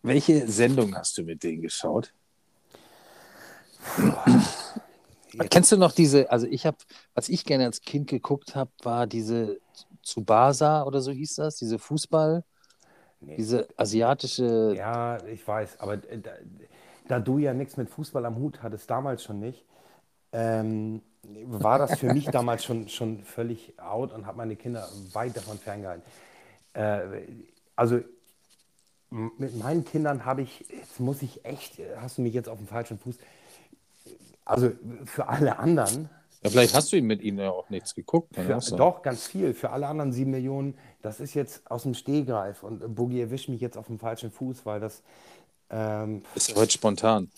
welche 0.03 0.49
Sendung 0.49 0.95
hast 0.97 1.17
du 1.17 1.23
mit 1.23 1.43
denen 1.43 1.63
geschaut? 1.63 2.13
Kennst 5.51 5.73
du 5.73 5.77
noch 5.77 5.93
diese, 5.93 6.31
also 6.31 6.47
ich 6.47 6.67
habe, 6.67 6.77
was 7.15 7.29
ich 7.29 7.45
gerne 7.45 7.65
als 7.65 7.81
Kind 7.81 8.09
geguckt 8.09 8.55
habe, 8.55 8.71
war 8.83 9.07
diese 9.07 9.61
Tsubasa 10.05 10.85
oder 10.85 11.01
so 11.01 11.13
hieß 11.13 11.37
das, 11.37 11.57
diese 11.57 11.79
Fußball, 11.79 12.45
diese 13.37 13.69
asiatische, 13.77 14.75
Ja, 14.77 15.23
ich 15.25 15.47
weiß, 15.47 15.81
aber 15.81 15.95
äh, 15.95 16.19
da, 16.19 16.33
da 17.09 17.21
du 17.21 17.39
ja 17.39 17.55
nichts 17.55 17.77
mit 17.77 17.91
Fußball 17.91 18.25
am 18.27 18.37
Hut 18.37 18.63
hattest, 18.63 18.91
damals 18.91 19.23
schon 19.23 19.41
nicht, 19.41 19.65
ähm, 20.33 21.03
war 21.47 21.79
das 21.79 21.99
für 21.99 22.13
mich 22.13 22.27
damals 22.31 22.65
schon, 22.65 22.89
schon 22.89 23.23
völlig 23.25 23.79
out 23.81 24.13
und 24.13 24.27
habe 24.27 24.39
meine 24.39 24.57
Kinder 24.57 24.89
weit 25.13 25.37
davon 25.37 25.59
ferngehalten. 25.59 26.05
Äh, 26.75 27.03
also 27.77 28.01
mit 29.11 29.57
meinen 29.57 29.85
Kindern 29.85 30.25
habe 30.25 30.43
ich, 30.43 30.67
jetzt 30.69 30.99
muss 30.99 31.23
ich 31.23 31.45
echt, 31.45 31.79
hast 31.99 32.19
du 32.19 32.23
mich 32.23 32.35
jetzt 32.35 32.49
auf 32.49 32.59
dem 32.59 32.67
falschen 32.67 32.99
Fuß, 32.99 33.17
also 34.45 34.73
für 35.05 35.29
alle 35.29 35.59
anderen, 35.59 36.11
ja, 36.45 36.51
vielleicht 36.51 36.75
hast 36.75 36.93
du 36.93 37.01
mit 37.03 37.23
ihnen 37.23 37.39
ja 37.39 37.51
auch 37.51 37.71
nichts 37.71 37.95
geguckt. 37.95 38.35
für, 38.35 38.61
doch, 38.77 39.03
ganz 39.03 39.27
viel. 39.27 39.55
Für 39.55 39.71
alle 39.71 39.87
anderen 39.87 40.13
sieben 40.13 40.31
Millionen, 40.31 40.77
das 41.03 41.21
ist 41.21 41.35
jetzt 41.35 41.71
aus 41.71 41.85
dem 41.85 41.95
Stehgreif. 41.95 42.63
Und 42.63 42.83
äh, 42.83 42.89
Boogie 42.89 43.21
erwischt 43.23 43.49
mich 43.49 43.61
jetzt 43.61 43.77
auf 43.79 43.87
dem 43.87 43.99
falschen 43.99 44.31
Fuß, 44.31 44.67
weil 44.67 44.81
das 44.81 45.03
ähm, 45.71 46.23
Ist 46.35 46.55
heute 46.55 46.73
spontan. 46.73 47.31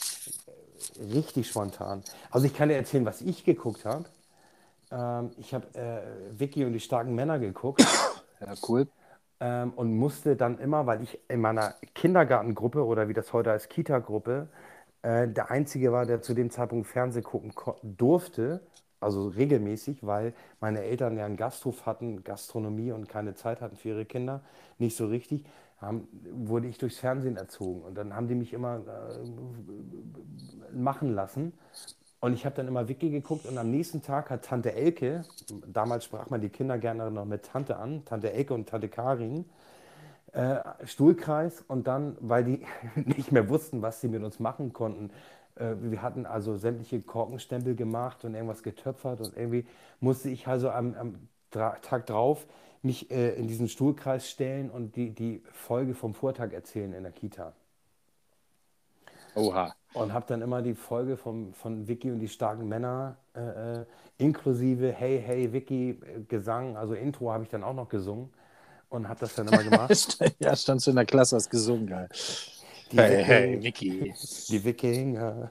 richtig 0.99 1.49
spontan. 1.49 2.03
Also 2.31 2.47
ich 2.47 2.55
kann 2.55 2.69
dir 2.69 2.77
erzählen, 2.77 3.05
was 3.07 3.21
ich 3.21 3.45
geguckt 3.45 3.85
habe. 3.85 4.07
Ähm, 4.91 5.31
ich 5.39 5.55
habe 5.55 5.67
äh, 5.79 6.39
Vicky 6.39 6.65
und 6.65 6.73
die 6.73 6.81
starken 6.81 7.15
Männer 7.15 7.39
geguckt 7.39 7.85
Ja, 8.41 8.55
cool. 8.69 8.87
ähm, 9.41 9.73
und 9.77 9.97
musste 9.97 10.37
dann 10.37 10.59
immer, 10.59 10.87
weil 10.87 11.03
ich 11.03 11.19
in 11.29 11.41
meiner 11.41 11.75
Kindergartengruppe 11.95 12.85
oder 12.85 13.09
wie 13.09 13.15
das 13.15 13.33
heute 13.33 13.51
heißt, 13.53 13.71
Kita-Gruppe, 13.71 14.49
äh, 15.03 15.29
der 15.29 15.51
Einzige 15.51 15.93
war, 15.93 16.07
der 16.07 16.23
zu 16.23 16.35
dem 16.35 16.51
Zeitpunkt 16.51 16.87
Fernseh 16.87 17.23
gucken 17.23 17.53
durfte, 17.83 18.61
also 19.01 19.29
regelmäßig, 19.29 20.07
weil 20.07 20.33
meine 20.61 20.83
Eltern 20.83 21.17
ja 21.17 21.27
einen 21.27 21.37
Gasthof 21.37 21.87
hatten, 21.87 22.25
Gastronomie 22.25 22.93
und 22.93 23.09
keine 23.09 23.35
Zeit 23.35 23.61
hatten 23.61 23.77
für 23.77 23.91
ihre 23.91 24.05
Kinder, 24.05 24.43
nicht 24.79 24.97
so 24.97 25.07
richtig, 25.07 25.45
haben, 25.81 26.09
wurde 26.33 26.69
ich 26.69 26.79
durchs 26.79 26.99
Fernsehen 26.99 27.37
erzogen. 27.37 27.83
Und 27.83 27.97
dann 27.97 28.15
haben 28.15 28.29
die 28.29 28.35
mich 28.35 28.53
immer 28.53 28.81
äh, 28.87 30.77
machen 30.77 31.15
lassen. 31.15 31.53
Und 32.21 32.33
ich 32.33 32.47
habe 32.47 32.57
dann 32.57 32.67
immer 32.67 32.89
Wiki 32.89 33.11
geguckt 33.11 33.47
und 33.47 33.59
am 33.59 33.71
nächsten 33.71 34.03
Tag 34.03 34.31
hat 34.31 34.45
Tante 34.45 34.73
Elke, 34.73 35.23
damals 35.67 36.07
sprach 36.07 36.31
man 36.31 36.41
die 36.41 36.49
Kinder 36.49 36.79
gerne 36.79 37.11
noch 37.11 37.27
mit 37.27 37.45
Tante 37.45 37.77
an, 37.77 38.05
Tante 38.05 38.33
Elke 38.33 38.55
und 38.55 38.69
Tante 38.69 38.89
Karin, 38.89 39.45
äh, 40.33 40.57
Stuhlkreis 40.85 41.63
und 41.69 41.87
dann, 41.87 42.17
weil 42.21 42.45
die 42.45 42.67
nicht 43.17 43.33
mehr 43.33 43.49
wussten, 43.49 43.83
was 43.83 44.01
sie 44.01 44.09
mit 44.09 44.23
uns 44.23 44.41
machen 44.41 44.73
konnten. 44.73 45.11
Äh, 45.57 45.75
wir 45.81 46.03
hatten 46.03 46.27
also 46.27 46.57
sämtliche 46.57 47.01
Korkenstempel 47.01 47.75
gemacht 47.75 48.25
und 48.25 48.35
irgendwas 48.35 48.63
getöpfert 48.63 49.21
und 49.21 49.37
irgendwie 49.37 49.67
musste 50.01 50.31
ich 50.31 50.47
also 50.47 50.71
am, 50.71 50.95
am 50.95 51.29
Tag 51.51 52.07
drauf 52.07 52.47
mich 52.83 53.11
äh, 53.11 53.35
in 53.35 53.49
diesen 53.49 53.69
Stuhlkreis 53.69 54.31
stellen 54.31 54.71
und 54.71 54.97
die, 54.97 55.11
die 55.11 55.43
Folge 55.53 55.95
vom 55.95 56.15
Vortag 56.15 56.53
erzählen 56.53 56.93
in 56.93 57.03
der 57.03 57.13
Kita. 57.13 57.53
Oha. 59.35 59.75
Und 59.93 60.13
habe 60.13 60.27
dann 60.29 60.41
immer 60.43 60.63
die 60.63 60.75
Folge 60.75 61.17
vom, 61.17 61.53
von 61.53 61.89
Vicky 61.89 62.11
und 62.11 62.21
die 62.21 62.29
starken 62.29 62.69
Männer 62.69 63.17
äh, 63.35 63.81
äh, 63.81 63.85
inklusive 64.19 64.93
Hey, 64.93 65.23
hey, 65.25 65.53
Vicky, 65.53 65.91
äh, 65.91 66.21
Gesang, 66.29 66.77
also 66.77 66.95
Intro 66.95 67.33
habe 67.33 67.45
ich 67.45 67.51
dann 67.51 67.65
auch 67.65 67.75
noch 67.75 67.89
gesungen 67.89 68.31
und 68.89 69.09
habe 69.09 69.21
das 69.21 69.35
dann 69.35 69.49
immer 69.49 69.63
gemacht. 69.63 70.19
ja, 70.39 70.57
standst 70.57 70.87
du 70.87 70.91
in 70.91 70.97
der 70.97 71.07
Klasse, 71.07 71.37
hast 71.37 71.51
gesungen, 71.51 71.87
geil. 71.87 72.09
Die 72.93 72.99
Hey, 72.99 73.11
Viking- 73.11 73.27
hey, 73.27 73.63
Vicky. 73.63 74.15
Die 74.49 74.65
Wikinger, 74.65 75.51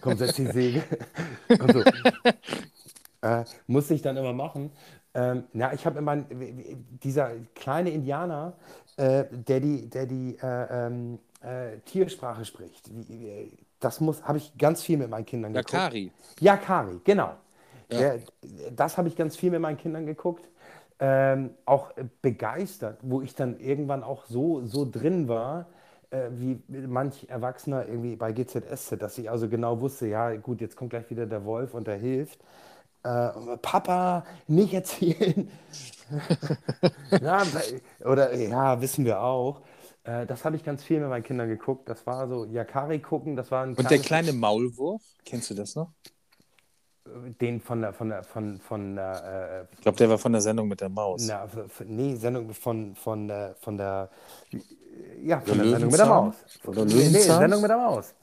komm, 0.00 0.16
setz 0.16 0.34
die 0.36 0.46
Segel. 0.46 0.82
Und 1.60 1.72
so. 1.72 1.82
äh, 3.22 3.44
musste 3.66 3.94
ich 3.94 4.02
dann 4.02 4.16
immer 4.16 4.32
machen. 4.32 4.70
Ähm, 5.14 5.44
na, 5.52 5.72
ich 5.72 5.86
habe 5.86 5.98
immer, 5.98 6.16
dieser 7.02 7.30
kleine 7.54 7.90
Indianer, 7.90 8.52
äh, 8.96 9.24
der 9.30 9.60
die, 9.60 9.88
der 9.88 10.06
die 10.06 10.36
äh, 10.42 10.86
ähm, 10.86 11.18
äh, 11.42 11.78
Tiersprache 11.86 12.44
spricht, 12.44 12.90
das 13.80 14.00
muss, 14.00 14.22
habe 14.24 14.38
ich 14.38 14.56
ganz 14.58 14.82
viel 14.82 14.98
mit 14.98 15.08
meinen 15.08 15.26
Kindern 15.26 15.54
Ja, 15.54 15.60
geguckt. 15.62 15.72
Kari. 15.72 16.12
Ja, 16.40 16.56
Kari, 16.56 17.00
genau. 17.04 17.34
Der, 17.90 18.20
das 18.76 18.98
habe 18.98 19.08
ich 19.08 19.16
ganz 19.16 19.36
viel 19.36 19.50
mit 19.50 19.60
meinen 19.60 19.78
Kindern 19.78 20.04
geguckt. 20.04 20.48
Ähm, 21.00 21.50
auch 21.64 21.92
begeistert, 22.22 22.98
wo 23.02 23.22
ich 23.22 23.34
dann 23.34 23.58
irgendwann 23.60 24.02
auch 24.02 24.26
so, 24.26 24.66
so 24.66 24.84
drin 24.84 25.28
war, 25.28 25.66
äh, 26.10 26.28
wie 26.32 26.60
manch 26.68 27.28
Erwachsener 27.28 27.86
irgendwie 27.86 28.16
bei 28.16 28.32
GZSZ, 28.32 28.96
dass 28.98 29.18
ich 29.18 29.30
also 29.30 29.48
genau 29.48 29.80
wusste, 29.80 30.06
ja 30.06 30.34
gut, 30.36 30.60
jetzt 30.60 30.76
kommt 30.76 30.90
gleich 30.90 31.10
wieder 31.10 31.26
der 31.26 31.44
Wolf 31.44 31.74
und 31.74 31.86
der 31.86 31.96
hilft. 31.96 32.40
Äh, 33.02 33.30
Papa, 33.62 34.24
nicht 34.46 34.74
erzählen. 34.74 35.50
ja, 37.20 37.42
oder 38.04 38.34
ja, 38.34 38.80
wissen 38.80 39.04
wir 39.04 39.22
auch. 39.22 39.60
Äh, 40.04 40.26
das 40.26 40.44
habe 40.44 40.56
ich 40.56 40.64
ganz 40.64 40.82
viel 40.82 41.00
mit 41.00 41.08
meinen 41.08 41.22
Kindern 41.22 41.48
geguckt. 41.48 41.88
Das 41.88 42.06
war 42.06 42.28
so 42.28 42.44
Yakari 42.44 42.98
gucken, 42.98 43.36
das 43.36 43.50
war 43.50 43.64
ein 43.64 43.74
Und 43.74 43.90
der 43.90 43.98
kleine 43.98 44.32
Maulwurf, 44.32 45.02
kennst 45.24 45.50
du 45.50 45.54
das 45.54 45.74
noch? 45.76 45.92
den 47.40 47.60
von 47.60 47.80
der, 47.80 47.92
von 47.92 48.08
der, 48.08 48.22
von, 48.22 48.58
von 48.58 48.96
der, 48.96 49.66
äh, 49.70 49.74
Ich 49.74 49.80
glaube, 49.82 49.98
der 49.98 50.10
war 50.10 50.18
von 50.18 50.32
der 50.32 50.40
Sendung 50.40 50.68
mit 50.68 50.80
der 50.80 50.88
Maus. 50.88 51.26
na, 51.26 51.48
nee, 51.86 52.14
Sendung 52.16 52.52
von, 52.52 52.94
von, 52.94 53.28
der, 53.28 53.56
von 53.60 53.76
der, 53.76 54.10
ja, 55.22 55.40
von 55.40 55.58
Der 55.58 55.66
der 55.66 55.68
Sendung 55.68 55.90
mit 55.90 56.00
der? 56.00 56.06
Maus. 56.06 56.46
Oder 56.64 56.84
Nee, 56.84 57.08
nee? 57.10 57.32
Sendung 57.32 57.60
mit 57.62 57.70
der 57.70 57.78
Maus. 57.78 58.14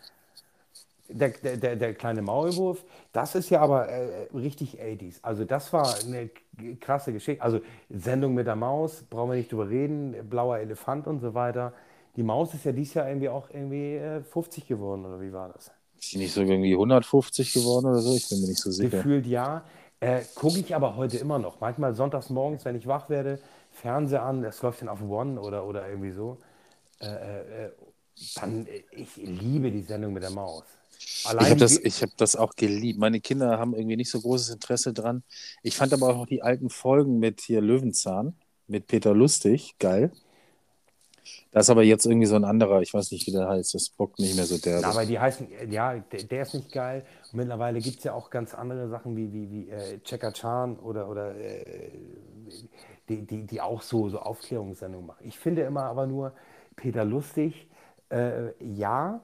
Der, 1.07 1.29
der, 1.29 1.57
der, 1.57 1.75
der 1.75 1.93
kleine 1.93 2.23
Maulwurf, 2.23 2.83
das 3.11 3.35
ist 3.35 3.51
ja 3.51 3.61
aber 3.61 3.87
äh, 3.89 4.27
richtig 4.33 4.81
80s. 4.81 5.19
Also 5.21 5.45
das 5.45 5.71
war 5.71 5.99
eine 6.03 6.31
krasse 6.79 7.13
Geschichte. 7.13 7.43
Also 7.43 7.61
Sendung 7.89 8.33
mit 8.33 8.47
der 8.47 8.55
Maus, 8.55 9.03
brauchen 9.03 9.29
wir 9.31 9.37
nicht 9.37 9.51
drüber 9.51 9.69
reden, 9.69 10.15
blauer 10.27 10.57
Elefant 10.57 11.05
und 11.07 11.19
so 11.19 11.35
weiter. 11.35 11.73
Die 12.15 12.23
Maus 12.23 12.55
ist 12.55 12.65
ja 12.65 12.71
dieses 12.71 12.95
Jahr 12.95 13.07
irgendwie 13.07 13.29
auch 13.29 13.49
irgendwie 13.51 13.95
äh, 13.97 14.23
50 14.23 14.67
geworden, 14.67 15.05
oder 15.05 15.21
wie 15.21 15.31
war 15.31 15.49
das? 15.53 15.71
Ist 15.99 16.13
die 16.13 16.17
nicht 16.17 16.33
so 16.33 16.41
irgendwie 16.41 16.73
150 16.73 17.53
geworden 17.53 17.87
oder 17.87 17.99
so? 17.99 18.15
Ich 18.15 18.27
bin 18.29 18.41
mir 18.41 18.47
nicht 18.47 18.61
so 18.61 18.71
sicher. 18.71 18.89
Gefühlt 18.89 19.25
ja. 19.25 19.63
Äh, 19.99 20.21
Gucke 20.35 20.59
ich 20.59 20.75
aber 20.75 20.95
heute 20.95 21.17
immer 21.17 21.39
noch. 21.39 21.59
Manchmal 21.61 21.93
sonntags 21.93 22.29
morgens, 22.29 22.65
wenn 22.65 22.75
ich 22.75 22.87
wach 22.87 23.09
werde, 23.09 23.39
Fernseher 23.71 24.23
an, 24.23 24.41
das 24.41 24.61
läuft 24.61 24.81
dann 24.81 24.89
auf 24.89 25.01
One 25.01 25.39
oder, 25.39 25.65
oder 25.65 25.87
irgendwie 25.87 26.11
so. 26.11 26.37
Äh, 26.99 27.65
äh, 27.65 27.71
dann, 28.35 28.65
äh, 28.67 28.83
ich 28.91 29.15
liebe 29.17 29.71
die 29.71 29.83
Sendung 29.83 30.13
mit 30.13 30.23
der 30.23 30.31
Maus. 30.31 30.63
Ich 30.99 31.25
Allein 31.27 31.51
habe 31.51 31.59
das, 31.59 31.77
ich 31.77 32.01
hab 32.01 32.15
das 32.17 32.35
auch 32.35 32.55
geliebt. 32.55 32.99
Meine 32.99 33.19
Kinder 33.19 33.59
haben 33.59 33.73
irgendwie 33.75 33.97
nicht 33.97 34.09
so 34.09 34.21
großes 34.21 34.49
Interesse 34.49 34.93
dran. 34.93 35.23
Ich 35.61 35.75
fand 35.75 35.93
aber 35.93 36.07
auch 36.07 36.17
noch 36.17 36.25
die 36.25 36.41
alten 36.41 36.69
Folgen 36.69 37.19
mit 37.19 37.41
hier 37.41 37.61
Löwenzahn, 37.61 38.35
mit 38.67 38.87
Peter 38.87 39.13
Lustig, 39.13 39.75
geil. 39.79 40.11
Da 41.51 41.61
ist 41.61 41.69
aber 41.69 41.83
jetzt 41.83 42.05
irgendwie 42.05 42.27
so 42.27 42.35
ein 42.35 42.43
anderer, 42.43 42.81
ich 42.81 42.93
weiß 42.93 43.11
nicht, 43.11 43.25
wie 43.27 43.31
der 43.31 43.47
heißt, 43.47 43.73
das 43.73 43.89
bockt 43.89 44.19
nicht 44.19 44.35
mehr 44.35 44.45
so 44.45 44.57
der. 44.57 44.81
Na, 44.81 44.89
aber 44.89 45.05
die 45.05 45.19
heißen, 45.19 45.51
äh, 45.51 45.65
ja, 45.67 45.95
der, 45.97 46.23
der 46.23 46.41
ist 46.41 46.53
nicht 46.53 46.71
geil. 46.71 47.05
Und 47.31 47.37
mittlerweile 47.37 47.79
gibt 47.79 47.99
es 47.99 48.03
ja 48.03 48.13
auch 48.13 48.29
ganz 48.29 48.53
andere 48.53 48.89
Sachen 48.89 49.15
wie, 49.15 49.31
wie, 49.31 49.49
wie 49.49 49.69
äh, 49.69 49.99
Checker 50.03 50.33
Chan 50.33 50.77
oder, 50.79 51.09
oder 51.09 51.35
äh, 51.35 51.91
die, 53.09 53.25
die, 53.25 53.45
die 53.45 53.61
auch 53.61 53.81
so, 53.81 54.09
so 54.09 54.19
Aufklärungssendungen 54.19 55.07
machen. 55.07 55.25
Ich 55.25 55.37
finde 55.39 55.63
immer 55.63 55.83
aber 55.83 56.07
nur 56.07 56.33
Peter 56.75 57.05
Lustig, 57.05 57.67
äh, 58.09 58.51
ja, 58.63 59.21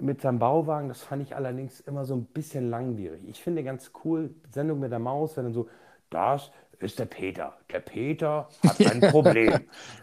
mit 0.00 0.20
seinem 0.20 0.38
Bauwagen, 0.38 0.88
das 0.88 1.02
fand 1.02 1.22
ich 1.22 1.36
allerdings 1.36 1.80
immer 1.80 2.04
so 2.04 2.14
ein 2.14 2.24
bisschen 2.24 2.68
langwierig. 2.70 3.22
Ich 3.28 3.42
finde 3.42 3.62
ganz 3.62 3.92
cool, 4.04 4.34
Sendung 4.50 4.80
mit 4.80 4.90
der 4.90 4.98
Maus, 4.98 5.36
wenn 5.36 5.44
dann 5.44 5.54
so 5.54 5.68
das 6.10 6.50
ist 6.78 6.98
der 6.98 7.06
Peter. 7.06 7.56
Der 7.72 7.80
Peter 7.80 8.48
hat 8.62 8.80
ein 8.86 9.00
Problem. 9.12 9.60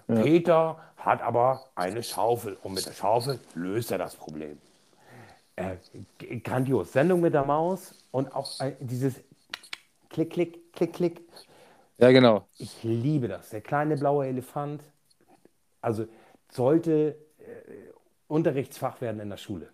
Peter 0.07 0.77
hat 0.97 1.21
aber 1.21 1.65
eine 1.75 2.03
Schaufel 2.03 2.57
und 2.63 2.73
mit 2.73 2.85
der 2.85 2.93
Schaufel 2.93 3.39
löst 3.55 3.91
er 3.91 3.97
das 3.97 4.15
Problem. 4.15 4.57
Äh, 5.55 5.75
grandios. 6.43 6.91
Sendung 6.93 7.21
mit 7.21 7.33
der 7.33 7.45
Maus 7.45 7.95
und 8.11 8.33
auch 8.35 8.59
ein, 8.59 8.75
dieses 8.79 9.15
Klick, 10.09 10.31
Klick, 10.31 10.73
Klick, 10.73 10.93
Klick. 10.93 11.21
Ja, 11.97 12.11
genau. 12.11 12.47
Ich 12.57 12.83
liebe 12.83 13.27
das. 13.27 13.49
Der 13.49 13.61
kleine 13.61 13.97
blaue 13.97 14.27
Elefant. 14.27 14.83
Also 15.81 16.05
sollte 16.51 17.17
äh, 17.39 17.43
Unterrichtsfach 18.27 19.01
werden 19.01 19.19
in 19.19 19.29
der 19.29 19.37
Schule. 19.37 19.69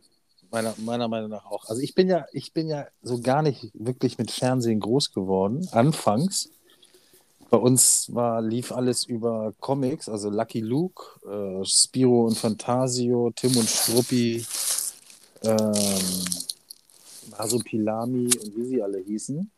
Meiner, 0.50 0.74
meiner 0.78 1.08
Meinung 1.08 1.30
nach 1.30 1.46
auch. 1.46 1.66
Also 1.66 1.82
ich 1.82 1.94
bin 1.94 2.08
ja, 2.08 2.26
ich 2.32 2.54
bin 2.54 2.70
ja 2.70 2.88
so 3.02 3.20
gar 3.20 3.42
nicht 3.42 3.70
wirklich 3.74 4.18
mit 4.18 4.32
Fernsehen 4.32 4.80
groß 4.80 5.12
geworden, 5.12 5.68
anfangs. 5.72 6.50
Bei 7.50 7.58
uns 7.58 8.14
war, 8.14 8.42
lief 8.42 8.72
alles 8.72 9.04
über 9.06 9.54
Comics, 9.60 10.10
also 10.10 10.30
Lucky 10.30 10.60
Luke, 10.60 11.04
äh, 11.26 11.66
Spiro 11.66 12.26
und 12.26 12.38
Fantasio, 12.38 13.32
Tim 13.36 13.56
und 13.56 13.70
Struppi, 13.70 14.46
ähm, 15.44 16.26
Masupilami 17.38 18.26
und 18.26 18.56
wie 18.56 18.66
sie 18.66 18.82
alle 18.84 19.00
hießen. 19.00 19.50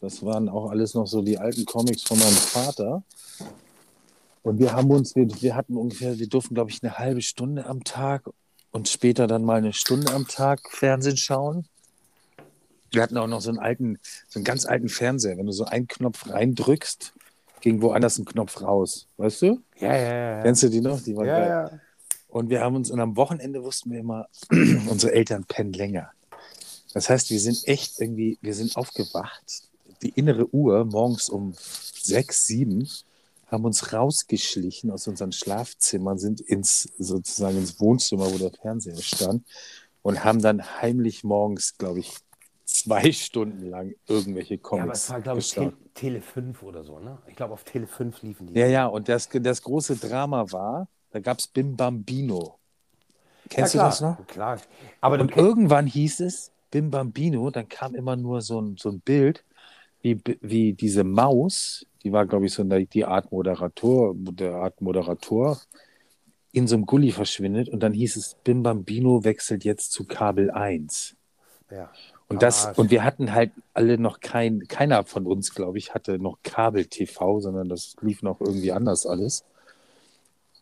Das 0.00 0.24
waren 0.24 0.48
auch 0.48 0.70
alles 0.70 0.94
noch 0.94 1.06
so 1.06 1.22
die 1.22 1.38
alten 1.38 1.64
Comics 1.64 2.02
von 2.02 2.18
meinem 2.18 2.32
Vater. 2.32 3.02
Und 4.42 4.58
wir 4.58 4.72
haben 4.72 4.90
uns, 4.90 5.14
wir, 5.16 5.28
wir 5.40 5.54
hatten 5.54 5.76
ungefähr, 5.76 6.18
wir 6.18 6.28
durften, 6.28 6.54
glaube 6.54 6.70
ich, 6.70 6.82
eine 6.82 6.98
halbe 6.98 7.22
Stunde 7.22 7.66
am 7.66 7.84
Tag 7.84 8.28
und 8.70 8.88
später 8.88 9.26
dann 9.26 9.44
mal 9.44 9.58
eine 9.58 9.72
Stunde 9.72 10.12
am 10.12 10.26
Tag 10.26 10.60
Fernsehen 10.70 11.16
schauen. 11.16 11.66
Wir 12.90 13.02
hatten 13.02 13.18
auch 13.18 13.26
noch 13.26 13.40
so 13.40 13.50
einen 13.50 13.58
alten, 13.58 13.98
so 14.28 14.38
einen 14.38 14.44
ganz 14.44 14.64
alten 14.64 14.88
Fernseher. 14.88 15.36
Wenn 15.36 15.46
du 15.46 15.52
so 15.52 15.64
einen 15.64 15.88
Knopf 15.88 16.30
reindrückst, 16.30 17.12
ging 17.60 17.82
woanders 17.82 18.18
ein 18.18 18.24
Knopf 18.24 18.62
raus. 18.62 19.08
Weißt 19.16 19.42
du? 19.42 19.60
Ja, 19.78 19.96
ja, 19.96 20.36
ja. 20.36 20.42
Kennst 20.42 20.62
du 20.62 20.70
die 20.70 20.80
noch? 20.80 21.00
Die 21.02 21.16
waren 21.16 21.26
ja, 21.26 21.38
geil. 21.38 21.48
ja. 21.48 21.80
Und 22.28 22.50
wir 22.50 22.60
haben 22.60 22.76
uns, 22.76 22.90
und 22.90 23.00
am 23.00 23.16
Wochenende 23.16 23.62
wussten 23.62 23.90
wir 23.90 24.00
immer, 24.00 24.28
unsere 24.88 25.12
Eltern 25.12 25.44
pennen 25.44 25.72
länger. 25.72 26.10
Das 26.94 27.10
heißt, 27.10 27.30
wir 27.30 27.40
sind 27.40 27.66
echt 27.66 28.00
irgendwie, 28.00 28.38
wir 28.40 28.54
sind 28.54 28.76
aufgewacht. 28.76 29.64
Die 30.02 30.10
innere 30.10 30.52
Uhr 30.54 30.84
morgens 30.84 31.28
um 31.28 31.54
sechs, 31.58 32.46
sieben 32.46 32.88
haben 33.50 33.64
uns 33.64 33.92
rausgeschlichen 33.92 34.90
aus 34.90 35.08
unseren 35.08 35.32
Schlafzimmern, 35.32 36.18
sind 36.18 36.40
ins 36.40 36.88
sozusagen 36.98 37.58
ins 37.58 37.80
Wohnzimmer, 37.80 38.32
wo 38.32 38.38
der 38.38 38.50
Fernseher 38.50 38.96
stand, 38.98 39.44
und 40.02 40.24
haben 40.24 40.40
dann 40.40 40.62
heimlich 40.80 41.24
morgens, 41.24 41.76
glaube 41.76 42.00
ich, 42.00 42.14
zwei 42.64 43.12
Stunden 43.12 43.68
lang 43.68 43.94
irgendwelche 44.06 44.54
Ja, 44.54 44.60
aber 44.60 44.68
Comics 44.82 45.04
es 45.04 45.10
war, 45.10 45.20
glaube 45.20 45.40
ich. 45.40 45.50
Te 45.52 45.72
Tele 45.94 46.20
5 46.20 46.62
oder 46.62 46.84
so, 46.84 47.00
ne? 47.00 47.18
Ich 47.26 47.34
glaube, 47.34 47.54
auf 47.54 47.64
Tele 47.64 47.86
5 47.86 48.22
liefen 48.22 48.46
die. 48.46 48.58
Ja, 48.58 48.66
ja, 48.66 48.86
und 48.86 49.08
das, 49.08 49.28
das 49.32 49.62
große 49.62 49.96
Drama 49.96 50.52
war, 50.52 50.86
da 51.10 51.18
gab 51.18 51.38
es 51.38 51.48
Bim 51.48 51.76
Bambino. 51.76 52.58
Kennst 53.48 53.74
ja, 53.74 53.82
du 53.82 53.86
das 53.88 54.00
noch? 54.00 54.26
Klar. 54.26 54.60
Aber 55.00 55.18
Und 55.18 55.36
irgendwann 55.36 55.86
hieß 55.86 56.20
es 56.20 56.52
Bim 56.70 56.90
Bambino, 56.90 57.50
dann 57.50 57.68
kam 57.68 57.94
immer 57.94 58.14
nur 58.14 58.42
so 58.42 58.60
ein, 58.60 58.76
so 58.78 58.90
ein 58.90 59.00
Bild, 59.00 59.44
wie, 60.02 60.20
wie 60.40 60.74
diese 60.74 61.02
Maus, 61.02 61.84
die 62.02 62.12
war, 62.12 62.26
glaube 62.26 62.46
ich, 62.46 62.52
so 62.52 62.64
die 62.64 63.04
Art 63.04 63.32
Moderator, 63.32 64.14
der 64.16 64.54
Art 64.54 64.80
Moderator, 64.80 65.58
in 66.52 66.66
so 66.66 66.76
einem 66.76 66.86
Gully 66.86 67.12
verschwindet 67.12 67.68
und 67.68 67.82
dann 67.82 67.92
hieß 67.92 68.16
es, 68.16 68.36
Bim 68.42 68.62
Bambino 68.62 69.24
wechselt 69.24 69.64
jetzt 69.64 69.92
zu 69.92 70.04
Kabel 70.04 70.50
1. 70.50 71.16
ja. 71.70 71.90
Und 72.30 72.42
das, 72.42 72.66
Arsch. 72.66 72.78
und 72.78 72.90
wir 72.90 73.04
hatten 73.04 73.32
halt 73.32 73.52
alle 73.72 73.96
noch 73.96 74.20
kein, 74.20 74.68
keiner 74.68 75.04
von 75.04 75.26
uns, 75.26 75.54
glaube 75.54 75.78
ich, 75.78 75.94
hatte 75.94 76.18
noch 76.18 76.38
Kabel-TV, 76.42 77.40
sondern 77.40 77.70
das 77.70 77.96
lief 78.02 78.22
noch 78.22 78.42
irgendwie 78.42 78.70
anders 78.70 79.06
alles. 79.06 79.44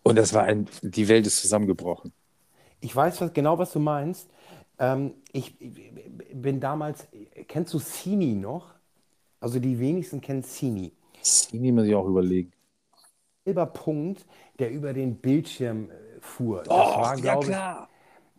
Und 0.05 0.17
das 0.17 0.33
war 0.33 0.45
ein, 0.45 0.69
die 0.83 1.09
Welt 1.09 1.27
ist 1.27 1.41
zusammengebrochen. 1.41 2.13
Ich 2.81 2.95
weiß 2.95 3.21
was, 3.21 3.33
genau, 3.33 3.59
was 3.59 3.73
du 3.73 3.81
meinst. 3.81 4.29
Ähm, 4.79 5.15
ich, 5.33 5.61
ich 5.61 5.93
bin 6.33 6.61
damals, 6.61 7.09
kennst 7.49 7.75
du 7.75 7.81
Cini 7.81 8.37
noch? 8.37 8.75
Also 9.41 9.59
die 9.59 9.81
wenigsten 9.81 10.21
kennen 10.21 10.45
Cini. 10.45 10.93
Cini 11.27 11.73
muss 11.73 11.87
ich 11.87 11.95
auch 11.95 12.07
überlegen. 12.07 12.53
Gelber 13.45 13.67
Punkt, 13.67 14.27
der 14.59 14.71
über 14.71 14.93
den 14.93 15.17
Bildschirm 15.21 15.91
äh, 15.91 15.95
fuhr. 16.21 16.69
Das 16.73 16.97
Oh, 16.97 16.97
war, 16.97 17.17
ja 17.23 17.37
glaube 17.37 17.53
ich, 17.53 17.69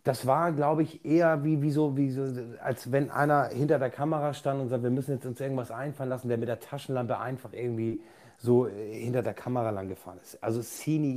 das 0.04 0.26
war, 0.26 0.52
glaube 0.52 0.82
ich, 0.84 1.04
eher 1.04 1.44
wie, 1.44 1.62
wie, 1.62 1.70
so, 1.70 1.96
wie 1.96 2.10
so, 2.10 2.24
als 2.62 2.92
wenn 2.92 3.10
einer 3.10 3.48
hinter 3.48 3.78
der 3.78 3.90
Kamera 3.90 4.34
stand 4.34 4.60
und 4.62 4.68
sagt, 4.70 4.82
wir 4.84 4.90
müssen 4.90 5.12
jetzt 5.14 5.26
uns 5.26 5.40
irgendwas 5.40 5.70
einfallen 5.70 6.10
lassen, 6.10 6.28
der 6.28 6.38
mit 6.38 6.48
der 6.48 6.60
Taschenlampe 6.60 7.18
einfach 7.18 7.52
irgendwie 7.54 8.02
so 8.38 8.66
äh, 8.68 8.94
hinter 8.94 9.22
der 9.22 9.34
Kamera 9.34 9.70
lang 9.70 9.88
gefahren 9.88 10.18
ist. 10.22 10.42
Also 10.42 10.62
Cini. 10.62 11.16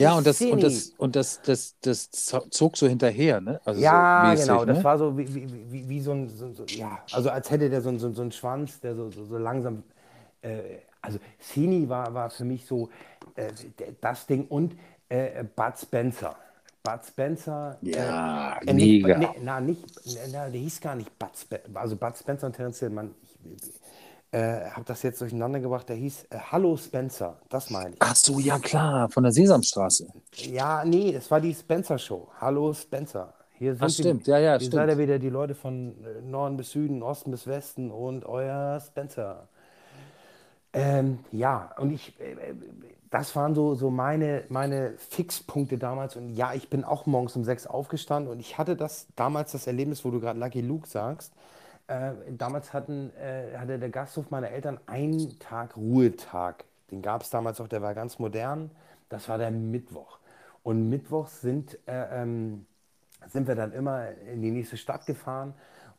Ja, 0.00 0.16
und 0.16 0.26
das, 0.26 0.44
und 0.44 0.62
das, 0.62 0.90
und 0.96 1.16
das, 1.16 1.42
das, 1.42 1.76
das 1.80 2.10
zog 2.50 2.76
so 2.76 2.86
hinterher, 2.86 3.40
ne? 3.40 3.60
Also 3.64 3.80
Ja, 3.80 4.34
so 4.34 4.36
mäßig, 4.36 4.64
genau. 4.64 4.64
Ne? 4.64 4.64
Das 4.64 4.82
war 4.82 4.96
so 4.98 5.16
wie, 5.18 5.34
wie, 5.34 5.72
wie, 5.72 5.88
wie 5.88 6.00
so, 6.00 6.12
ein, 6.12 6.28
so, 6.30 6.52
so, 6.54 6.64
ja, 6.66 6.98
also 7.10 7.30
als 7.30 7.50
hätte 7.50 7.68
der 7.68 7.82
so, 7.82 7.96
so, 7.98 8.10
so 8.12 8.22
einen 8.22 8.32
Schwanz, 8.32 8.80
der 8.80 8.94
so, 8.96 9.10
so, 9.10 9.24
so 9.26 9.36
langsam, 9.38 9.82
äh, 10.42 10.78
also 11.00 11.18
Cini 11.40 11.88
war, 11.88 12.12
war 12.14 12.30
für 12.30 12.44
mich 12.44 12.66
so 12.66 12.88
äh, 13.36 13.52
das 14.00 14.26
Ding 14.26 14.46
und 14.48 14.76
äh, 15.08 15.44
Bud 15.44 15.78
Spencer. 15.78 16.36
Bud 16.82 17.04
Spencer. 17.06 17.78
Ja, 17.82 18.58
äh, 18.66 18.72
nicht, 18.72 19.02
mega. 19.04 19.18
nee, 19.18 19.28
na, 19.42 19.60
nicht, 19.60 19.84
na, 20.32 20.48
der 20.48 20.60
hieß 20.60 20.80
gar 20.80 20.94
nicht 20.96 21.18
Bud 21.18 21.36
Spencer, 21.36 21.68
also 21.74 21.96
Bud 21.96 22.16
Spencer 22.16 22.46
und 22.46 22.56
Terence 22.56 22.80
Hill, 22.80 22.92
ich 23.44 23.72
äh, 24.30 24.70
habe 24.70 24.84
das 24.84 25.02
jetzt 25.02 25.20
durcheinander 25.20 25.60
gebracht, 25.60 25.88
der 25.88 25.96
hieß 25.96 26.26
äh, 26.30 26.38
Hallo 26.52 26.76
Spencer, 26.76 27.38
das 27.48 27.70
meine 27.70 27.90
ich. 27.94 27.96
Ach 28.00 28.14
so, 28.14 28.38
ja 28.38 28.58
klar, 28.58 29.08
von 29.08 29.22
der 29.22 29.32
Sesamstraße. 29.32 30.06
Ja, 30.34 30.84
nee, 30.84 31.12
das 31.12 31.30
war 31.30 31.40
die 31.40 31.54
Spencer 31.54 31.98
Show. 31.98 32.28
Hallo 32.38 32.74
Spencer. 32.74 33.32
Hier 33.54 33.74
sind 33.74 33.82
Ach, 33.82 33.90
stimmt. 33.90 34.26
Ja, 34.26 34.38
ja, 34.38 34.54
Ihr 34.54 34.60
stimmt. 34.60 34.74
seid 34.74 34.88
ja 34.90 34.98
wieder 34.98 35.18
die 35.18 35.30
Leute 35.30 35.54
von 35.54 35.96
äh, 36.04 36.20
Norden 36.20 36.56
bis 36.56 36.70
Süden, 36.70 37.02
Osten 37.02 37.30
bis 37.30 37.46
Westen 37.46 37.90
und 37.90 38.24
euer 38.24 38.80
Spencer. 38.80 39.48
Ähm, 40.72 41.20
ja, 41.32 41.72
und 41.78 41.90
ich, 41.92 42.18
äh, 42.20 42.32
äh, 42.32 42.54
das 43.10 43.34
waren 43.36 43.54
so, 43.54 43.74
so 43.74 43.90
meine, 43.90 44.44
meine 44.48 44.92
Fixpunkte 44.98 45.78
damals. 45.78 46.16
Und 46.16 46.34
ja, 46.34 46.52
ich 46.54 46.68
bin 46.68 46.84
auch 46.84 47.06
morgens 47.06 47.36
um 47.36 47.44
sechs 47.44 47.66
aufgestanden 47.66 48.30
und 48.30 48.40
ich 48.40 48.58
hatte 48.58 48.76
das 48.76 49.06
damals 49.16 49.52
das 49.52 49.66
Erlebnis, 49.66 50.04
wo 50.04 50.10
du 50.10 50.20
gerade 50.20 50.38
Lucky 50.38 50.60
Luke 50.60 50.86
sagst. 50.88 51.32
Äh, 51.86 52.12
damals 52.36 52.72
hatten, 52.74 53.10
äh, 53.16 53.56
hatte 53.56 53.78
der 53.78 53.88
Gasthof 53.88 54.30
meiner 54.30 54.50
Eltern 54.50 54.78
einen 54.86 55.38
Tag 55.38 55.76
Ruhetag. 55.76 56.64
Den 56.90 57.00
gab 57.02 57.22
es 57.22 57.30
damals 57.30 57.60
auch, 57.60 57.68
der 57.68 57.82
war 57.82 57.94
ganz 57.94 58.18
modern. 58.18 58.70
Das 59.08 59.28
war 59.28 59.38
der 59.38 59.50
Mittwoch. 59.50 60.18
Und 60.62 60.88
Mittwochs 60.90 61.40
sind, 61.40 61.78
äh, 61.86 62.22
ähm, 62.22 62.66
sind 63.26 63.48
wir 63.48 63.54
dann 63.54 63.72
immer 63.72 64.08
in 64.32 64.42
die 64.42 64.50
nächste 64.50 64.76
Stadt 64.76 65.06
gefahren. 65.06 65.54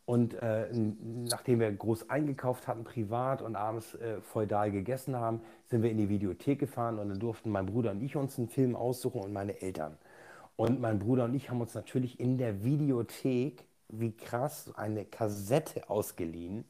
Und 0.09 0.33
äh, 0.41 0.65
nachdem 0.73 1.59
wir 1.59 1.71
groß 1.71 2.09
eingekauft 2.09 2.67
hatten, 2.67 2.83
privat 2.83 3.43
und 3.43 3.55
abends 3.55 3.93
äh, 3.93 4.19
feudal 4.21 4.71
gegessen 4.71 5.15
haben, 5.15 5.41
sind 5.67 5.83
wir 5.83 5.91
in 5.91 5.99
die 5.99 6.09
Videothek 6.09 6.57
gefahren 6.57 6.97
und 6.97 7.09
dann 7.09 7.19
durften 7.19 7.51
mein 7.51 7.67
Bruder 7.67 7.91
und 7.91 8.01
ich 8.01 8.15
uns 8.15 8.39
einen 8.39 8.47
Film 8.47 8.75
aussuchen 8.75 9.21
und 9.21 9.31
meine 9.31 9.61
Eltern. 9.61 9.99
Und 10.55 10.81
mein 10.81 10.97
Bruder 10.97 11.25
und 11.25 11.35
ich 11.35 11.51
haben 11.51 11.61
uns 11.61 11.75
natürlich 11.75 12.19
in 12.19 12.39
der 12.39 12.63
Videothek, 12.63 13.65
wie 13.87 14.13
krass, 14.13 14.71
eine 14.73 15.05
Kassette 15.05 15.87
ausgeliehen 15.91 16.65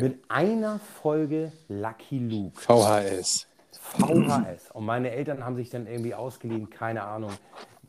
mit 0.00 0.24
einer 0.28 0.80
Folge 0.80 1.52
Lucky 1.68 2.18
Luke. 2.18 2.60
VHS. 2.60 3.46
VHS. 3.70 4.72
Und 4.72 4.84
meine 4.84 5.12
Eltern 5.12 5.44
haben 5.44 5.54
sich 5.54 5.70
dann 5.70 5.86
irgendwie 5.86 6.14
ausgeliehen, 6.16 6.70
keine 6.70 7.04
Ahnung, 7.04 7.30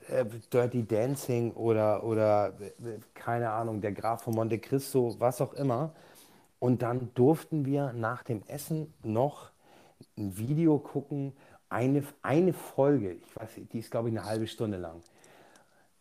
äh, 0.09 0.25
Dirty 0.51 0.85
Dancing 0.85 1.51
oder, 1.53 2.03
oder 2.03 2.53
äh, 2.59 2.99
keine 3.13 3.51
Ahnung, 3.51 3.81
der 3.81 3.91
Graf 3.91 4.23
von 4.23 4.35
Monte 4.35 4.59
Cristo, 4.59 5.15
was 5.19 5.41
auch 5.41 5.53
immer. 5.53 5.93
Und 6.59 6.81
dann 6.81 7.11
durften 7.15 7.65
wir 7.65 7.93
nach 7.93 8.23
dem 8.23 8.43
Essen 8.47 8.93
noch 9.03 9.51
ein 10.17 10.37
Video 10.37 10.79
gucken, 10.79 11.33
eine, 11.69 12.03
eine 12.21 12.53
Folge, 12.53 13.13
ich 13.13 13.35
weiß 13.35 13.57
nicht, 13.57 13.73
die 13.73 13.79
ist 13.79 13.91
glaube 13.91 14.09
ich 14.09 14.17
eine 14.17 14.25
halbe 14.25 14.47
Stunde 14.47 14.77
lang. 14.77 15.01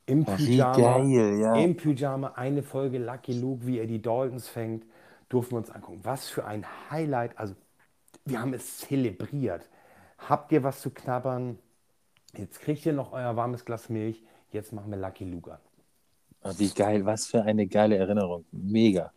Im 0.07 0.25
Ach, 0.27 0.39
wie 0.39 0.47
Pyjama, 0.47 0.99
geil, 0.99 1.39
ja. 1.41 1.55
im 1.57 1.77
Pyjama 1.77 2.33
eine 2.37 2.63
Folge 2.63 2.99
Lucky 2.99 3.33
Luke, 3.33 3.67
wie 3.67 3.79
er 3.79 3.87
die 3.87 4.03
Daltons 4.03 4.49
fängt, 4.49 4.85
durften 5.29 5.53
wir 5.55 5.59
uns 5.59 5.71
angucken. 5.71 6.01
Was 6.03 6.29
für 6.29 6.45
ein 6.45 6.67
Highlight. 6.91 7.39
Also, 7.39 7.55
wir 8.25 8.41
haben 8.41 8.55
es 8.55 8.79
zelebriert. 8.79 9.69
Habt 10.19 10.53
ihr 10.53 10.63
was 10.63 10.81
zu 10.81 10.91
knabbern? 10.91 11.59
Jetzt 12.37 12.61
kriegt 12.61 12.85
ihr 12.87 12.93
noch 12.93 13.13
euer 13.13 13.37
warmes 13.37 13.65
Glas 13.65 13.89
Milch. 13.89 14.23
Jetzt 14.53 14.73
machen 14.73 14.91
wir 14.91 14.99
Lucky 14.99 15.25
Luke 15.25 15.53
an. 15.53 15.59
Ah, 16.43 16.53
Wie 16.57 16.69
geil, 16.69 17.05
was 17.07 17.27
für 17.27 17.43
eine 17.43 17.67
geile 17.67 17.97
Erinnerung. 17.97 18.45
Mega. 18.53 19.13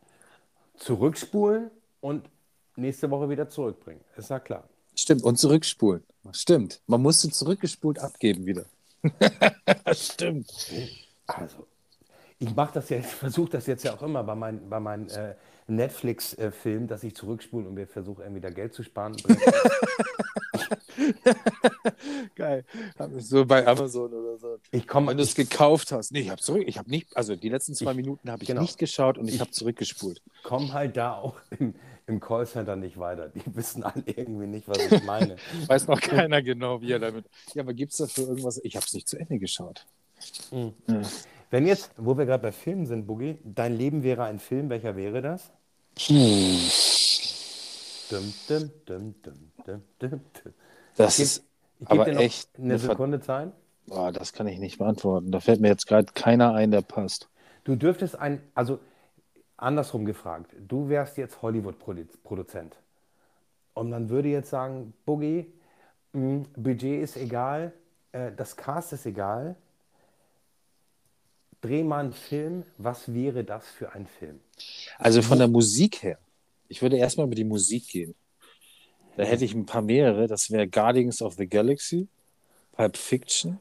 Zurückspulen 0.77 1.69
und 2.01 2.29
nächste 2.75 3.09
Woche 3.09 3.29
wieder 3.29 3.49
zurückbringen. 3.49 4.01
Ist 4.15 4.29
ja 4.29 4.39
klar. 4.39 4.63
Stimmt, 4.95 5.23
und 5.23 5.37
zurückspulen. 5.37 6.03
Stimmt. 6.31 6.81
Man 6.87 7.01
musste 7.01 7.29
zurückgespult 7.29 7.99
abgeben 7.99 8.45
wieder. 8.45 8.65
Stimmt. 9.93 10.51
Also, 11.27 11.67
ich 12.39 12.55
mache 12.55 12.75
das 12.75 12.89
ja, 12.89 13.01
versuche 13.01 13.51
das 13.51 13.67
jetzt 13.67 13.83
ja 13.83 13.93
auch 13.93 14.01
immer 14.01 14.23
bei 14.23 14.35
meinen, 14.35 14.69
bei 14.69 14.79
meinen 14.79 15.09
äh, 15.09 15.35
Netflix-Filmen, 15.67 16.87
dass 16.87 17.03
ich 17.03 17.15
zurückspule 17.15 17.67
und 17.67 17.73
mir 17.75 17.87
versuche, 17.87 18.23
irgendwie 18.23 18.41
da 18.41 18.49
Geld 18.49 18.73
zu 18.73 18.83
sparen. 18.83 19.15
Geil. 22.35 22.65
So 23.17 23.45
bei 23.45 23.65
Amazon 23.65 24.13
oder 24.13 24.37
so. 24.37 24.57
Ich 24.71 24.87
komme, 24.87 25.07
Wenn 25.11 25.17
du 25.17 25.23
es 25.23 25.35
gekauft 25.35 25.91
hast. 25.91 26.11
Nee, 26.11 26.21
ich 26.21 26.29
habe 26.29 26.41
zurück. 26.41 26.63
Ich 26.65 26.77
habe 26.77 26.89
nicht, 26.89 27.15
also 27.15 27.35
die 27.35 27.49
letzten 27.49 27.73
zwei 27.75 27.91
Ich- 27.91 27.97
Minuten 27.97 28.29
habe 28.31 28.43
ich 28.43 28.47
genau. 28.47 28.61
nicht 28.61 28.77
geschaut 28.77 29.17
und 29.17 29.27
ich, 29.27 29.35
Ich- 29.35 29.41
habe 29.41 29.51
zurückgespult. 29.51 30.21
komme 30.43 30.71
halt 30.73 30.97
da 30.97 31.15
auch 31.15 31.35
im, 31.59 31.75
im 32.07 32.19
Callcenter 32.19 32.75
nicht 32.75 32.97
weiter. 32.97 33.29
Die 33.29 33.41
wissen 33.55 33.83
alle 33.83 34.03
irgendwie 34.05 34.47
nicht, 34.47 34.67
was 34.67 34.77
ich 34.91 35.03
meine. 35.03 35.35
Weiß 35.67 35.87
noch 35.87 36.01
keiner 36.01 36.41
genau, 36.41 36.81
wie 36.81 36.91
er 36.91 36.99
damit. 36.99 37.25
Ja, 37.53 37.63
aber 37.63 37.73
gibt 37.73 37.91
es 37.91 37.97
dafür 37.97 38.27
irgendwas? 38.29 38.59
Ich 38.63 38.75
habe 38.75 38.85
es 38.85 38.93
nicht 38.93 39.07
zu 39.07 39.17
Ende 39.17 39.37
geschaut. 39.39 39.85
Wenn 41.49 41.65
jetzt, 41.67 41.91
wo 41.97 42.17
wir 42.17 42.25
gerade 42.25 42.43
bei 42.43 42.51
Filmen 42.51 42.85
sind, 42.85 43.07
Boogie, 43.07 43.39
dein 43.43 43.75
Leben 43.75 44.03
wäre 44.03 44.23
ein 44.25 44.39
Film, 44.39 44.69
welcher 44.69 44.95
wäre 44.95 45.21
das? 45.21 45.51
Dum, 48.09 48.33
dum, 48.47 48.71
dum, 48.85 49.15
dum, 49.21 49.51
dum, 49.65 49.81
dum, 49.99 50.09
dum. 50.43 50.53
Das 50.95 51.19
ist 51.19 51.43
Ich 51.79 51.87
gebe 51.89 52.01
aber 52.01 52.05
dir 52.05 52.13
noch 52.15 52.21
echt 52.21 52.49
eine 52.57 52.79
Sekunde 52.79 53.19
Zeit. 53.19 53.51
Boah, 53.85 54.11
das 54.11 54.33
kann 54.33 54.47
ich 54.47 54.59
nicht 54.59 54.77
beantworten. 54.77 55.31
Da 55.31 55.39
fällt 55.39 55.61
mir 55.61 55.69
jetzt 55.69 55.87
gerade 55.87 56.11
keiner 56.13 56.53
ein, 56.53 56.71
der 56.71 56.81
passt. 56.81 57.29
Du 57.63 57.75
dürftest 57.75 58.17
ein, 58.17 58.41
also 58.53 58.79
andersrum 59.57 60.05
gefragt, 60.05 60.55
du 60.67 60.89
wärst 60.89 61.17
jetzt 61.17 61.41
Hollywood-Produzent. 61.41 62.77
Und 63.73 63.89
man 63.89 64.09
würde 64.09 64.29
jetzt 64.29 64.49
sagen, 64.49 64.93
Boogie, 65.05 65.53
mh, 66.13 66.45
Budget 66.55 67.03
ist 67.03 67.17
egal, 67.17 67.73
äh, 68.11 68.31
das 68.35 68.55
Cast 68.55 68.93
ist 68.93 69.05
egal. 69.05 69.55
Dreh 71.61 71.83
mal 71.83 71.99
einen 72.01 72.13
Film, 72.13 72.63
was 72.77 73.13
wäre 73.13 73.43
das 73.43 73.67
für 73.67 73.93
ein 73.93 74.07
Film? 74.07 74.39
Also 74.99 75.21
von 75.21 75.39
der 75.39 75.47
Musik 75.47 76.03
her. 76.03 76.19
Ich 76.67 76.81
würde 76.81 76.97
erstmal 76.97 77.25
über 77.27 77.35
die 77.35 77.43
Musik 77.43 77.87
gehen. 77.87 78.15
Da 79.15 79.23
hätte 79.23 79.45
ich 79.45 79.53
ein 79.55 79.65
paar 79.65 79.81
mehrere. 79.81 80.27
Das 80.27 80.51
wäre 80.51 80.67
Guardians 80.67 81.21
of 81.21 81.35
the 81.35 81.47
Galaxy, 81.47 82.07
Pulp 82.73 82.97
Fiction. 82.97 83.57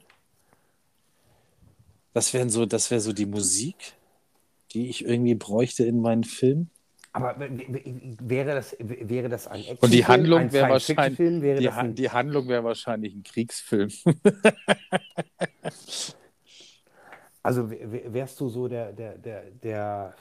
Das 2.12 2.34
wären 2.34 2.50
so, 2.50 2.66
das 2.66 2.90
wäre 2.90 3.00
so 3.00 3.12
die 3.12 3.26
Musik, 3.26 3.76
die 4.72 4.88
ich 4.88 5.04
irgendwie 5.04 5.34
bräuchte 5.34 5.84
in 5.84 6.00
meinen 6.00 6.24
Filmen. 6.24 6.70
Aber 7.12 7.34
wäre 7.38 8.54
das, 8.54 8.76
wäre 8.78 9.28
das 9.30 9.46
ein 9.46 9.60
Actionfilm? 9.60 9.78
Und 9.80 9.94
die 9.94 10.04
Handlung 10.04 10.52
wäre 10.52 10.68
wahrscheinlich, 10.68 11.18
Wäre 11.18 11.58
die, 11.60 11.64
das 11.64 11.74
Ha- 11.74 11.80
ein, 11.80 11.94
die 11.94 12.10
Handlung 12.10 12.48
wäre 12.48 12.64
wahrscheinlich 12.64 13.14
ein 13.14 13.22
Kriegsfilm. 13.22 13.90
also 17.46 17.70
wärst 17.70 18.40
du 18.40 18.48
so 18.48 18.68
der, 18.68 18.92
der, 18.92 19.18
der, 19.18 19.50
der 19.62 20.14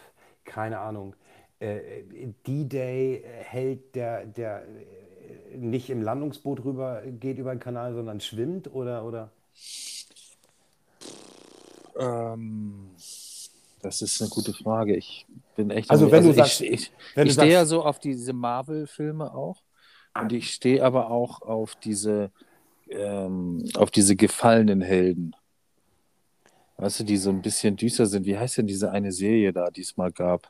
keine 0.46 0.80
Ahnung, 0.80 1.16
äh, 1.60 2.04
D-Day-Held, 2.46 3.96
der, 3.96 4.26
der 4.26 4.64
äh, 4.64 5.58
nicht 5.58 5.90
im 5.90 6.02
Landungsboot 6.02 6.64
rüber 6.64 7.02
geht 7.20 7.38
über 7.38 7.54
den 7.54 7.60
Kanal, 7.60 7.94
sondern 7.94 8.20
schwimmt? 8.20 8.74
Oder, 8.74 9.06
oder? 9.06 9.30
Ähm, 11.98 12.90
das 13.82 14.02
ist 14.02 14.22
eine 14.22 14.30
gute 14.30 14.54
Frage. 14.54 14.96
Ich 14.96 15.26
bin 15.56 15.70
echt. 15.72 15.90
Also, 15.90 16.12
wenn 16.12 16.24
du 16.24 16.32
ich, 16.32 16.36
sagst- 16.36 16.62
ich, 16.62 16.92
wenn 17.16 17.28
ich 17.28 17.36
du 17.36 17.42
stehe 17.42 17.54
ja 17.54 17.66
so 17.66 17.84
auf 17.84 18.00
diese 18.00 18.34
Marvel-Filme 18.34 19.34
auch. 19.34 19.62
Ah. 20.14 20.24
Und 20.24 20.34
ich 20.34 20.54
stehe 20.54 20.84
aber 20.84 21.12
auch 21.12 21.42
auf 21.42 21.76
diese, 21.76 22.32
ähm, 22.90 23.64
auf 23.76 23.92
diese 23.92 24.16
gefallenen 24.16 24.82
Helden. 24.82 25.36
Weißt 26.78 27.00
du, 27.00 27.04
die 27.04 27.18
so 27.18 27.30
ein 27.30 27.42
bisschen 27.42 27.76
düster 27.76 28.06
sind. 28.06 28.26
Wie 28.26 28.38
heißt 28.38 28.58
denn 28.58 28.68
diese 28.68 28.92
eine 28.92 29.12
Serie 29.12 29.54
da, 29.54 29.70
die 29.70 29.82
es 29.82 29.96
mal 29.98 30.12
gab? 30.12 30.50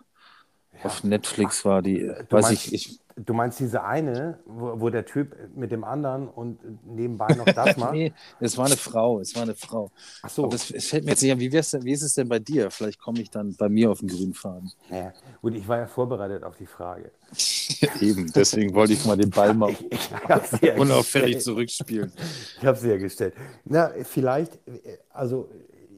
Auf 0.83 1.03
Netflix 1.03 1.63
war 1.65 1.81
die, 1.81 1.99
Du 1.99 2.35
weiß 2.35 2.45
meinst, 2.45 2.67
ich, 2.67 2.73
ich 2.73 2.99
du 3.15 3.33
meinst 3.33 3.59
diese 3.59 3.83
eine, 3.83 4.39
wo, 4.45 4.81
wo 4.81 4.89
der 4.89 5.05
Typ 5.05 5.35
mit 5.55 5.71
dem 5.71 5.83
anderen 5.83 6.27
und 6.27 6.59
nebenbei 6.85 7.33
noch 7.33 7.45
das 7.45 7.77
macht? 7.77 7.93
nee, 7.93 8.13
es 8.39 8.57
war 8.57 8.65
eine 8.65 8.75
Frau, 8.75 9.19
es 9.19 9.35
war 9.35 9.43
eine 9.43 9.55
Frau. 9.55 9.91
Ach 10.21 10.29
so. 10.29 10.45
Aber 10.45 10.55
es, 10.55 10.69
es 10.71 10.88
fällt 10.88 11.05
mir 11.05 11.11
jetzt 11.11 11.21
nicht 11.21 11.31
an, 11.31 11.39
wie, 11.39 11.49
denn, 11.49 11.83
wie 11.83 11.91
ist 11.91 12.01
es 12.01 12.13
denn 12.13 12.27
bei 12.27 12.39
dir? 12.39 12.69
Vielleicht 12.71 12.99
komme 12.99 13.21
ich 13.21 13.29
dann 13.29 13.55
bei 13.55 13.69
mir 13.69 13.89
auf 13.91 13.99
den 13.99 14.09
grünen 14.09 14.33
Faden. 14.33 14.71
Naja, 14.89 15.13
gut, 15.41 15.55
ich 15.55 15.67
war 15.67 15.77
ja 15.79 15.88
vorbereitet 15.88 16.43
auf 16.43 16.57
die 16.57 16.65
Frage. 16.65 17.11
Eben, 18.01 18.31
deswegen 18.33 18.73
wollte 18.73 18.93
ich 18.93 19.05
mal 19.05 19.17
den 19.17 19.29
Ball 19.29 19.53
mal 19.53 19.73
ja 20.61 20.75
unauffällig 20.75 21.39
zurückspielen. 21.41 22.11
Ich 22.59 22.65
habe 22.65 22.77
sie 22.77 22.89
ja 22.89 22.97
gestellt. 22.97 23.33
Na, 23.63 23.91
vielleicht, 24.03 24.55
äh, 24.67 24.97
also 25.09 25.49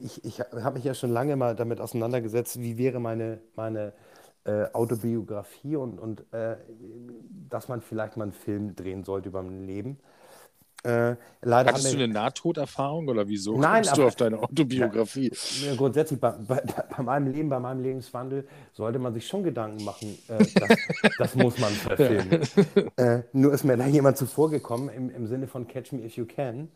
ich, 0.01 0.23
ich 0.25 0.39
habe 0.39 0.73
mich 0.73 0.83
ja 0.83 0.93
schon 0.93 1.11
lange 1.11 1.35
mal 1.35 1.55
damit 1.55 1.81
auseinandergesetzt, 1.81 2.59
wie 2.59 2.77
wäre 2.77 2.99
meine, 2.99 3.39
meine 3.55 3.93
äh, 4.45 4.65
Autobiografie 4.73 5.75
und, 5.75 5.99
und 5.99 6.21
äh, 6.33 6.57
dass 7.49 7.67
man 7.67 7.81
vielleicht 7.81 8.17
mal 8.17 8.23
einen 8.23 8.31
Film 8.33 8.75
drehen 8.75 9.03
sollte 9.03 9.29
über 9.29 9.41
mein 9.43 9.65
Leben. 9.65 9.99
Äh, 10.83 11.15
leider 11.41 11.71
Hattest 11.71 11.91
du 11.91 11.97
wir, 11.97 12.03
eine 12.05 12.13
Nahtoderfahrung 12.13 13.07
oder 13.09 13.27
wieso 13.27 13.57
Nein, 13.57 13.81
kommst 13.83 13.97
du 13.97 14.01
aber- 14.01 14.07
auf 14.07 14.15
deine 14.15 14.39
Autobiografie? 14.39 15.31
Ja, 15.65 15.75
grundsätzlich 15.75 16.19
bei, 16.19 16.31
bei, 16.31 16.61
bei 16.95 17.03
meinem 17.03 17.27
Leben, 17.31 17.49
bei 17.49 17.59
meinem 17.59 17.81
Lebenswandel 17.81 18.47
sollte 18.73 18.99
man 18.99 19.13
sich 19.13 19.27
schon 19.27 19.43
Gedanken 19.43 19.83
machen, 19.83 20.17
äh, 20.29 20.37
das, 20.55 20.77
das 21.17 21.35
muss 21.35 21.57
man 21.57 21.71
verfilmen. 21.71 22.41
Äh, 22.95 23.23
nur 23.33 23.53
ist 23.53 23.63
mir 23.63 23.75
da 23.75 23.87
jemand 23.87 24.17
zuvor 24.17 24.51
gekommen 24.51 24.89
im, 24.89 25.09
im 25.09 25.27
Sinne 25.27 25.47
von 25.47 25.67
Catch 25.67 25.91
Me 25.93 26.05
If 26.05 26.15
You 26.15 26.25
Can. 26.25 26.69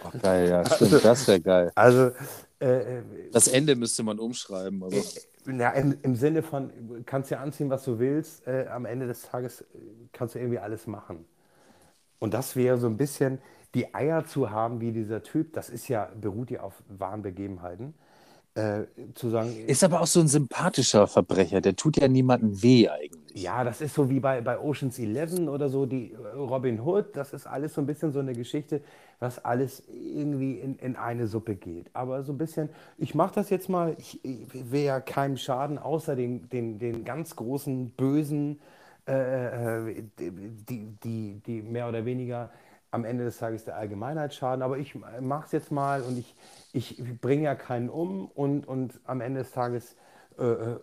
Ach, 0.00 0.16
geil, 0.18 0.48
ja, 0.48 0.64
stimmt, 0.66 1.04
das 1.04 1.26
wäre 1.28 1.40
geil. 1.40 1.72
Also 1.74 2.12
äh, 2.60 3.02
Das 3.30 3.48
Ende 3.48 3.76
müsste 3.76 4.02
man 4.02 4.18
umschreiben, 4.18 4.82
aber 4.82 5.02
Ja, 5.46 5.70
im, 5.70 5.96
im 6.02 6.14
Sinne 6.14 6.42
von, 6.42 6.70
du 6.88 7.02
kannst 7.04 7.30
ja 7.30 7.40
anziehen, 7.40 7.68
was 7.70 7.84
du 7.84 7.98
willst, 7.98 8.46
äh, 8.46 8.66
am 8.68 8.84
Ende 8.84 9.06
des 9.06 9.22
Tages 9.22 9.62
äh, 9.62 9.64
kannst 10.12 10.34
du 10.34 10.38
irgendwie 10.38 10.58
alles 10.60 10.86
machen. 10.86 11.24
Und 12.20 12.34
das 12.34 12.56
wäre 12.56 12.78
so 12.78 12.86
ein 12.88 12.96
bisschen 12.96 13.40
die 13.74 13.94
Eier 13.94 14.24
zu 14.26 14.50
haben, 14.50 14.80
wie 14.80 14.92
dieser 14.92 15.22
Typ, 15.22 15.52
das 15.54 15.70
ist 15.70 15.88
ja, 15.88 16.10
beruht 16.20 16.50
ja 16.50 16.62
auf 16.62 16.82
wahren 16.88 17.22
Begebenheiten, 17.22 17.94
äh, 18.54 18.82
zu 19.14 19.30
sagen, 19.30 19.54
ist 19.66 19.82
aber 19.82 20.00
auch 20.00 20.06
so 20.06 20.20
ein 20.20 20.28
sympathischer 20.28 21.06
Verbrecher, 21.06 21.60
der 21.60 21.74
tut 21.76 21.96
ja 21.96 22.08
niemandem 22.08 22.62
weh 22.62 22.88
eigentlich. 22.88 23.42
ja, 23.42 23.64
das 23.64 23.80
ist 23.80 23.94
so 23.94 24.10
wie 24.10 24.20
bei, 24.20 24.40
bei 24.40 24.58
Oceans 24.58 24.98
11 24.98 25.48
oder 25.48 25.68
so, 25.68 25.86
die 25.86 26.12
äh, 26.12 26.36
Robin 26.36 26.80
Hood, 26.80 27.16
das 27.16 27.32
ist 27.32 27.46
alles 27.46 27.74
so 27.74 27.80
ein 27.80 27.86
bisschen 27.86 28.12
so 28.12 28.20
eine 28.20 28.34
Geschichte, 28.34 28.82
was 29.20 29.42
alles 29.44 29.82
irgendwie 29.88 30.58
in, 30.58 30.76
in 30.76 30.96
eine 30.96 31.26
Suppe 31.26 31.54
geht. 31.54 31.90
Aber 31.94 32.22
so 32.24 32.32
ein 32.32 32.38
bisschen, 32.38 32.68
ich 32.98 33.14
mache 33.14 33.34
das 33.34 33.50
jetzt 33.50 33.68
mal, 33.68 33.96
ich, 33.98 34.22
ich 34.24 34.70
will 34.70 34.82
ja 34.82 35.00
keinem 35.00 35.36
schaden, 35.36 35.78
außer 35.78 36.16
den, 36.16 36.48
den, 36.50 36.78
den 36.78 37.04
ganz 37.04 37.36
großen, 37.36 37.90
bösen, 37.90 38.60
äh, 39.08 39.86
äh, 39.88 40.02
die, 40.18 40.96
die, 41.02 41.40
die 41.46 41.62
mehr 41.62 41.88
oder 41.88 42.04
weniger 42.04 42.50
am 42.92 43.04
Ende 43.04 43.24
des 43.24 43.38
Tages 43.38 43.64
der 43.64 43.76
Allgemeinheit 43.76 44.34
schaden. 44.34 44.62
Aber 44.62 44.78
ich 44.78 44.94
mache 45.20 45.46
es 45.46 45.52
jetzt 45.52 45.72
mal 45.72 46.02
und 46.02 46.16
ich, 46.16 46.36
ich 46.72 47.02
bringe 47.20 47.42
ja 47.42 47.56
keinen 47.56 47.88
um 47.88 48.26
und, 48.26 48.68
und 48.68 49.00
am 49.04 49.20
Ende 49.20 49.40
des 49.40 49.50
Tages 49.50 49.96
äh, 50.38 50.44
äh, 50.44 50.80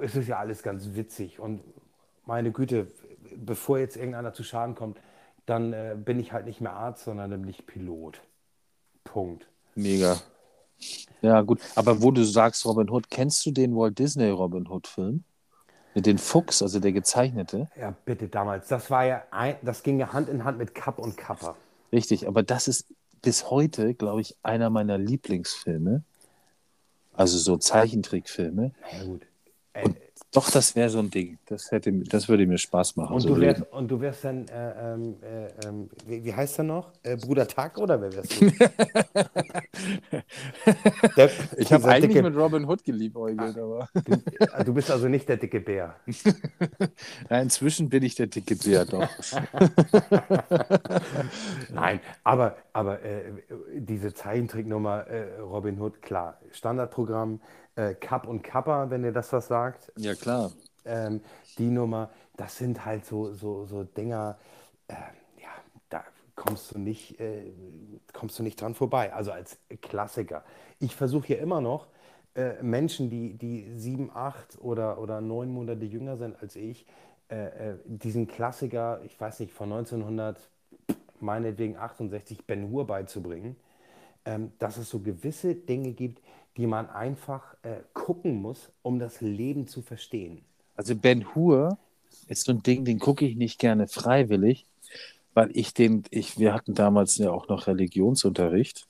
es 0.00 0.14
ist 0.14 0.28
ja 0.28 0.38
alles 0.38 0.62
ganz 0.62 0.94
witzig 0.94 1.38
und 1.40 1.62
meine 2.24 2.52
Güte, 2.52 2.86
bevor 3.36 3.78
jetzt 3.78 3.96
irgendeiner 3.96 4.32
zu 4.32 4.44
Schaden 4.44 4.74
kommt, 4.74 4.98
dann 5.46 5.72
äh, 5.72 5.96
bin 5.96 6.20
ich 6.20 6.32
halt 6.32 6.46
nicht 6.46 6.60
mehr 6.60 6.72
Arzt, 6.72 7.04
sondern 7.04 7.30
nämlich 7.30 7.66
Pilot. 7.66 8.20
Punkt. 9.04 9.48
Mega. 9.74 10.20
Ja, 11.20 11.42
gut. 11.42 11.60
Aber 11.74 12.02
wo 12.02 12.10
du 12.10 12.24
sagst 12.24 12.64
Robin 12.64 12.90
Hood, 12.90 13.10
kennst 13.10 13.44
du 13.46 13.50
den 13.50 13.76
Walt 13.76 13.98
Disney 13.98 14.28
Robin 14.30 14.68
Hood 14.68 14.86
Film? 14.86 15.24
Mit 15.94 16.06
den 16.06 16.18
Fuchs, 16.18 16.62
also 16.62 16.80
der 16.80 16.92
gezeichnete? 16.92 17.68
Ja, 17.76 17.94
bitte 18.04 18.28
damals. 18.28 18.68
Das 18.68 18.90
war 18.90 19.04
ja 19.04 19.22
ein, 19.30 19.56
das 19.62 19.82
ging 19.82 19.98
ja 19.98 20.12
Hand 20.12 20.28
in 20.28 20.44
Hand 20.44 20.58
mit 20.58 20.74
Kapp 20.74 20.98
und 20.98 21.16
Kappa. 21.16 21.56
Richtig, 21.92 22.26
aber 22.26 22.42
das 22.42 22.68
ist 22.68 22.86
bis 23.20 23.50
heute, 23.50 23.94
glaube 23.94 24.20
ich, 24.20 24.36
einer 24.42 24.70
meiner 24.70 24.98
Lieblingsfilme. 24.98 26.02
Also 27.14 27.36
so 27.38 27.58
Zeichentrickfilme. 27.58 28.72
Na 28.80 28.98
ja, 28.98 29.04
gut. 29.04 29.26
Und 29.84 29.96
doch, 30.34 30.50
das 30.50 30.74
wäre 30.74 30.88
so 30.88 30.98
ein 30.98 31.10
Ding. 31.10 31.38
Das, 31.46 31.70
hätte, 31.70 31.92
das 31.92 32.26
würde 32.26 32.46
mir 32.46 32.56
Spaß 32.56 32.96
machen. 32.96 33.14
und, 33.14 33.20
so 33.20 33.34
du 33.34 33.40
wärst, 33.40 33.58
Leben. 33.60 33.70
und 33.70 33.88
du 33.90 34.00
wärst 34.00 34.24
dann, 34.24 34.48
äh, 34.48 34.94
ähm, 34.94 35.16
äh, 35.22 35.68
ähm, 35.68 35.90
wie, 36.06 36.24
wie 36.24 36.34
heißt 36.34 36.58
er 36.58 36.64
noch? 36.64 36.90
Äh, 37.02 37.16
Bruder 37.16 37.46
Tag 37.46 37.76
oder 37.76 38.00
wer 38.00 38.14
wärst 38.14 38.40
du? 38.40 38.50
Der- 41.16 41.30
ich 41.58 41.70
habe 41.72 41.84
eigentlich 41.86 42.12
dicke, 42.14 42.22
mit 42.22 42.34
Robin 42.34 42.64
Hood 42.64 42.82
geliebäugelt, 42.82 43.58
aber 43.58 43.88
du, 44.04 44.64
du 44.64 44.72
bist 44.74 44.90
also 44.90 45.06
nicht 45.08 45.28
der 45.28 45.36
dicke 45.36 45.60
Bär. 45.60 45.96
ja, 47.30 47.40
inzwischen 47.40 47.90
bin 47.90 48.02
ich 48.02 48.14
der 48.14 48.28
dicke 48.28 48.56
Bär 48.56 48.86
doch. 48.86 49.02
Nein, 51.72 52.00
aber, 52.24 52.56
aber 52.72 53.02
äh, 53.02 53.32
diese 53.76 54.14
Zeichentricknummer 54.14 55.06
äh, 55.08 55.40
Robin 55.40 55.78
Hood, 55.78 56.00
klar, 56.00 56.40
Standardprogramm, 56.52 57.40
äh, 57.76 57.94
Kapp 57.94 58.26
und 58.26 58.42
Kappa, 58.42 58.90
wenn 58.90 59.04
ihr 59.04 59.12
das 59.12 59.32
was 59.32 59.48
sagt, 59.48 59.92
ja, 59.96 60.14
klar. 60.14 60.52
ähm, 60.84 61.22
die 61.58 61.70
Nummer, 61.70 62.10
das 62.36 62.56
sind 62.56 62.84
halt 62.84 63.04
so, 63.06 63.32
so, 63.34 63.66
so 63.66 63.84
Dinger, 63.84 64.38
äh, 64.88 64.94
ja, 65.40 65.50
da 65.88 66.04
kommst 66.34 66.74
du 66.74 66.78
nicht, 66.78 67.20
äh, 67.20 67.52
kommst 68.12 68.38
du 68.38 68.42
nicht 68.42 68.60
dran 68.60 68.74
vorbei. 68.74 69.12
Also 69.12 69.32
als 69.32 69.58
Klassiker. 69.82 70.44
Ich 70.80 70.96
versuche 70.96 71.26
hier 71.28 71.38
immer 71.40 71.60
noch 71.60 71.86
äh, 72.34 72.62
Menschen, 72.62 73.10
die, 73.10 73.34
die 73.38 73.70
sieben, 73.76 74.10
acht 74.14 74.58
oder, 74.60 74.98
oder 74.98 75.20
neun 75.20 75.50
Monate 75.50 75.84
jünger 75.84 76.16
sind 76.16 76.40
als 76.42 76.56
ich, 76.56 76.86
äh, 77.30 77.70
äh, 77.72 77.78
diesen 77.86 78.26
Klassiker, 78.26 79.00
ich 79.04 79.18
weiß 79.20 79.40
nicht, 79.40 79.52
von 79.52 79.72
1900, 79.72 80.38
meinetwegen 81.20 81.76
68, 81.76 82.46
Ben 82.46 82.70
Hur 82.70 82.86
beizubringen, 82.86 83.56
ähm, 84.24 84.52
dass 84.58 84.76
es 84.76 84.90
so 84.90 85.00
gewisse 85.00 85.54
Dinge 85.54 85.92
gibt, 85.92 86.22
die 86.56 86.66
man 86.66 86.90
einfach 86.90 87.54
äh, 87.62 87.80
gucken 87.92 88.40
muss, 88.40 88.70
um 88.82 88.98
das 88.98 89.20
Leben 89.20 89.66
zu 89.66 89.82
verstehen. 89.82 90.44
Also 90.76 90.94
Ben 90.94 91.34
Hur 91.34 91.78
ist 92.28 92.44
so 92.44 92.52
ein 92.52 92.62
Ding, 92.62 92.84
den 92.84 92.98
gucke 92.98 93.24
ich 93.24 93.36
nicht 93.36 93.58
gerne 93.58 93.88
freiwillig, 93.88 94.66
weil 95.34 95.50
ich 95.54 95.74
den, 95.74 96.04
ich, 96.10 96.38
wir 96.38 96.52
hatten 96.54 96.74
damals 96.74 97.16
ja 97.18 97.30
auch 97.30 97.48
noch 97.48 97.66
Religionsunterricht. 97.66 98.86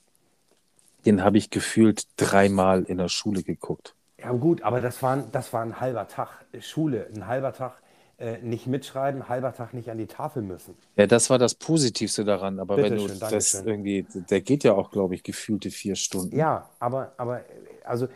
Den 1.07 1.25
habe 1.25 1.39
ich 1.39 1.51
gefühlt 1.51 2.07
dreimal 2.17 2.85
in 2.85 2.99
der 2.99 3.09
Schule 3.09 3.43
geguckt. 3.43 3.95
Ja 4.19 4.33
gut, 4.33 4.63
aber 4.63 4.81
das 4.81 5.03
war, 5.03 5.17
das 5.17 5.53
war 5.53 5.63
ein 5.63 5.81
halber 5.81 6.07
Tag 6.07 6.45
Schule, 6.61 7.09
ein 7.15 7.27
halber 7.27 7.53
Tag 7.53 7.82
äh, 8.23 8.39
nicht 8.41 8.69
mitschreiben, 8.69 9.29
halber 9.29 9.53
Tag 9.53 9.75
nicht 9.75 9.91
an 9.91 9.99
die 9.99 10.07
Tafel 10.07 10.43
müssen. 10.43 10.75
Ja, 10.97 11.07
das 11.09 11.29
war 11.29 11.39
das 11.39 11.55
Positivste 11.57 12.25
daran. 12.25 12.61
Aber 12.61 12.77
Bitte 12.77 12.91
wenn 12.91 12.97
du 12.99 13.09
schön, 13.09 13.19
das 13.19 13.31
Dankeschön. 13.53 13.67
irgendwie, 13.67 14.07
der 14.31 14.41
geht 14.41 14.63
ja 14.63 14.75
auch, 14.75 14.91
glaube 14.93 15.17
ich, 15.17 15.25
gefühlte 15.25 15.71
vier 15.71 15.97
Stunden. 15.97 16.37
Ja, 16.37 16.71
aber, 16.79 17.13
aber 17.17 17.41
also 17.85 18.07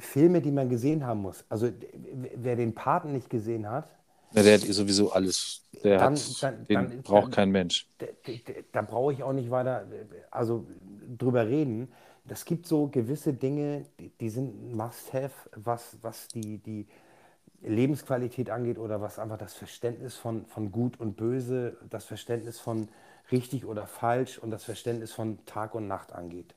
Filme, 0.00 0.40
die 0.40 0.50
man 0.50 0.68
gesehen 0.68 1.06
haben 1.06 1.20
muss. 1.22 1.44
Also 1.48 1.68
wer 2.34 2.56
den 2.56 2.74
Paten 2.74 3.12
nicht 3.12 3.30
gesehen 3.30 3.68
hat, 3.70 3.88
Ja, 4.32 4.42
der 4.42 4.54
hat 4.54 4.62
sowieso 4.62 5.12
alles. 5.12 5.62
Der 5.84 5.98
Dann- 5.98 6.16
hat, 6.16 6.42
dann- 6.42 6.64
den 6.64 6.74
dann- 6.74 7.02
braucht 7.02 7.30
kein 7.32 7.50
Mensch. 7.50 7.86
da, 8.72 8.82
brauche 8.82 9.12
ich 9.12 9.22
auch 9.22 9.32
nicht 9.32 9.50
weiter 9.50 9.86
also 10.32 10.66
drüber 11.16 11.46
reden. 11.46 11.88
Das 12.24 12.44
gibt 12.44 12.66
so 12.66 12.88
gewisse 12.88 13.32
Dinge, 13.32 13.84
die, 14.00 14.10
die 14.20 14.28
sind 14.28 14.74
Must-Have, 14.74 15.30
was, 15.54 15.96
was 16.02 16.26
die, 16.28 16.58
die 16.58 16.86
Lebensqualität 17.66 18.50
angeht 18.50 18.78
oder 18.78 19.00
was 19.02 19.18
einfach 19.18 19.38
das 19.38 19.54
Verständnis 19.54 20.16
von, 20.16 20.46
von 20.46 20.72
Gut 20.72 21.00
und 21.00 21.16
Böse, 21.16 21.76
das 21.90 22.04
Verständnis 22.06 22.58
von 22.60 22.88
richtig 23.32 23.66
oder 23.66 23.86
falsch 23.86 24.38
und 24.38 24.50
das 24.50 24.64
Verständnis 24.64 25.12
von 25.12 25.44
Tag 25.46 25.74
und 25.74 25.88
Nacht 25.88 26.12
angeht. 26.12 26.54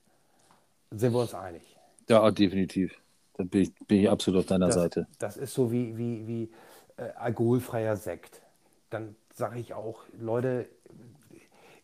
Sind 0.91 1.13
wir 1.13 1.21
uns 1.21 1.33
einig? 1.33 1.77
Ja, 2.09 2.29
definitiv. 2.31 2.91
Da 3.33 3.43
bin 3.45 3.61
ich, 3.61 3.73
bin 3.87 4.01
ich 4.01 4.09
absolut 4.09 4.41
auf 4.41 4.45
deiner 4.47 4.69
Das, 4.69 4.73
Seite. 4.73 5.07
das 5.17 5.37
ist 5.37 5.53
so 5.53 5.71
wie, 5.71 5.97
wie, 5.97 6.27
wie 6.27 6.51
äh, 6.97 7.09
alkoholfreier 7.15 7.97
Sekt. 7.97 8.41
Dann 8.89 9.15
sage 9.33 9.59
ich 9.59 9.73
auch, 9.73 10.03
Leute, 10.19 10.67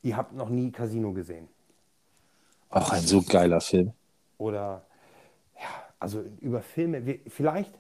ihr 0.04 0.16
habt 0.18 0.34
noch 0.34 0.48
nie 0.50 0.72
Casino 0.72 1.12
gesehen. 1.14 1.50
Auch 2.70 2.92
ein 2.92 3.02
so 3.08 3.24
geiler 3.24 3.60
Film. 3.60 3.94
Oder 4.38 4.86
ja, 5.56 5.70
also 6.00 6.24
über 6.42 6.62
Filme. 6.62 7.06
Wir, 7.06 7.20
vielleicht, 7.28 7.74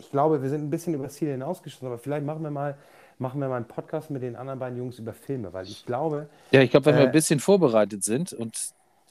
ich 0.00 0.10
glaube, 0.10 0.42
wir 0.42 0.48
sind 0.50 0.62
ein 0.64 0.70
bisschen 0.70 0.94
über 0.94 1.04
das 1.04 1.14
Ziel 1.14 1.30
hinausgeschossen, 1.30 1.86
aber 1.88 1.98
vielleicht 1.98 2.26
machen 2.26 2.42
wir 2.42 2.50
mal, 2.50 2.78
machen 3.18 3.40
wir 3.40 3.48
mal 3.48 3.56
einen 3.56 3.68
Podcast 3.68 4.10
mit 4.10 4.22
den 4.22 4.36
anderen 4.36 4.58
beiden 4.58 4.78
Jungs 4.78 4.98
über 4.98 5.12
Filme, 5.14 5.52
weil 5.52 5.70
ich 5.70 5.86
glaube, 5.86 6.28
Ja, 6.52 6.62
ich 6.62 6.70
glaube, 6.70 6.86
wenn 6.86 6.96
wir 6.96 7.02
Äh, 7.02 7.04
ein 7.04 7.10
bisschen 7.10 7.40
vorbereitet 7.40 8.02
sind 8.04 8.32
und 8.32 8.56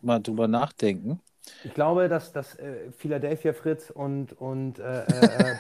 mal 0.01 0.19
drüber 0.19 0.47
nachdenken, 0.47 1.21
ich 1.63 1.73
glaube, 1.73 2.07
dass, 2.09 2.31
dass 2.31 2.55
äh, 2.55 2.91
Philadelphia 2.91 3.53
Fritz 3.53 3.89
und, 3.89 4.33
und, 4.33 4.79
äh, 4.79 5.03
äh, 5.03 5.53
äh, 5.53 5.59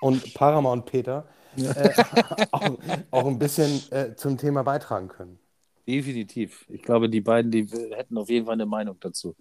und 0.00 0.34
Paramount 0.34 0.86
Peter 0.86 1.28
äh, 1.72 1.94
auch, 2.50 2.78
auch 3.10 3.26
ein 3.26 3.38
bisschen 3.38 3.90
äh, 3.92 4.14
zum 4.16 4.36
Thema 4.38 4.62
beitragen 4.64 5.08
können. 5.08 5.38
definitiv. 5.86 6.64
Ich 6.68 6.82
glaube, 6.82 7.08
die 7.10 7.20
beiden, 7.20 7.50
die 7.50 7.66
hätten 7.94 8.16
auf 8.18 8.28
jeden 8.30 8.46
Fall 8.46 8.54
eine 8.54 8.66
Meinung 8.66 8.98
dazu. 9.00 9.36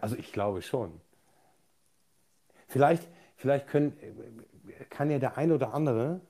Also 0.00 0.16
ich 0.16 0.32
glaube 0.32 0.62
schon. 0.62 1.00
Vielleicht, 2.68 3.08
vielleicht 3.40 3.66
können, 3.66 3.92
kann 4.90 5.10
ja 5.10 5.18
der 5.18 5.36
ein 5.36 5.50
oder 5.50 5.74
andere 5.74 6.20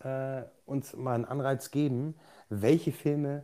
äh, 0.00 0.42
uns 0.66 0.94
mal 0.94 1.14
einen 1.14 1.24
Anreiz 1.24 1.70
geben, 1.70 2.14
welche 2.50 2.92
Filme 2.92 3.42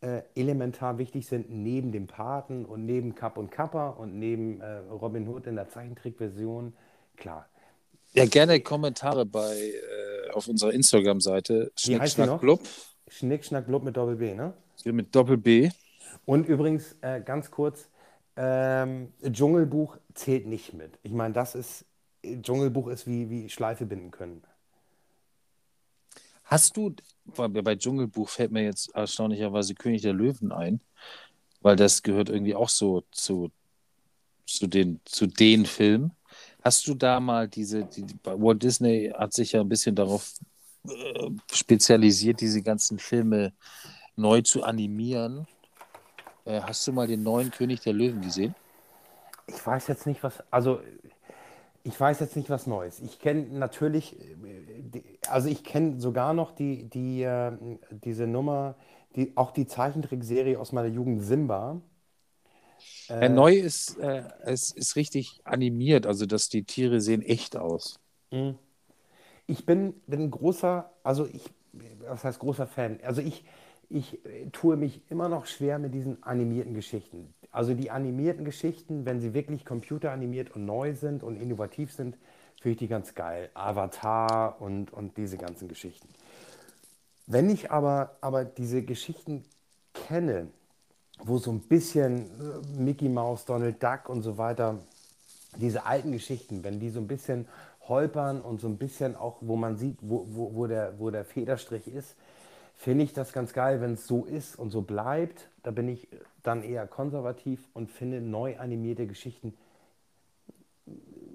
äh, 0.00 0.22
elementar 0.34 0.98
wichtig 0.98 1.26
sind 1.26 1.50
neben 1.50 1.92
dem 1.92 2.06
Paten 2.06 2.64
und 2.64 2.84
neben 2.86 3.14
Kapp 3.14 3.36
und 3.36 3.50
Kappa 3.50 3.90
und 3.90 4.18
neben 4.18 4.60
äh, 4.60 4.78
Robin 4.90 5.28
Hood 5.28 5.46
in 5.46 5.54
der 5.54 5.68
Zeichentrickversion. 5.68 6.72
Klar. 7.16 7.46
Ja, 8.14 8.26
gerne 8.26 8.60
Kommentare 8.60 9.24
bei 9.24 9.54
äh, 9.54 10.30
auf 10.32 10.48
unserer 10.48 10.72
Instagram-Seite 10.72 11.72
Wie 11.84 11.98
heißt 11.98 12.18
die 12.18 12.22
noch? 12.22 12.40
Blub 12.40 12.60
Schnick, 13.08 13.44
Schnack, 13.44 13.66
Blub 13.66 13.84
mit 13.84 13.96
Doppel 13.96 14.16
B, 14.16 14.34
ne? 14.34 14.54
hier 14.82 14.92
mit 14.92 15.14
Doppel 15.14 15.36
B. 15.36 15.70
Und 16.24 16.48
übrigens, 16.48 16.96
äh, 17.02 17.20
ganz 17.20 17.50
kurz, 17.50 17.88
ähm, 18.36 19.12
Dschungelbuch 19.22 19.98
zählt 20.14 20.46
nicht 20.46 20.72
mit. 20.72 20.98
Ich 21.02 21.12
meine, 21.12 21.34
das 21.34 21.54
ist, 21.54 21.84
Dschungelbuch 22.24 22.88
ist 22.88 23.06
wie, 23.06 23.28
wie 23.30 23.48
Schleife 23.48 23.86
binden 23.86 24.10
können. 24.10 24.42
Hast 26.44 26.76
du, 26.76 26.94
bei, 27.24 27.76
Dschungelbuch 27.76 28.28
fällt 28.28 28.52
mir 28.52 28.64
jetzt 28.64 28.94
erstaunlicherweise 28.94 29.74
König 29.74 30.02
der 30.02 30.12
Löwen 30.12 30.52
ein, 30.52 30.80
weil 31.62 31.76
das 31.76 32.02
gehört 32.02 32.28
irgendwie 32.28 32.54
auch 32.54 32.68
so 32.68 33.02
zu, 33.12 33.50
zu, 34.46 34.66
den, 34.66 35.00
zu 35.04 35.26
den 35.26 35.66
Filmen. 35.66 36.12
Hast 36.62 36.86
du 36.86 36.94
da 36.94 37.20
mal 37.20 37.48
diese, 37.48 37.84
die, 37.84 38.04
die- 38.04 38.18
Walt 38.24 38.62
Disney 38.62 39.12
hat 39.16 39.32
sich 39.34 39.52
ja 39.52 39.60
ein 39.60 39.68
bisschen 39.68 39.94
darauf 39.94 40.34
äh, 40.88 41.30
spezialisiert, 41.52 42.40
diese 42.40 42.62
ganzen 42.62 42.98
Filme 42.98 43.52
neu 44.16 44.42
zu 44.42 44.62
animieren. 44.64 45.46
Äh, 46.44 46.60
hast 46.62 46.86
du 46.86 46.92
mal 46.92 47.06
den 47.06 47.22
neuen 47.22 47.50
König 47.50 47.80
der 47.80 47.92
Löwen 47.94 48.20
gesehen? 48.20 48.54
Ich 49.46 49.66
weiß 49.66 49.88
jetzt 49.88 50.06
nicht, 50.06 50.22
was, 50.22 50.42
also 50.50 50.80
ich 51.84 51.98
weiß 51.98 52.20
jetzt 52.20 52.36
nicht 52.36 52.50
was 52.50 52.66
Neues. 52.66 53.00
Ich 53.00 53.18
kenne 53.18 53.46
natürlich, 53.58 54.18
äh, 54.20 55.02
also 55.28 55.48
ich 55.48 55.64
kenne 55.64 56.00
sogar 56.00 56.34
noch 56.34 56.52
die, 56.52 56.88
die, 56.88 57.22
äh, 57.22 57.52
diese 57.90 58.26
Nummer, 58.26 58.76
die, 59.16 59.36
auch 59.36 59.50
die 59.50 59.66
Zeichentrickserie 59.66 60.58
aus 60.58 60.72
meiner 60.72 60.88
Jugend 60.88 61.22
Simba. 61.22 61.80
Ja, 63.08 63.28
neu 63.28 63.54
ist, 63.54 63.98
äh, 63.98 64.24
es 64.42 64.70
ist 64.70 64.96
richtig 64.96 65.40
animiert, 65.44 66.06
also 66.06 66.26
dass 66.26 66.48
die 66.48 66.64
Tiere 66.64 67.00
sehen 67.00 67.22
echt 67.22 67.56
aus. 67.56 68.00
Ich 69.46 69.66
bin, 69.66 69.94
bin 70.06 70.22
ein 70.22 70.30
großer, 70.30 70.90
also 71.02 71.26
ich, 71.26 71.42
was 72.06 72.24
heißt 72.24 72.38
großer 72.38 72.66
Fan? 72.66 72.98
Also 73.02 73.20
ich, 73.20 73.44
ich 73.88 74.24
äh, 74.24 74.48
tue 74.50 74.76
mich 74.76 75.02
immer 75.10 75.28
noch 75.28 75.46
schwer 75.46 75.78
mit 75.78 75.94
diesen 75.94 76.22
animierten 76.22 76.74
Geschichten. 76.74 77.34
Also 77.52 77.74
die 77.74 77.90
animierten 77.90 78.44
Geschichten, 78.44 79.04
wenn 79.04 79.20
sie 79.20 79.34
wirklich 79.34 79.64
computeranimiert 79.64 80.56
und 80.56 80.64
neu 80.64 80.94
sind 80.94 81.22
und 81.22 81.36
innovativ 81.36 81.92
sind, 81.92 82.16
finde 82.60 82.72
ich 82.72 82.78
die 82.78 82.88
ganz 82.88 83.14
geil. 83.14 83.50
Avatar 83.54 84.60
und, 84.60 84.92
und 84.92 85.16
diese 85.18 85.36
ganzen 85.36 85.68
Geschichten. 85.68 86.08
Wenn 87.26 87.50
ich 87.50 87.70
aber, 87.70 88.16
aber 88.20 88.44
diese 88.44 88.82
Geschichten 88.82 89.44
kenne, 89.92 90.48
wo 91.18 91.38
so 91.38 91.52
ein 91.52 91.60
bisschen 91.60 92.26
äh, 92.40 92.80
Mickey 92.80 93.08
Mouse, 93.08 93.44
Donald 93.44 93.82
Duck 93.82 94.08
und 94.08 94.22
so 94.22 94.38
weiter, 94.38 94.78
diese 95.56 95.84
alten 95.84 96.12
Geschichten, 96.12 96.64
wenn 96.64 96.80
die 96.80 96.90
so 96.90 97.00
ein 97.00 97.06
bisschen 97.06 97.46
holpern 97.88 98.40
und 98.40 98.60
so 98.60 98.68
ein 98.68 98.78
bisschen 98.78 99.14
auch, 99.16 99.36
wo 99.40 99.56
man 99.56 99.76
sieht, 99.76 99.98
wo, 100.00 100.26
wo, 100.30 100.54
wo, 100.54 100.66
der, 100.66 100.98
wo 100.98 101.10
der 101.10 101.24
Federstrich 101.24 101.86
ist, 101.88 102.14
finde 102.76 103.04
ich 103.04 103.12
das 103.12 103.32
ganz 103.32 103.52
geil, 103.52 103.80
wenn 103.80 103.94
es 103.94 104.06
so 104.06 104.24
ist 104.24 104.58
und 104.58 104.70
so 104.70 104.82
bleibt. 104.82 105.48
Da 105.62 105.70
bin 105.70 105.88
ich 105.88 106.08
dann 106.42 106.62
eher 106.62 106.86
konservativ 106.86 107.68
und 107.72 107.90
finde 107.90 108.20
neu 108.20 108.58
animierte 108.58 109.06
Geschichten 109.06 109.54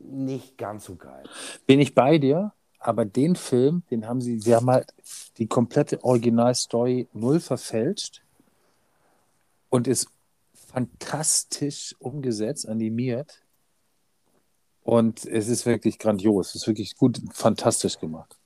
nicht 0.03 0.57
ganz 0.57 0.85
so 0.85 0.95
geil. 0.95 1.23
Bin 1.65 1.79
ich 1.79 1.93
bei 1.93 2.17
dir, 2.17 2.53
aber 2.79 3.05
den 3.05 3.35
Film, 3.35 3.83
den 3.91 4.07
haben 4.07 4.21
sie, 4.21 4.39
sie 4.39 4.55
haben 4.55 4.69
halt 4.69 4.93
die 5.37 5.47
komplette 5.47 6.03
Originalstory 6.03 7.07
null 7.13 7.39
verfälscht 7.39 8.21
und 9.69 9.87
ist 9.87 10.09
fantastisch 10.53 11.95
umgesetzt, 11.99 12.67
animiert. 12.67 13.43
Und 14.83 15.25
es 15.25 15.49
ist 15.49 15.65
wirklich 15.65 15.99
grandios. 15.99 16.49
Es 16.49 16.55
ist 16.55 16.67
wirklich 16.67 16.95
gut, 16.95 17.21
fantastisch 17.33 17.99
gemacht. 17.99 18.37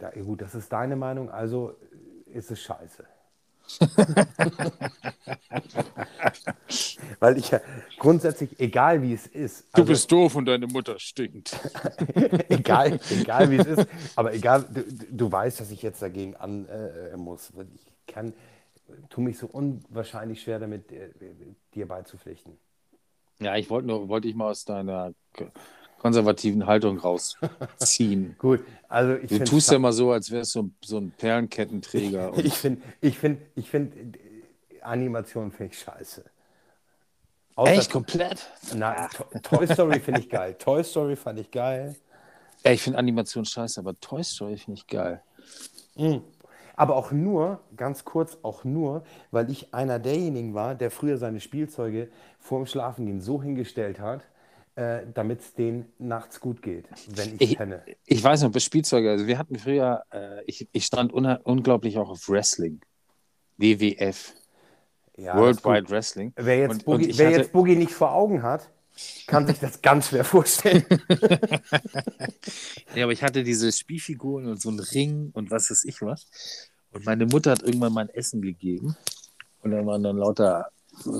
Ja, 0.00 0.10
gut, 0.10 0.42
das 0.42 0.54
ist 0.54 0.72
deine 0.72 0.94
Meinung, 0.94 1.28
also 1.28 1.74
ist 2.26 2.50
es 2.52 2.60
scheiße. 2.60 3.04
Weil 7.20 7.38
ich 7.38 7.50
ja 7.50 7.60
grundsätzlich, 7.98 8.58
egal 8.60 9.02
wie 9.02 9.12
es 9.12 9.26
ist, 9.26 9.66
also 9.72 10.06
doof 10.06 10.36
und 10.36 10.46
deine 10.46 10.66
Mutter 10.66 10.98
stinkt. 10.98 11.58
egal, 12.48 12.98
egal 13.10 13.50
wie 13.50 13.56
es 13.56 13.66
ist, 13.66 13.86
aber 14.16 14.32
egal, 14.34 14.64
du, 14.72 14.84
du 15.10 15.30
weißt, 15.30 15.60
dass 15.60 15.70
ich 15.70 15.82
jetzt 15.82 16.00
dagegen 16.02 16.34
an 16.36 16.66
äh, 16.68 17.16
muss. 17.16 17.52
Ich 17.74 17.86
kann, 18.06 18.32
tu 19.08 19.20
mich 19.20 19.38
so 19.38 19.46
unwahrscheinlich 19.46 20.42
schwer 20.42 20.58
damit, 20.58 20.90
äh, 20.92 21.10
dir 21.74 21.86
beizupflichten. 21.86 22.58
Ja, 23.40 23.56
ich 23.56 23.70
wollte 23.70 23.88
nur, 23.88 24.08
wollte 24.08 24.28
ich 24.28 24.34
mal 24.34 24.50
aus 24.50 24.64
deiner 24.64 25.12
konservativen 25.98 26.66
Haltung 26.66 26.98
rausziehen. 26.98 28.36
Gut, 28.38 28.60
also 28.88 29.14
ich 29.14 29.28
Du 29.28 29.44
tust 29.44 29.70
ja 29.70 29.78
mal 29.78 29.92
so, 29.92 30.12
als 30.12 30.30
wärst 30.30 30.54
du 30.54 30.70
so 30.84 30.98
ein 30.98 31.12
Perlenkettenträger. 31.16 32.32
Ich 32.36 32.54
finde, 32.54 32.82
ich 33.00 33.18
finde, 33.18 33.42
ich 33.54 33.68
finde, 33.68 34.18
Animation 34.82 35.50
finde 35.50 35.72
ich 35.72 35.80
scheiße. 35.80 36.24
Außer, 37.56 37.72
Echt 37.72 37.90
komplett? 37.90 38.46
Na, 38.74 39.08
To- 39.08 39.38
Toy 39.42 39.66
Story 39.66 39.98
finde 39.98 40.20
ich 40.20 40.28
geil. 40.28 40.54
Toy 40.54 40.84
Story 40.84 41.16
fand 41.16 41.40
ich 41.40 41.50
geil. 41.50 41.96
Ey, 42.62 42.74
ich 42.74 42.82
finde 42.82 42.98
Animation 42.98 43.44
scheiße, 43.44 43.80
aber 43.80 43.98
Toy 44.00 44.22
Story 44.22 44.56
finde 44.56 44.78
ich 44.78 44.86
geil. 44.86 45.22
Aber 46.76 46.94
auch 46.94 47.10
nur, 47.10 47.60
ganz 47.76 48.04
kurz, 48.04 48.38
auch 48.42 48.62
nur, 48.62 49.02
weil 49.32 49.50
ich 49.50 49.74
einer 49.74 49.98
derjenigen 49.98 50.54
war, 50.54 50.76
der 50.76 50.92
früher 50.92 51.18
seine 51.18 51.40
Spielzeuge 51.40 52.08
vor 52.38 52.60
dem 52.60 52.66
Schlafengehen 52.66 53.20
so 53.20 53.42
hingestellt 53.42 53.98
hat, 53.98 54.22
äh, 54.78 55.06
damit 55.12 55.40
es 55.40 55.54
denen 55.54 55.86
nachts 55.98 56.38
gut 56.40 56.62
geht, 56.62 56.84
wenn 57.08 57.34
ich, 57.34 57.40
Ich, 57.52 57.56
penne. 57.56 57.82
ich 58.06 58.22
weiß 58.22 58.42
noch, 58.42 58.52
bei 58.52 58.60
Spielzeuge, 58.60 59.10
also 59.10 59.26
wir 59.26 59.36
hatten 59.38 59.58
früher, 59.58 60.04
äh, 60.12 60.44
ich, 60.46 60.68
ich 60.70 60.84
stand 60.84 61.12
unglaublich 61.12 61.98
auch 61.98 62.10
auf 62.10 62.28
Wrestling. 62.28 62.80
WWF, 63.56 64.34
Ja, 65.16 65.36
World 65.36 65.50
das 65.50 65.56
ist 65.58 65.62
gut. 65.64 65.74
Wide 65.74 65.90
Wrestling. 65.90 66.32
Wer, 66.36 66.58
jetzt, 66.58 66.70
Und- 66.70 66.76
und 66.78 66.84
Boogie, 66.84 67.10
ich 67.10 67.18
wer 67.18 67.26
hatte- 67.28 67.38
jetzt 67.38 67.52
Boogie 67.52 67.74
nicht 67.74 67.90
vor 67.92 68.12
Augen 68.12 68.42
hat, 68.44 68.70
kann 69.26 69.46
sich 69.48 69.58
das 69.58 69.82
ganz 69.82 70.08
schwer 70.08 70.24
vorstellen. 70.24 70.84
Ja, 72.94 73.04
aber 73.04 73.12
ich 73.12 73.22
hatte 73.22 73.42
diese 73.44 73.70
Spielfiguren 73.72 74.46
und 74.46 74.60
so 74.60 74.70
einen 74.70 74.80
Ring 74.80 75.30
und 75.34 75.50
was 75.50 75.70
weiß 75.70 75.84
ich 75.84 76.00
was. 76.02 76.26
Und 76.92 77.04
meine 77.04 77.26
Mutter 77.26 77.50
hat 77.52 77.62
irgendwann 77.62 77.92
mal 77.92 78.02
ein 78.02 78.10
Essen 78.10 78.40
gegeben. 78.42 78.96
Und 79.62 79.72
dann 79.72 79.86
waren 79.86 80.02
dann 80.02 80.16
lauter 80.16 80.68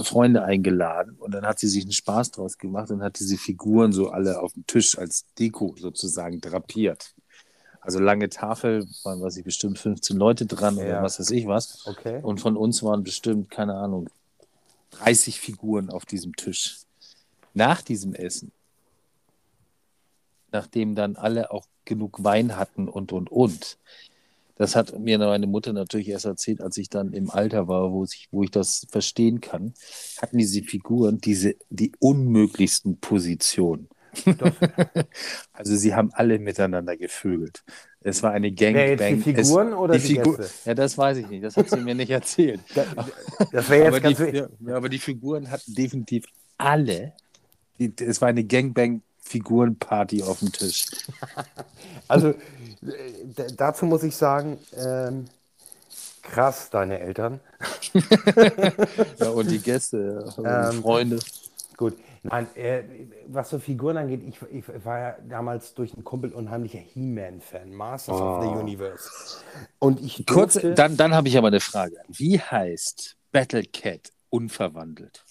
Freunde 0.05 0.43
eingeladen. 0.43 1.17
Und 1.19 1.33
dann 1.33 1.47
hat 1.47 1.59
sie 1.59 1.69
sich 1.69 1.83
einen 1.85 1.93
Spaß 1.93 2.33
draus 2.33 2.59
gemacht 2.59 2.91
und 2.91 3.03
hat 3.03 3.19
diese 3.19 3.37
Figuren 3.37 3.93
so 3.93 4.11
alle 4.11 4.41
auf 4.41 4.53
dem 4.53 4.67
Tisch 4.67 4.99
als 4.99 5.25
Deko 5.39 5.75
sozusagen 5.79 6.41
drapiert. 6.41 7.15
Also 7.81 8.01
lange 8.01 8.29
Tafel, 8.29 8.87
waren, 9.05 9.21
was 9.23 9.37
ich, 9.37 9.45
bestimmt 9.45 9.79
15 9.79 10.17
Leute 10.17 10.47
dran 10.47 10.77
oder 10.77 10.87
Ja. 10.89 11.03
was 11.03 11.21
weiß 11.21 11.31
ich 11.31 11.47
was. 11.47 11.87
Okay. 11.87 12.21
Und 12.23 12.41
von 12.41 12.57
uns 12.57 12.83
waren 12.83 13.03
bestimmt, 13.03 13.51
keine 13.51 13.75
Ahnung, 13.75 14.11
30 14.91 15.41
Figuren 15.41 15.91
auf 15.91 16.05
diesem 16.05 16.35
Tisch. 16.37 16.81
Nach 17.55 17.81
diesem 17.83 18.15
Essen, 18.15 18.53
nachdem 20.53 20.95
dann 20.95 21.17
alle 21.17 21.51
auch 21.51 21.67
genug 21.85 22.23
Wein 22.23 22.57
hatten 22.57 22.89
und, 22.89 23.13
und, 23.13 23.31
und. 23.31 23.79
Das 24.59 24.75
hat 24.75 24.99
mir 24.99 25.19
meine 25.19 25.47
Mutter 25.47 25.73
natürlich 25.73 26.09
erst 26.09 26.25
erzählt, 26.27 26.61
als 26.61 26.77
ich 26.77 26.91
dann 26.91 27.13
im 27.13 27.31
Alter 27.31 27.69
war, 27.69 27.93
wo 27.93 28.05
ich, 28.05 28.27
wo 28.33 28.43
ich 28.43 28.51
das 28.51 28.87
verstehen 28.91 29.41
kann, 29.41 29.73
hatten 30.21 30.37
diese 30.37 30.63
Figuren 30.63 31.19
diese, 31.19 31.55
die 31.71 31.93
unmöglichsten 32.01 32.99
Positionen. 32.99 33.89
also 35.53 35.77
sie 35.77 35.95
haben 35.95 36.11
alle 36.13 36.39
miteinander 36.39 36.97
gevögelt. 36.97 37.63
Es 38.01 38.23
war 38.23 38.33
eine 38.33 38.51
Gangbang. 38.53 38.89
Jetzt 38.89 39.27
die 39.27 39.35
Figuren 39.35 39.69
es, 39.69 39.75
oder 39.75 39.99
die 39.99 40.17
Figu- 40.17 40.37
Gäste? 40.37 40.69
Ja, 40.69 40.75
das 40.75 40.99
weiß 40.99 41.19
ich 41.19 41.29
nicht. 41.29 41.45
Das 41.45 41.57
hat 41.57 41.71
sie 41.71 41.77
mir 41.77 41.95
nicht 41.95 42.11
erzählt. 42.11 42.61
Das 43.53 43.69
wäre 43.69 43.85
jetzt 43.85 43.87
aber, 43.89 44.01
ganz 44.01 44.19
die, 44.19 44.67
ja, 44.69 44.77
aber 44.77 44.89
die 44.89 44.99
Figuren 44.99 45.51
hatten 45.51 45.75
definitiv 45.75 46.25
alle. 46.57 47.13
Die, 47.79 47.93
es 48.01 48.21
war 48.21 48.29
eine 48.29 48.45
Gangbang-Figurenparty 49.29 50.23
auf 50.23 50.41
dem 50.41 50.53
Tisch. 50.53 50.87
Also, 52.11 52.29
äh, 52.29 52.35
dazu 53.55 53.85
muss 53.85 54.03
ich 54.03 54.17
sagen, 54.17 54.59
ähm, 54.75 55.27
krass, 56.23 56.71
deine 56.71 56.99
Eltern. 57.01 57.41
Ja, 59.19 59.29
und 59.31 59.51
die 59.51 59.59
Gäste, 59.59 60.25
und 60.37 60.47
Ähm, 60.47 60.81
Freunde. 60.81 61.19
Gut, 61.77 61.99
nein, 62.23 62.47
äh, 62.57 62.83
was 63.27 63.51
so 63.51 63.59
Figuren 63.59 63.99
angeht, 63.99 64.23
ich, 64.27 64.41
ich 64.51 64.85
war 64.85 64.99
ja 64.99 65.17
damals 65.29 65.75
durch 65.75 65.93
einen 65.93 66.05
Kumpel 66.05 66.33
unheimlicher 66.33 66.79
He-Man-Fan, 66.79 67.75
Masters 67.75 68.19
of 68.19 68.43
the 68.43 68.49
Universe. 68.49 69.11
Und 69.81 70.01
ich 70.01 70.25
Kurz, 70.25 70.59
dann, 70.75 70.97
dann 70.97 71.15
habe 71.15 71.29
ich 71.29 71.37
aber 71.37 71.49
eine 71.49 71.61
Frage. 71.61 71.97
Wie 72.09 72.41
heißt 72.41 73.17
Battle 73.33 73.65
Cat 73.65 74.13
unverwandelt? 74.31 75.25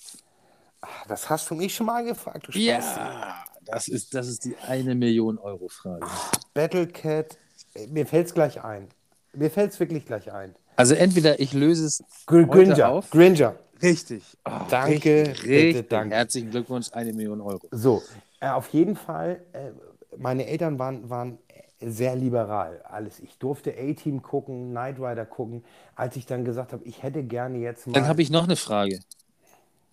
das 1.08 1.30
hast 1.30 1.50
du 1.50 1.56
mich 1.56 1.74
schon 1.76 1.88
mal 1.88 2.04
gefragt, 2.04 2.48
du. 2.48 2.58
Ja, 2.60 3.44
das 3.72 3.88
ist, 3.88 4.14
das 4.14 4.28
ist 4.28 4.46
die 4.46 4.56
eine 4.68 4.96
Million 4.96 5.38
Euro 5.38 5.68
Frage. 5.68 6.06
Battlecat, 6.54 7.38
äh, 7.74 7.88
mir 7.88 8.06
fällt 8.06 8.28
es 8.28 8.34
gleich 8.34 8.64
ein. 8.64 8.88
Mir 9.34 9.52
fällt 9.52 9.72
es 9.74 9.80
wirklich 9.80 10.06
gleich 10.06 10.32
ein. 10.32 10.56
Also 10.76 10.94
entweder 10.96 11.40
ich 11.40 11.54
löse 11.54 11.86
es 11.86 12.04
Gr 12.26 12.46
Gringer, 12.46 12.90
auf. 12.90 13.10
Gringer. 13.10 13.56
Richtig. 13.82 14.24
Oh, 14.46 14.52
Danke, 14.70 15.28
richtig, 15.28 15.42
bitte, 15.44 15.50
richtig. 15.50 15.90
danke. 15.90 16.16
Herzlichen 16.16 16.50
Glückwunsch, 16.50 16.88
eine 16.94 17.14
Million 17.14 17.42
Euro. 17.42 17.68
So, 17.72 18.02
äh, 18.40 18.50
auf 18.50 18.70
jeden 18.70 18.96
Fall, 18.96 19.42
äh, 19.54 19.72
meine 20.18 20.48
Eltern 20.48 20.80
waren, 20.80 21.10
waren 21.10 21.38
sehr 21.80 22.16
liberal. 22.16 22.82
Alles. 22.84 23.20
Ich 23.20 23.38
durfte 23.38 23.72
A-Team 23.78 24.24
gucken, 24.24 24.72
Knight 24.72 24.98
Rider 25.00 25.26
gucken. 25.28 25.64
Als 25.96 26.16
ich 26.16 26.26
dann 26.26 26.44
gesagt 26.44 26.74
habe, 26.74 26.84
ich 26.86 27.04
hätte 27.04 27.24
gerne 27.24 27.60
jetzt 27.60 27.86
mal. 27.86 27.94
Dann 27.94 28.08
habe 28.08 28.22
ich 28.24 28.32
noch 28.32 28.46
eine 28.46 28.56
Frage. 28.56 29.00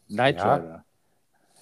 Knight 0.08 0.36
Ja. 0.38 0.54
Rider. 0.54 0.84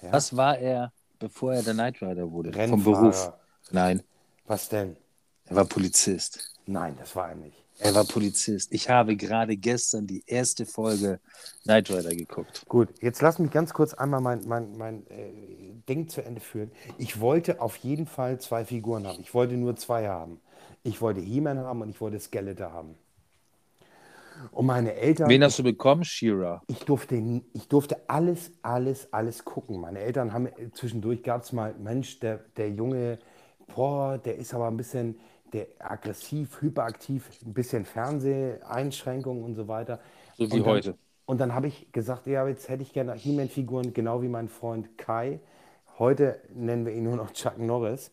Ja. 0.01 0.13
Was 0.13 0.37
war 0.37 0.57
er, 0.57 0.91
bevor 1.23 1.53
er 1.53 1.63
der 1.63 1.73
Knight 1.73 2.01
Rider 2.01 2.31
wurde? 2.31 2.51
Vom 2.65 2.81
Rennfahrer. 2.81 2.83
Beruf? 2.83 3.31
Nein, 3.71 4.03
Was 4.45 4.69
denn? 4.69 4.97
er 5.45 5.55
war 5.55 5.65
Polizist. 5.65 6.51
Nein, 6.65 6.95
das 6.99 7.15
war 7.15 7.29
er 7.29 7.35
nicht. 7.35 7.57
Er 7.79 7.95
war 7.95 8.05
Polizist. 8.05 8.71
Ich 8.73 8.89
habe 8.89 9.15
gerade 9.15 9.57
gestern 9.57 10.05
die 10.07 10.23
erste 10.27 10.65
Folge 10.65 11.19
Knight 11.63 11.89
Rider 11.89 12.15
geguckt. 12.15 12.65
Gut, 12.67 12.89
jetzt 13.01 13.21
lass 13.21 13.39
mich 13.39 13.51
ganz 13.51 13.73
kurz 13.73 13.93
einmal 13.93 14.21
mein, 14.21 14.45
mein, 14.47 14.77
mein 14.77 15.07
äh, 15.07 15.31
Ding 15.89 16.07
zu 16.09 16.23
Ende 16.23 16.41
führen. 16.41 16.71
Ich 16.97 17.19
wollte 17.19 17.61
auf 17.61 17.77
jeden 17.77 18.05
Fall 18.05 18.39
zwei 18.39 18.65
Figuren 18.65 19.07
haben. 19.07 19.19
Ich 19.21 19.33
wollte 19.33 19.55
nur 19.55 19.75
zwei 19.75 20.07
haben. 20.07 20.41
Ich 20.83 21.01
wollte 21.01 21.21
He-Man 21.21 21.59
haben 21.59 21.81
und 21.81 21.89
ich 21.89 21.99
wollte 22.01 22.19
Skeletor 22.19 22.71
haben. 22.73 22.95
Und 24.51 24.65
meine 24.65 24.93
Eltern. 24.93 25.29
Wen 25.29 25.43
hast 25.43 25.59
du 25.59 25.63
bekommen? 25.63 26.03
Shira. 26.03 26.61
ich 26.67 26.79
durfte, 26.79 27.15
ich 27.53 27.67
durfte 27.67 27.97
alles, 28.07 28.51
alles, 28.61 29.11
alles 29.11 29.45
gucken. 29.45 29.79
Meine 29.81 29.99
Eltern 29.99 30.33
haben 30.33 30.49
zwischendurch 30.73 31.23
gab 31.23 31.43
es 31.43 31.53
mal, 31.53 31.73
Mensch, 31.75 32.19
der, 32.19 32.39
der 32.57 32.69
Junge, 32.71 33.19
boah, 33.75 34.17
der 34.17 34.37
ist 34.37 34.53
aber 34.53 34.67
ein 34.67 34.77
bisschen 34.77 35.19
der 35.53 35.67
aggressiv, 35.79 36.61
hyperaktiv, 36.61 37.29
ein 37.45 37.53
bisschen 37.53 37.85
Fernseheinschränkungen 37.85 39.43
und 39.43 39.55
so 39.55 39.67
weiter. 39.67 39.99
So 40.37 40.49
wie 40.49 40.55
und 40.55 40.59
dann, 40.61 40.65
heute. 40.65 40.97
Und 41.25 41.39
dann 41.39 41.53
habe 41.53 41.67
ich 41.67 41.91
gesagt, 41.91 42.27
ja, 42.27 42.47
jetzt 42.47 42.69
hätte 42.69 42.83
ich 42.83 42.91
gerne 42.91 43.13
He-Man-Figuren, 43.13 43.93
genau 43.93 44.21
wie 44.21 44.27
mein 44.27 44.49
Freund 44.49 44.97
Kai. 44.97 45.39
Heute 45.99 46.41
nennen 46.53 46.85
wir 46.87 46.93
ihn 46.93 47.03
nur 47.03 47.15
noch 47.15 47.31
Chuck 47.31 47.59
Norris. 47.59 48.11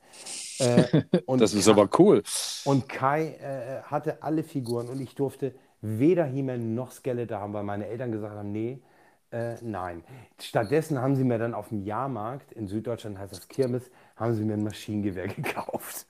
Äh, 0.58 1.02
und 1.26 1.40
Das 1.40 1.54
ist 1.54 1.66
aber 1.66 1.88
cool. 1.98 2.22
und 2.64 2.88
Kai 2.88 3.36
äh, 3.40 3.82
hatte 3.82 4.22
alle 4.22 4.42
Figuren 4.42 4.88
und 4.88 5.00
ich 5.00 5.14
durfte 5.14 5.54
Weder 5.82 6.24
He-Man 6.24 6.74
noch 6.74 6.90
Skeletor 6.92 7.40
haben, 7.40 7.52
weil 7.52 7.62
meine 7.62 7.86
Eltern 7.86 8.12
gesagt 8.12 8.34
haben, 8.34 8.52
nee, 8.52 8.80
äh, 9.32 9.54
nein. 9.62 10.02
Stattdessen 10.40 11.00
haben 11.00 11.14
sie 11.14 11.24
mir 11.24 11.38
dann 11.38 11.54
auf 11.54 11.68
dem 11.68 11.84
Jahrmarkt, 11.84 12.52
in 12.52 12.66
Süddeutschland 12.66 13.18
heißt 13.18 13.32
das 13.32 13.48
Kirmes, 13.48 13.90
haben 14.16 14.34
sie 14.34 14.44
mir 14.44 14.54
ein 14.54 14.64
Maschinengewehr 14.64 15.28
gekauft. 15.34 16.06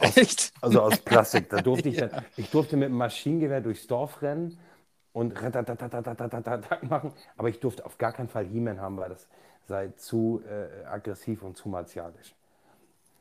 Echt? 0.00 0.52
Also 0.60 0.82
aus 0.82 0.98
Plastik. 0.98 1.48
Da 1.48 1.62
durfte 1.62 1.88
ich 1.88 1.96
ja. 2.00 2.08
dann, 2.08 2.24
ich 2.36 2.50
durfte 2.50 2.76
mit 2.76 2.90
dem 2.90 2.96
Maschinengewehr 2.96 3.60
durchs 3.62 3.86
Dorf 3.86 4.20
rennen 4.22 4.58
und 5.12 5.34
machen, 5.34 7.12
aber 7.36 7.48
ich 7.48 7.60
durfte 7.60 7.84
auf 7.86 7.98
gar 7.98 8.12
keinen 8.12 8.28
Fall 8.28 8.44
He-Man 8.44 8.80
haben, 8.80 8.96
weil 8.98 9.08
das 9.08 9.28
sei 9.66 9.88
zu 9.96 10.42
äh, 10.46 10.84
aggressiv 10.84 11.42
und 11.42 11.56
zu 11.56 11.68
martialisch. 11.68 12.34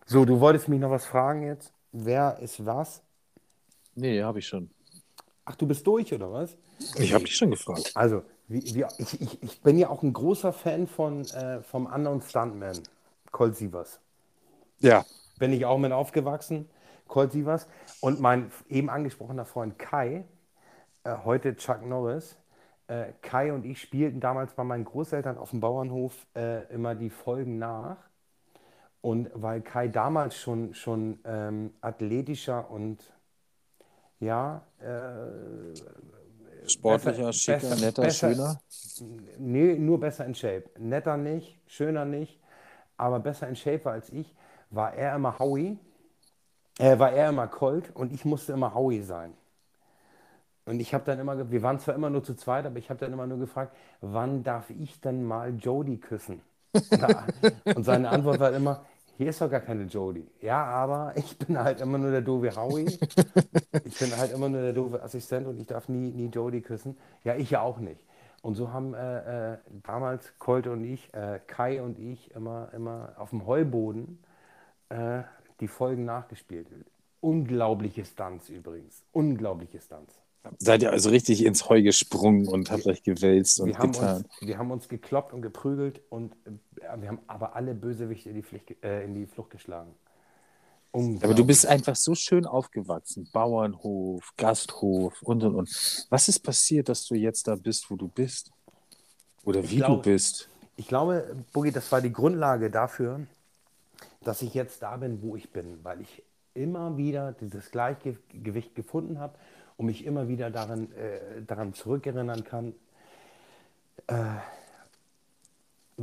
So, 0.05 0.25
du 0.25 0.39
wolltest 0.39 0.67
mich 0.67 0.79
noch 0.79 0.89
was 0.89 1.05
fragen 1.05 1.43
jetzt? 1.43 1.73
Wer 1.93 2.39
ist 2.39 2.65
was? 2.65 3.01
Nee, 3.95 4.21
habe 4.23 4.39
ich 4.39 4.47
schon. 4.47 4.69
Ach, 5.51 5.55
du 5.57 5.67
bist 5.67 5.85
durch, 5.85 6.13
oder 6.13 6.31
was? 6.31 6.55
Ich 6.97 7.13
habe 7.13 7.25
dich 7.25 7.35
schon 7.35 7.51
gefragt. 7.51 7.91
Also, 7.93 8.23
wie, 8.47 8.63
wie, 8.73 8.85
ich, 8.99 9.19
ich, 9.21 9.43
ich 9.43 9.61
bin 9.61 9.77
ja 9.77 9.89
auch 9.89 10.01
ein 10.01 10.13
großer 10.13 10.53
Fan 10.53 10.87
von, 10.87 11.25
äh, 11.25 11.61
vom 11.61 11.87
Unknown 11.87 12.21
Stuntman, 12.21 12.79
Colt 13.31 13.57
Sievers. 13.57 13.99
Ja. 14.79 15.03
Bin 15.39 15.51
ich 15.51 15.65
auch 15.65 15.77
mit 15.77 15.91
aufgewachsen, 15.91 16.69
Colt 17.09 17.33
Sievers. 17.33 17.67
Und 17.99 18.21
mein 18.21 18.49
eben 18.69 18.89
angesprochener 18.89 19.43
Freund 19.43 19.77
Kai, 19.77 20.23
äh, 21.03 21.17
heute 21.25 21.57
Chuck 21.57 21.85
Norris, 21.85 22.37
äh, 22.87 23.11
Kai 23.21 23.51
und 23.51 23.65
ich 23.65 23.81
spielten 23.81 24.21
damals 24.21 24.53
bei 24.53 24.63
meinen 24.63 24.85
Großeltern 24.85 25.37
auf 25.37 25.49
dem 25.49 25.59
Bauernhof 25.59 26.27
äh, 26.33 26.63
immer 26.73 26.95
die 26.95 27.09
Folgen 27.09 27.57
nach. 27.59 27.97
Und 29.01 29.29
weil 29.33 29.59
Kai 29.59 29.89
damals 29.89 30.37
schon, 30.37 30.73
schon 30.75 31.19
ähm, 31.25 31.73
athletischer 31.81 32.71
und 32.71 33.11
ja, 34.21 34.61
äh, 34.79 36.67
Sportlicher, 36.69 37.17
Besser- 37.27 37.33
schicker, 37.33 37.59
besser- 37.69 37.85
netter, 37.85 38.01
besser- 38.03 38.33
schöner. 38.33 38.61
Nee, 39.39 39.75
nur 39.77 39.99
besser 39.99 40.25
in 40.25 40.35
Shape. 40.35 40.65
Netter 40.79 41.17
nicht, 41.17 41.59
schöner 41.67 42.05
nicht, 42.05 42.39
aber 42.97 43.19
besser 43.19 43.47
in 43.49 43.55
Shape 43.55 43.83
war 43.83 43.93
als 43.93 44.09
ich, 44.11 44.33
war 44.69 44.93
er 44.93 45.15
immer 45.15 45.37
Howie, 45.39 45.77
äh, 46.79 46.97
war 46.99 47.11
er 47.11 47.29
immer 47.29 47.47
Colt 47.47 47.93
und 47.95 48.13
ich 48.13 48.23
musste 48.23 48.53
immer 48.53 48.73
Howie 48.73 49.01
sein. 49.01 49.33
Und 50.65 50.79
ich 50.79 50.93
habe 50.93 51.03
dann 51.03 51.19
immer, 51.19 51.49
wir 51.51 51.63
waren 51.63 51.79
zwar 51.79 51.95
immer 51.95 52.11
nur 52.11 52.23
zu 52.23 52.35
zweit, 52.35 52.65
aber 52.67 52.77
ich 52.77 52.89
habe 52.91 52.99
dann 52.99 53.11
immer 53.11 53.25
nur 53.25 53.39
gefragt, 53.39 53.75
wann 53.99 54.43
darf 54.43 54.69
ich 54.69 55.01
denn 55.01 55.23
mal 55.23 55.55
Jodie 55.55 55.97
küssen? 55.97 56.41
Und 57.75 57.83
seine 57.83 58.09
Antwort 58.09 58.39
war 58.39 58.53
immer, 58.53 58.85
hier 59.21 59.29
ist 59.29 59.39
doch 59.39 59.51
gar 59.51 59.59
keine 59.59 59.83
Jodie. 59.83 60.25
Ja, 60.41 60.63
aber 60.65 61.13
ich 61.15 61.37
bin 61.37 61.59
halt 61.59 61.79
immer 61.79 61.99
nur 61.99 62.09
der 62.09 62.21
doofe 62.21 62.55
Howie. 62.55 62.85
Ich 63.83 63.99
bin 63.99 64.15
halt 64.15 64.31
immer 64.31 64.47
nur 64.47 64.61
der 64.61 64.73
doofe 64.73 65.03
Assistent 65.03 65.47
und 65.47 65.59
ich 65.59 65.65
darf 65.65 65.89
nie, 65.89 66.11
nie 66.11 66.27
Jodie 66.27 66.61
küssen. 66.61 66.97
Ja, 67.23 67.35
ich 67.35 67.51
ja 67.51 67.61
auch 67.61 67.77
nicht. 67.77 68.05
Und 68.41 68.55
so 68.55 68.71
haben 68.71 68.93
äh, 68.93 69.53
äh, 69.53 69.57
damals 69.83 70.33
Colt 70.39 70.65
und 70.67 70.83
ich, 70.83 71.13
äh, 71.13 71.39
Kai 71.45 71.81
und 71.81 71.99
ich, 71.99 72.31
immer, 72.31 72.69
immer 72.73 73.13
auf 73.17 73.29
dem 73.31 73.45
Heuboden 73.45 74.19
äh, 74.89 75.23
die 75.59 75.67
Folgen 75.67 76.05
nachgespielt. 76.05 76.67
Unglaubliche 77.19 78.05
Stunts 78.05 78.49
übrigens. 78.49 79.03
Unglaubliche 79.11 79.79
Stunts. 79.79 80.19
Seid 80.57 80.81
ihr 80.81 80.91
also 80.91 81.09
richtig 81.09 81.45
ins 81.45 81.69
Heu 81.69 81.81
gesprungen 81.83 82.47
und 82.47 82.71
habt 82.71 82.87
euch 82.87 83.03
gewälzt 83.03 83.59
und 83.59 83.67
Wir 83.67 83.77
haben, 83.77 83.91
getan? 83.91 84.17
uns, 84.23 84.47
wir 84.47 84.57
haben 84.57 84.71
uns 84.71 84.89
gekloppt 84.89 85.33
und 85.33 85.41
geprügelt 85.41 86.01
und 86.09 86.33
wir 86.97 87.07
haben 87.07 87.19
aber 87.27 87.55
alle 87.55 87.73
Bösewichte 87.73 88.29
in 88.29 88.35
die, 88.35 88.43
Pflicht, 88.43 88.83
äh, 88.83 89.03
in 89.03 89.13
die 89.13 89.25
Flucht 89.25 89.51
geschlagen. 89.51 89.93
Aber 90.93 91.33
du 91.33 91.45
bist 91.45 91.65
einfach 91.65 91.95
so 91.95 92.15
schön 92.15 92.45
aufgewachsen. 92.45 93.29
Bauernhof, 93.31 94.33
Gasthof 94.35 95.21
und 95.21 95.41
und 95.43 95.55
und. 95.55 96.05
Was 96.09 96.27
ist 96.27 96.39
passiert, 96.39 96.89
dass 96.89 97.05
du 97.05 97.15
jetzt 97.15 97.47
da 97.47 97.55
bist, 97.55 97.89
wo 97.89 97.95
du 97.95 98.09
bist? 98.09 98.51
Oder 99.45 99.63
wie 99.69 99.77
glaube- 99.77 100.03
du 100.03 100.11
bist? 100.11 100.49
Ich 100.75 100.87
glaube, 100.87 101.35
Boogie, 101.53 101.71
das 101.71 101.91
war 101.91 102.01
die 102.01 102.11
Grundlage 102.11 102.69
dafür, 102.69 103.21
dass 104.23 104.41
ich 104.41 104.53
jetzt 104.53 104.81
da 104.81 104.97
bin, 104.97 105.21
wo 105.21 105.35
ich 105.35 105.51
bin, 105.51 105.79
weil 105.83 106.01
ich 106.01 106.23
immer 106.53 106.97
wieder 106.97 107.33
dieses 107.33 107.71
Gleichgewicht 107.71 108.75
gefunden 108.75 109.19
habe 109.19 109.37
und 109.77 109.85
mich 109.85 110.05
immer 110.05 110.27
wieder 110.27 110.49
daran, 110.49 110.91
äh, 110.93 111.41
daran 111.45 111.73
zurückerinnern 111.73 112.43
kann, 112.43 112.73
äh, 114.07 114.15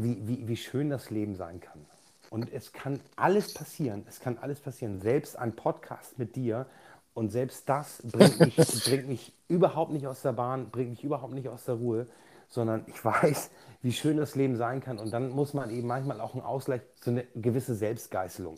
wie, 0.02 0.26
wie, 0.26 0.48
wie 0.48 0.56
schön 0.56 0.90
das 0.90 1.10
Leben 1.10 1.34
sein 1.34 1.60
kann. 1.60 1.84
Und 2.30 2.52
es 2.52 2.72
kann 2.72 3.00
alles 3.16 3.54
passieren, 3.54 4.04
es 4.08 4.20
kann 4.20 4.38
alles 4.38 4.60
passieren, 4.60 5.00
selbst 5.00 5.38
ein 5.38 5.56
Podcast 5.56 6.18
mit 6.18 6.36
dir 6.36 6.66
und 7.14 7.30
selbst 7.30 7.68
das 7.68 8.02
bringt 8.02 8.38
mich, 8.38 8.56
bringt 8.84 9.08
mich 9.08 9.32
überhaupt 9.48 9.92
nicht 9.92 10.06
aus 10.06 10.22
der 10.22 10.32
Bahn, 10.32 10.70
bringt 10.70 10.90
mich 10.90 11.04
überhaupt 11.04 11.32
nicht 11.32 11.48
aus 11.48 11.64
der 11.64 11.76
Ruhe, 11.76 12.06
sondern 12.48 12.84
ich 12.86 13.02
weiß, 13.02 13.50
wie 13.82 13.92
schön 13.92 14.18
das 14.18 14.34
Leben 14.34 14.56
sein 14.56 14.80
kann 14.80 14.98
und 14.98 15.12
dann 15.12 15.30
muss 15.30 15.54
man 15.54 15.70
eben 15.70 15.86
manchmal 15.86 16.20
auch 16.20 16.34
einen 16.34 16.42
Ausgleich, 16.42 16.82
so 17.00 17.10
eine 17.10 17.24
gewisse 17.34 17.74
Selbstgeißelung. 17.74 18.56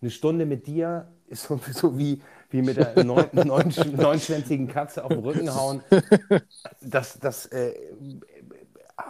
Eine 0.00 0.10
Stunde 0.12 0.46
mit 0.46 0.66
dir 0.66 1.08
ist 1.26 1.42
so, 1.48 1.58
so 1.72 1.98
wie, 1.98 2.22
wie 2.50 2.62
mit 2.62 2.76
der 2.76 3.04
neun, 3.04 3.26
neun, 3.32 3.74
neunschwänzigen 3.96 4.68
Katze 4.68 5.04
auf 5.04 5.10
den 5.10 5.20
Rücken 5.20 5.54
hauen. 5.54 5.82
Das, 6.80 7.18
das 7.18 7.46
äh, 7.46 7.74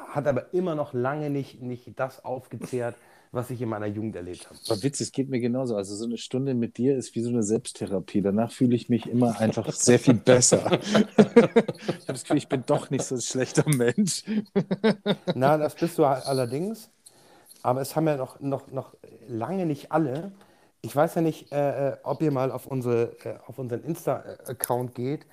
hat 0.09 0.27
aber 0.27 0.53
immer 0.55 0.75
noch 0.75 0.93
lange 0.93 1.31
nicht, 1.31 1.63
nicht 1.63 1.99
das 1.99 2.25
aufgezehrt, 2.25 2.97
was 3.31 3.51
ich 3.51 3.61
in 3.61 3.69
meiner 3.69 3.87
Jugend 3.87 4.17
erlebt 4.17 4.47
habe. 4.47 4.59
Aber 4.69 4.83
Witz, 4.83 5.01
es 5.01 5.13
geht 5.13 5.29
mir 5.29 5.41
genauso. 5.41 5.77
Also 5.77 5.95
so 5.95 6.07
eine 6.07 6.17
Stunde 6.17 6.55
mit 6.55 6.79
dir 6.79 6.97
ist 6.97 7.15
wie 7.15 7.21
so 7.21 7.29
eine 7.29 7.43
Selbsttherapie. 7.43 8.23
Danach 8.23 8.51
fühle 8.51 8.75
ich 8.75 8.89
mich 8.89 9.07
immer 9.07 9.39
einfach 9.39 9.71
sehr 9.73 9.99
viel 9.99 10.15
besser. 10.15 10.79
ich 10.89 11.17
habe 11.19 12.07
das 12.07 12.23
Gefühl, 12.23 12.39
ich 12.39 12.49
bin 12.49 12.65
doch 12.67 12.91
nicht 12.91 13.05
so 13.05 13.17
ein 13.17 13.21
schlechter 13.21 13.69
Mensch. 13.69 14.25
Na, 15.35 15.59
das 15.59 15.75
bist 15.75 15.99
du 15.99 16.05
allerdings. 16.05 16.91
Aber 17.63 17.81
es 17.83 17.97
haben 17.97 18.07
ja 18.07 18.17
noch, 18.17 18.41
noch, 18.41 18.71
noch 18.71 18.97
lange 19.27 19.67
nicht 19.67 19.93
alle. 19.93 20.33
Ich 20.81 20.95
weiß 20.95 21.17
ja 21.17 21.23
nicht, 21.23 21.53
äh, 21.53 21.91
äh, 21.91 21.97
ob 22.05 22.23
ihr 22.23 22.31
mal 22.31 22.53
auf, 22.53 22.67
unsere, 22.67 23.17
äh, 23.25 23.35
auf 23.47 23.59
unseren 23.59 23.83
Insta-Account 23.83 24.95
geht. 24.95 25.27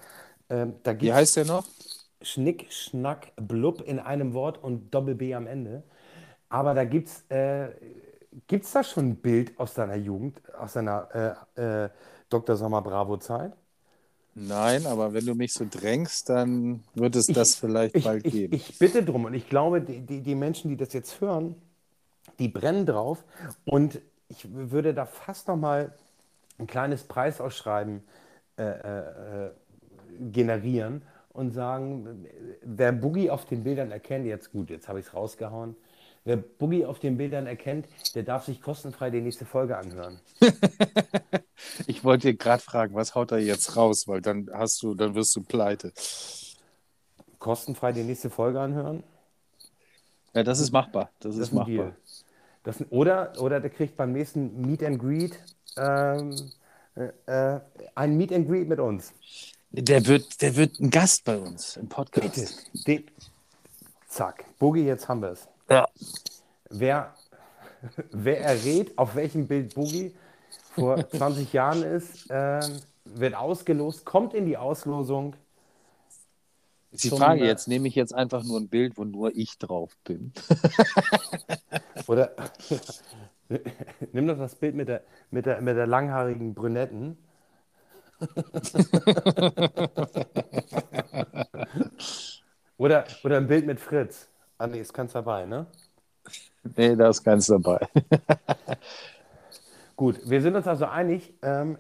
Ähm, 0.49 0.73
da 0.83 0.99
Wie 0.99 1.13
heißt 1.13 1.37
der 1.37 1.45
noch? 1.45 1.65
Schnick, 2.25 2.67
Schnack, 2.71 3.33
Blub 3.37 3.81
in 3.81 3.99
einem 3.99 4.33
Wort 4.33 4.63
und 4.63 4.93
Doppel-B 4.93 5.35
am 5.35 5.47
Ende. 5.47 5.83
Aber 6.49 6.73
da 6.73 6.85
gibt 6.85 7.09
es 7.09 7.25
äh, 7.29 7.69
gibt's 8.47 8.71
da 8.73 8.83
schon 8.83 9.09
ein 9.11 9.15
Bild 9.17 9.59
aus 9.59 9.73
deiner 9.75 9.95
Jugend, 9.95 10.41
aus 10.55 10.73
deiner 10.73 11.47
äh, 11.57 11.85
äh, 11.85 11.89
Dr. 12.29 12.55
Sommer 12.57 12.81
Bravo-Zeit? 12.81 13.53
Nein, 14.35 14.85
aber 14.85 15.13
wenn 15.13 15.25
du 15.25 15.33
mich 15.35 15.53
so 15.53 15.65
drängst, 15.69 16.29
dann 16.29 16.83
wird 16.93 17.15
es 17.15 17.31
das 17.31 17.55
vielleicht 17.55 17.93
Ich, 17.93 18.03
bald 18.03 18.23
ich, 18.23 18.29
geben. 18.29 18.61
ich 18.67 18.77
bitte 18.77 19.03
drum 19.03 19.25
und 19.25 19.33
ich 19.33 19.49
glaube, 19.49 19.81
die, 19.81 20.01
die, 20.01 20.21
die 20.21 20.35
Menschen, 20.35 20.69
die 20.69 20.77
das 20.77 20.93
jetzt 20.93 21.21
hören, 21.21 21.55
die 22.39 22.49
brennen 22.49 22.85
drauf 22.85 23.23
und 23.65 24.01
ich 24.29 24.47
würde 24.53 24.93
da 24.93 25.05
fast 25.05 25.47
noch 25.47 25.57
mal 25.57 25.93
ein 26.59 26.67
kleines 26.67 27.03
Preisausschreiben 27.05 28.03
äh, 28.57 28.63
äh, 28.63 29.47
äh, 29.47 29.51
generieren 30.31 31.03
und 31.35 31.51
sagen, 31.51 32.27
wer 32.63 32.91
Boogie 32.91 33.29
auf 33.29 33.45
den 33.45 33.63
Bildern 33.63 33.91
erkennt, 33.91 34.25
jetzt 34.25 34.51
gut, 34.51 34.69
jetzt 34.69 34.87
habe 34.87 34.99
ich 34.99 35.07
es 35.07 35.13
rausgehauen, 35.13 35.75
wer 36.23 36.37
Boogie 36.37 36.85
auf 36.85 36.99
den 36.99 37.17
Bildern 37.17 37.47
erkennt, 37.47 37.87
der 38.15 38.23
darf 38.23 38.45
sich 38.45 38.61
kostenfrei 38.61 39.09
die 39.09 39.21
nächste 39.21 39.45
Folge 39.45 39.77
anhören. 39.77 40.19
Ich 41.87 42.03
wollte 42.03 42.27
dir 42.27 42.37
gerade 42.37 42.61
fragen, 42.61 42.95
was 42.95 43.15
haut 43.15 43.31
er 43.31 43.39
jetzt 43.39 43.75
raus, 43.75 44.07
weil 44.07 44.21
dann 44.21 44.49
hast 44.53 44.81
du, 44.83 44.93
dann 44.93 45.15
wirst 45.15 45.35
du 45.35 45.41
pleite. 45.41 45.93
Kostenfrei 47.39 47.91
die 47.91 48.03
nächste 48.03 48.29
Folge 48.29 48.59
anhören? 48.59 49.03
Ja, 50.33 50.43
das 50.43 50.59
ist 50.59 50.71
machbar. 50.71 51.11
Das, 51.19 51.35
Das 51.35 51.47
ist 51.47 51.53
machbar. 51.53 51.95
Das, 52.63 52.83
oder, 52.89 53.33
oder 53.39 53.59
der 53.59 53.69
kriegt 53.69 53.95
beim 53.95 54.11
nächsten 54.11 54.61
Meet 54.61 54.83
and 54.83 54.99
Greet 54.99 55.39
ähm, 55.77 56.35
äh, 56.95 57.11
äh, 57.25 57.59
ein 57.93 58.17
Meet 58.17 58.33
and 58.33 58.47
Greet 58.47 58.67
mit 58.67 58.79
uns. 58.79 59.13
Der 59.77 60.05
wird, 60.05 60.41
der 60.41 60.55
wird 60.55 60.79
ein 60.79 60.89
Gast 60.89 61.25
bei 61.25 61.37
uns 61.37 61.75
im 61.75 61.89
Podcast. 61.89 62.71
Den, 62.87 63.03
zack, 64.07 64.45
Boogie, 64.57 64.85
jetzt 64.85 65.09
haben 65.09 65.21
wir 65.21 65.31
es. 65.31 65.49
Ja. 65.69 65.85
Wer, 66.69 67.13
wer 68.11 68.39
errät, 68.39 68.97
auf 68.97 69.15
welchem 69.15 69.47
Bild 69.47 69.75
Boogie 69.75 70.15
vor 70.75 71.09
20 71.11 71.51
Jahren 71.51 71.83
ist, 71.83 72.27
ähm, 72.29 72.79
wird 73.03 73.35
ausgelost, 73.35 74.05
kommt 74.05 74.33
in 74.33 74.45
die 74.45 74.55
Auslosung. 74.55 75.35
Ist 76.91 77.03
die 77.03 77.09
Frage 77.09 77.43
äh, 77.43 77.47
jetzt, 77.47 77.67
nehme 77.67 77.89
ich 77.89 77.95
jetzt 77.95 78.15
einfach 78.15 78.45
nur 78.45 78.61
ein 78.61 78.69
Bild, 78.69 78.97
wo 78.97 79.03
nur 79.03 79.35
ich 79.35 79.57
drauf 79.57 79.97
bin? 80.05 80.31
Oder 82.07 82.33
nimm 84.13 84.25
doch 84.25 84.37
das 84.37 84.55
Bild 84.55 84.75
mit 84.75 84.87
der, 84.87 85.03
mit 85.31 85.45
der, 85.45 85.59
mit 85.59 85.75
der 85.75 85.85
langhaarigen 85.85 86.53
Brünetten. 86.53 87.17
oder, 92.77 93.05
oder 93.23 93.37
ein 93.37 93.47
Bild 93.47 93.65
mit 93.65 93.79
Fritz. 93.79 94.27
Ah, 94.57 94.67
nee, 94.67 94.79
ist 94.79 94.93
keins 94.93 95.13
dabei, 95.13 95.45
ne? 95.45 95.65
Nee, 96.75 96.95
da 96.95 97.09
ist 97.09 97.23
keins 97.23 97.47
dabei. 97.47 97.85
Gut, 99.95 100.19
wir 100.29 100.41
sind 100.41 100.55
uns 100.55 100.67
also 100.67 100.85
einig, 100.85 101.33
ähm, 101.41 101.77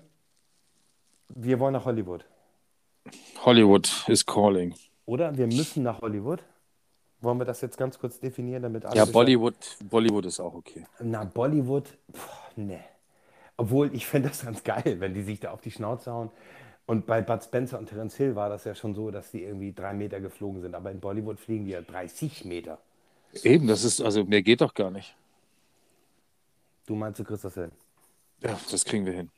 wir 1.29 1.59
wollen 1.59 1.73
nach 1.73 1.85
Hollywood. 1.85 2.25
Hollywood 3.43 4.05
is 4.07 4.25
calling. 4.25 4.73
Oder 5.05 5.35
wir 5.37 5.47
müssen 5.47 5.83
nach 5.83 6.01
Hollywood. 6.01 6.43
Wollen 7.21 7.39
wir 7.39 7.45
das 7.45 7.61
jetzt 7.61 7.77
ganz 7.77 7.97
kurz 7.97 8.19
definieren, 8.19 8.63
damit 8.63 8.85
alle 8.85 8.95
Ja, 8.95 9.05
Bollywood, 9.05 9.55
Bollywood 9.89 10.25
ist 10.25 10.39
auch 10.39 10.53
okay. 10.53 10.85
Na, 10.99 11.23
Bollywood, 11.23 11.97
pff, 12.11 12.57
ne. 12.57 12.83
Obwohl, 13.57 13.93
ich 13.95 14.05
finde 14.05 14.29
das 14.29 14.43
ganz 14.43 14.63
geil, 14.63 14.97
wenn 14.99 15.13
die 15.13 15.23
sich 15.23 15.39
da 15.39 15.51
auf 15.51 15.61
die 15.61 15.71
Schnauze 15.71 16.11
hauen. 16.11 16.31
Und 16.85 17.05
bei 17.05 17.21
Bud 17.21 17.43
Spencer 17.43 17.79
und 17.79 17.87
Terence 17.87 18.15
Hill 18.15 18.35
war 18.35 18.49
das 18.49 18.63
ja 18.65 18.75
schon 18.75 18.93
so, 18.93 19.09
dass 19.09 19.31
die 19.31 19.43
irgendwie 19.43 19.73
drei 19.73 19.93
Meter 19.93 20.19
geflogen 20.19 20.61
sind. 20.61 20.75
Aber 20.75 20.91
in 20.91 20.99
Bollywood 20.99 21.39
fliegen 21.39 21.65
die 21.65 21.71
ja 21.71 21.81
30 21.81 22.45
Meter. 22.45 22.79
Eben, 23.43 23.67
das 23.67 23.83
ist, 23.83 24.01
also 24.01 24.23
mehr 24.23 24.43
geht 24.43 24.61
doch 24.61 24.73
gar 24.73 24.91
nicht. 24.91 25.15
Du 26.85 26.95
meinst, 26.95 27.19
du 27.19 27.23
kriegst 27.23 27.43
das 27.43 27.55
hin. 27.55 27.71
Ja, 28.43 28.59
das 28.69 28.85
kriegen 28.85 29.05
wir 29.05 29.13
hin. 29.13 29.31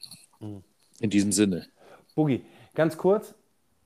In 0.99 1.09
diesem 1.09 1.32
Sinne. 1.32 1.68
Boogie, 2.15 2.43
ganz 2.74 2.97
kurz, 2.97 3.34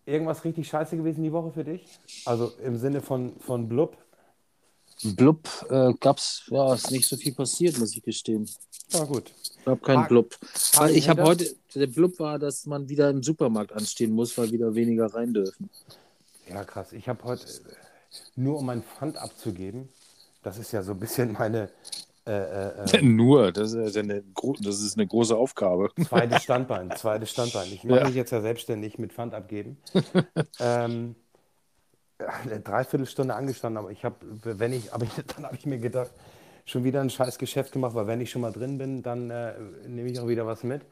irgendwas 0.05 0.43
richtig 0.43 0.67
scheiße 0.67 0.97
gewesen 0.97 1.23
die 1.23 1.31
Woche 1.31 1.51
für 1.51 1.63
dich? 1.63 1.99
Also 2.25 2.51
im 2.63 2.77
Sinne 2.77 3.01
von, 3.01 3.39
von 3.39 3.69
Blub? 3.69 3.97
Blub 5.03 5.47
äh, 5.69 5.93
gab's, 5.99 6.43
ja, 6.47 6.73
ist 6.73 6.91
nicht 6.91 7.07
so 7.07 7.17
viel 7.17 7.33
passiert, 7.33 7.77
muss 7.77 7.95
ich 7.95 8.03
gestehen. 8.03 8.49
Ja, 8.89 9.03
gut. 9.05 9.31
Ich 9.59 9.65
habe 9.65 9.79
keinen 9.79 10.07
Blub. 10.07 10.37
Weil 10.73 10.95
ich 10.95 11.09
habe 11.09 11.23
heute, 11.23 11.55
der 11.75 11.87
Blub 11.87 12.19
war, 12.19 12.39
dass 12.39 12.65
man 12.65 12.89
wieder 12.89 13.09
im 13.09 13.23
Supermarkt 13.23 13.73
anstehen 13.73 14.11
muss, 14.11 14.37
weil 14.37 14.51
wieder 14.51 14.75
weniger 14.75 15.13
rein 15.13 15.33
dürfen. 15.33 15.69
Ja, 16.49 16.63
krass. 16.63 16.93
Ich 16.93 17.07
habe 17.07 17.23
heute, 17.23 17.45
äh, 17.45 17.75
nur 18.35 18.59
um 18.59 18.65
mein 18.65 18.83
Pfand 18.83 19.17
abzugeben, 19.17 19.89
das 20.43 20.57
ist 20.57 20.71
ja 20.71 20.83
so 20.83 20.91
ein 20.91 20.99
bisschen 20.99 21.33
meine 21.33 21.69
äh, 22.25 22.31
äh, 22.31 22.97
äh, 22.97 23.01
Nur, 23.01 23.51
das 23.51 23.73
ist, 23.73 23.95
ja 23.95 24.01
eine, 24.01 24.23
das 24.59 24.81
ist 24.81 24.97
eine 24.97 25.07
große 25.07 25.35
Aufgabe. 25.35 25.89
zweites 26.07 26.43
Standbein. 26.43 26.91
Zweites 26.95 27.31
Standbein. 27.31 27.67
Ich 27.71 27.83
mache 27.83 27.99
Ja. 28.01 28.05
mich 28.05 28.15
jetzt 28.15 28.31
ja 28.31 28.41
selbstständig 28.41 28.99
mit 28.99 29.13
Pfand 29.13 29.33
abgeben. 29.33 29.77
ähm, 30.59 31.15
eine 32.43 32.59
Dreiviertelstunde 32.61 33.35
angestanden, 33.35 33.77
aber 33.83 33.91
ich 33.91 34.05
habe, 34.05 34.17
wenn 34.43 34.73
ich, 34.73 34.93
aber 34.93 35.05
ich, 35.05 35.13
dann 35.35 35.45
habe 35.45 35.55
ich 35.55 35.65
mir 35.65 35.79
gedacht, 35.79 36.11
schon 36.65 36.83
wieder 36.83 37.01
ein 37.01 37.09
scheiß 37.09 37.37
Geschäft 37.37 37.73
gemacht, 37.73 37.95
weil 37.95 38.07
wenn 38.07 38.21
ich 38.21 38.31
schon 38.31 38.41
mal 38.41 38.51
drin 38.53 38.77
bin, 38.77 39.03
dann 39.03 39.29
äh, 39.29 39.53
nehme 39.87 40.09
ich 40.09 40.19
auch 40.19 40.27
wieder 40.27 40.45
was 40.47 40.63
mit. 40.63 40.83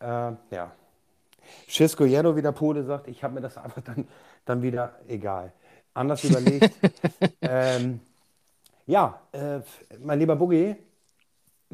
Äh, 0.00 0.06
ja. 0.50 0.72
Cisco 1.68 2.04
Yellow, 2.04 2.36
wie 2.36 2.42
der 2.42 2.52
Pole 2.52 2.84
sagt, 2.84 3.08
ich 3.08 3.24
habe 3.24 3.34
mir 3.34 3.40
das 3.42 3.56
einfach 3.58 3.82
dann, 3.82 4.08
dann 4.44 4.62
wieder 4.62 5.00
egal. 5.08 5.52
Anders 5.94 6.24
überlegt. 6.24 6.74
ähm, 7.42 8.00
ja, 8.86 9.20
äh, 9.32 9.60
mein 10.00 10.18
lieber 10.20 10.36
Boogie, 10.36 10.76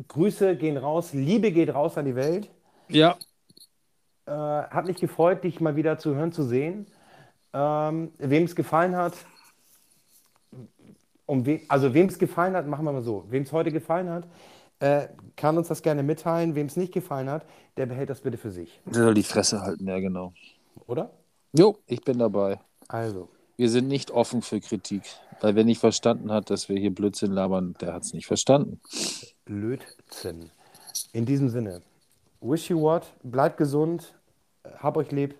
Grüße 0.08 0.56
gehen 0.56 0.76
raus, 0.76 1.12
Liebe 1.12 1.50
geht 1.50 1.74
raus 1.74 1.98
an 1.98 2.04
die 2.04 2.14
Welt. 2.14 2.50
Ja, 2.88 3.18
Äh, 4.26 4.32
hat 4.32 4.86
mich 4.86 5.00
gefreut, 5.00 5.42
dich 5.44 5.60
mal 5.60 5.76
wieder 5.76 5.98
zu 5.98 6.14
hören, 6.14 6.32
zu 6.32 6.44
sehen. 6.44 6.86
Ähm, 7.52 8.12
Wem 8.18 8.44
es 8.44 8.54
gefallen 8.56 8.96
hat, 8.96 9.14
um 11.26 11.46
we 11.46 11.60
also 11.68 11.94
wem 11.94 12.06
es 12.06 12.18
gefallen 12.18 12.54
hat, 12.54 12.66
machen 12.66 12.84
wir 12.84 12.92
mal 12.92 13.02
so. 13.02 13.24
Wem 13.28 13.42
es 13.42 13.52
heute 13.52 13.70
gefallen 13.72 14.08
hat, 14.10 14.26
äh, 14.80 15.08
kann 15.36 15.56
uns 15.56 15.68
das 15.68 15.82
gerne 15.82 16.02
mitteilen. 16.02 16.54
Wem 16.54 16.66
es 16.66 16.76
nicht 16.76 16.92
gefallen 16.92 17.30
hat, 17.30 17.46
der 17.76 17.86
behält 17.86 18.10
das 18.10 18.20
bitte 18.20 18.38
für 18.38 18.50
sich. 18.50 18.80
Der 18.86 19.04
soll 19.04 19.14
die 19.14 19.22
Fresse 19.22 19.60
halten, 19.60 19.86
ja, 19.86 19.98
genau. 20.00 20.32
Oder? 20.86 21.10
Jo, 21.52 21.78
ich 21.86 22.02
bin 22.02 22.18
dabei. 22.18 22.58
Also, 22.88 23.28
Wir 23.56 23.68
sind 23.70 23.88
nicht 23.88 24.10
offen 24.10 24.42
für 24.42 24.60
Kritik. 24.60 25.02
Weil 25.40 25.54
wer 25.56 25.64
nicht 25.64 25.80
verstanden 25.80 26.30
hat, 26.32 26.50
dass 26.50 26.68
wir 26.68 26.78
hier 26.78 26.94
Blödsinn 26.94 27.32
labern, 27.32 27.74
der 27.80 27.92
hat 27.92 28.04
es 28.04 28.12
nicht 28.14 28.26
verstanden. 28.26 28.80
Lötzinn. 29.46 30.50
In 31.12 31.26
diesem 31.26 31.48
Sinne, 31.48 31.82
wish 32.40 32.70
you 32.70 32.80
what, 32.80 33.04
bleibt 33.22 33.56
gesund, 33.56 34.14
hab 34.78 34.96
euch 34.96 35.10
lieb. 35.10 35.34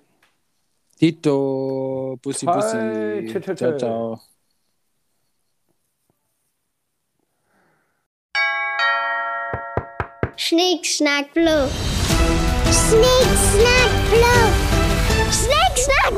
Tito, 1.03 2.17
Bussi. 2.23 2.47
Bussi. 2.47 2.79
Tschö, 3.27 3.41
Ciao, 3.41 3.55
tschö. 3.57 3.77
ciao. 3.77 4.21
Schnick, 10.37 10.85
schnack, 10.87 11.33
blub. 11.35 11.71
Schnick, 12.71 13.29
schnack, 13.51 13.93
blub. 14.13 14.53
Schnick, 15.39 15.75
schnack, 15.85 16.15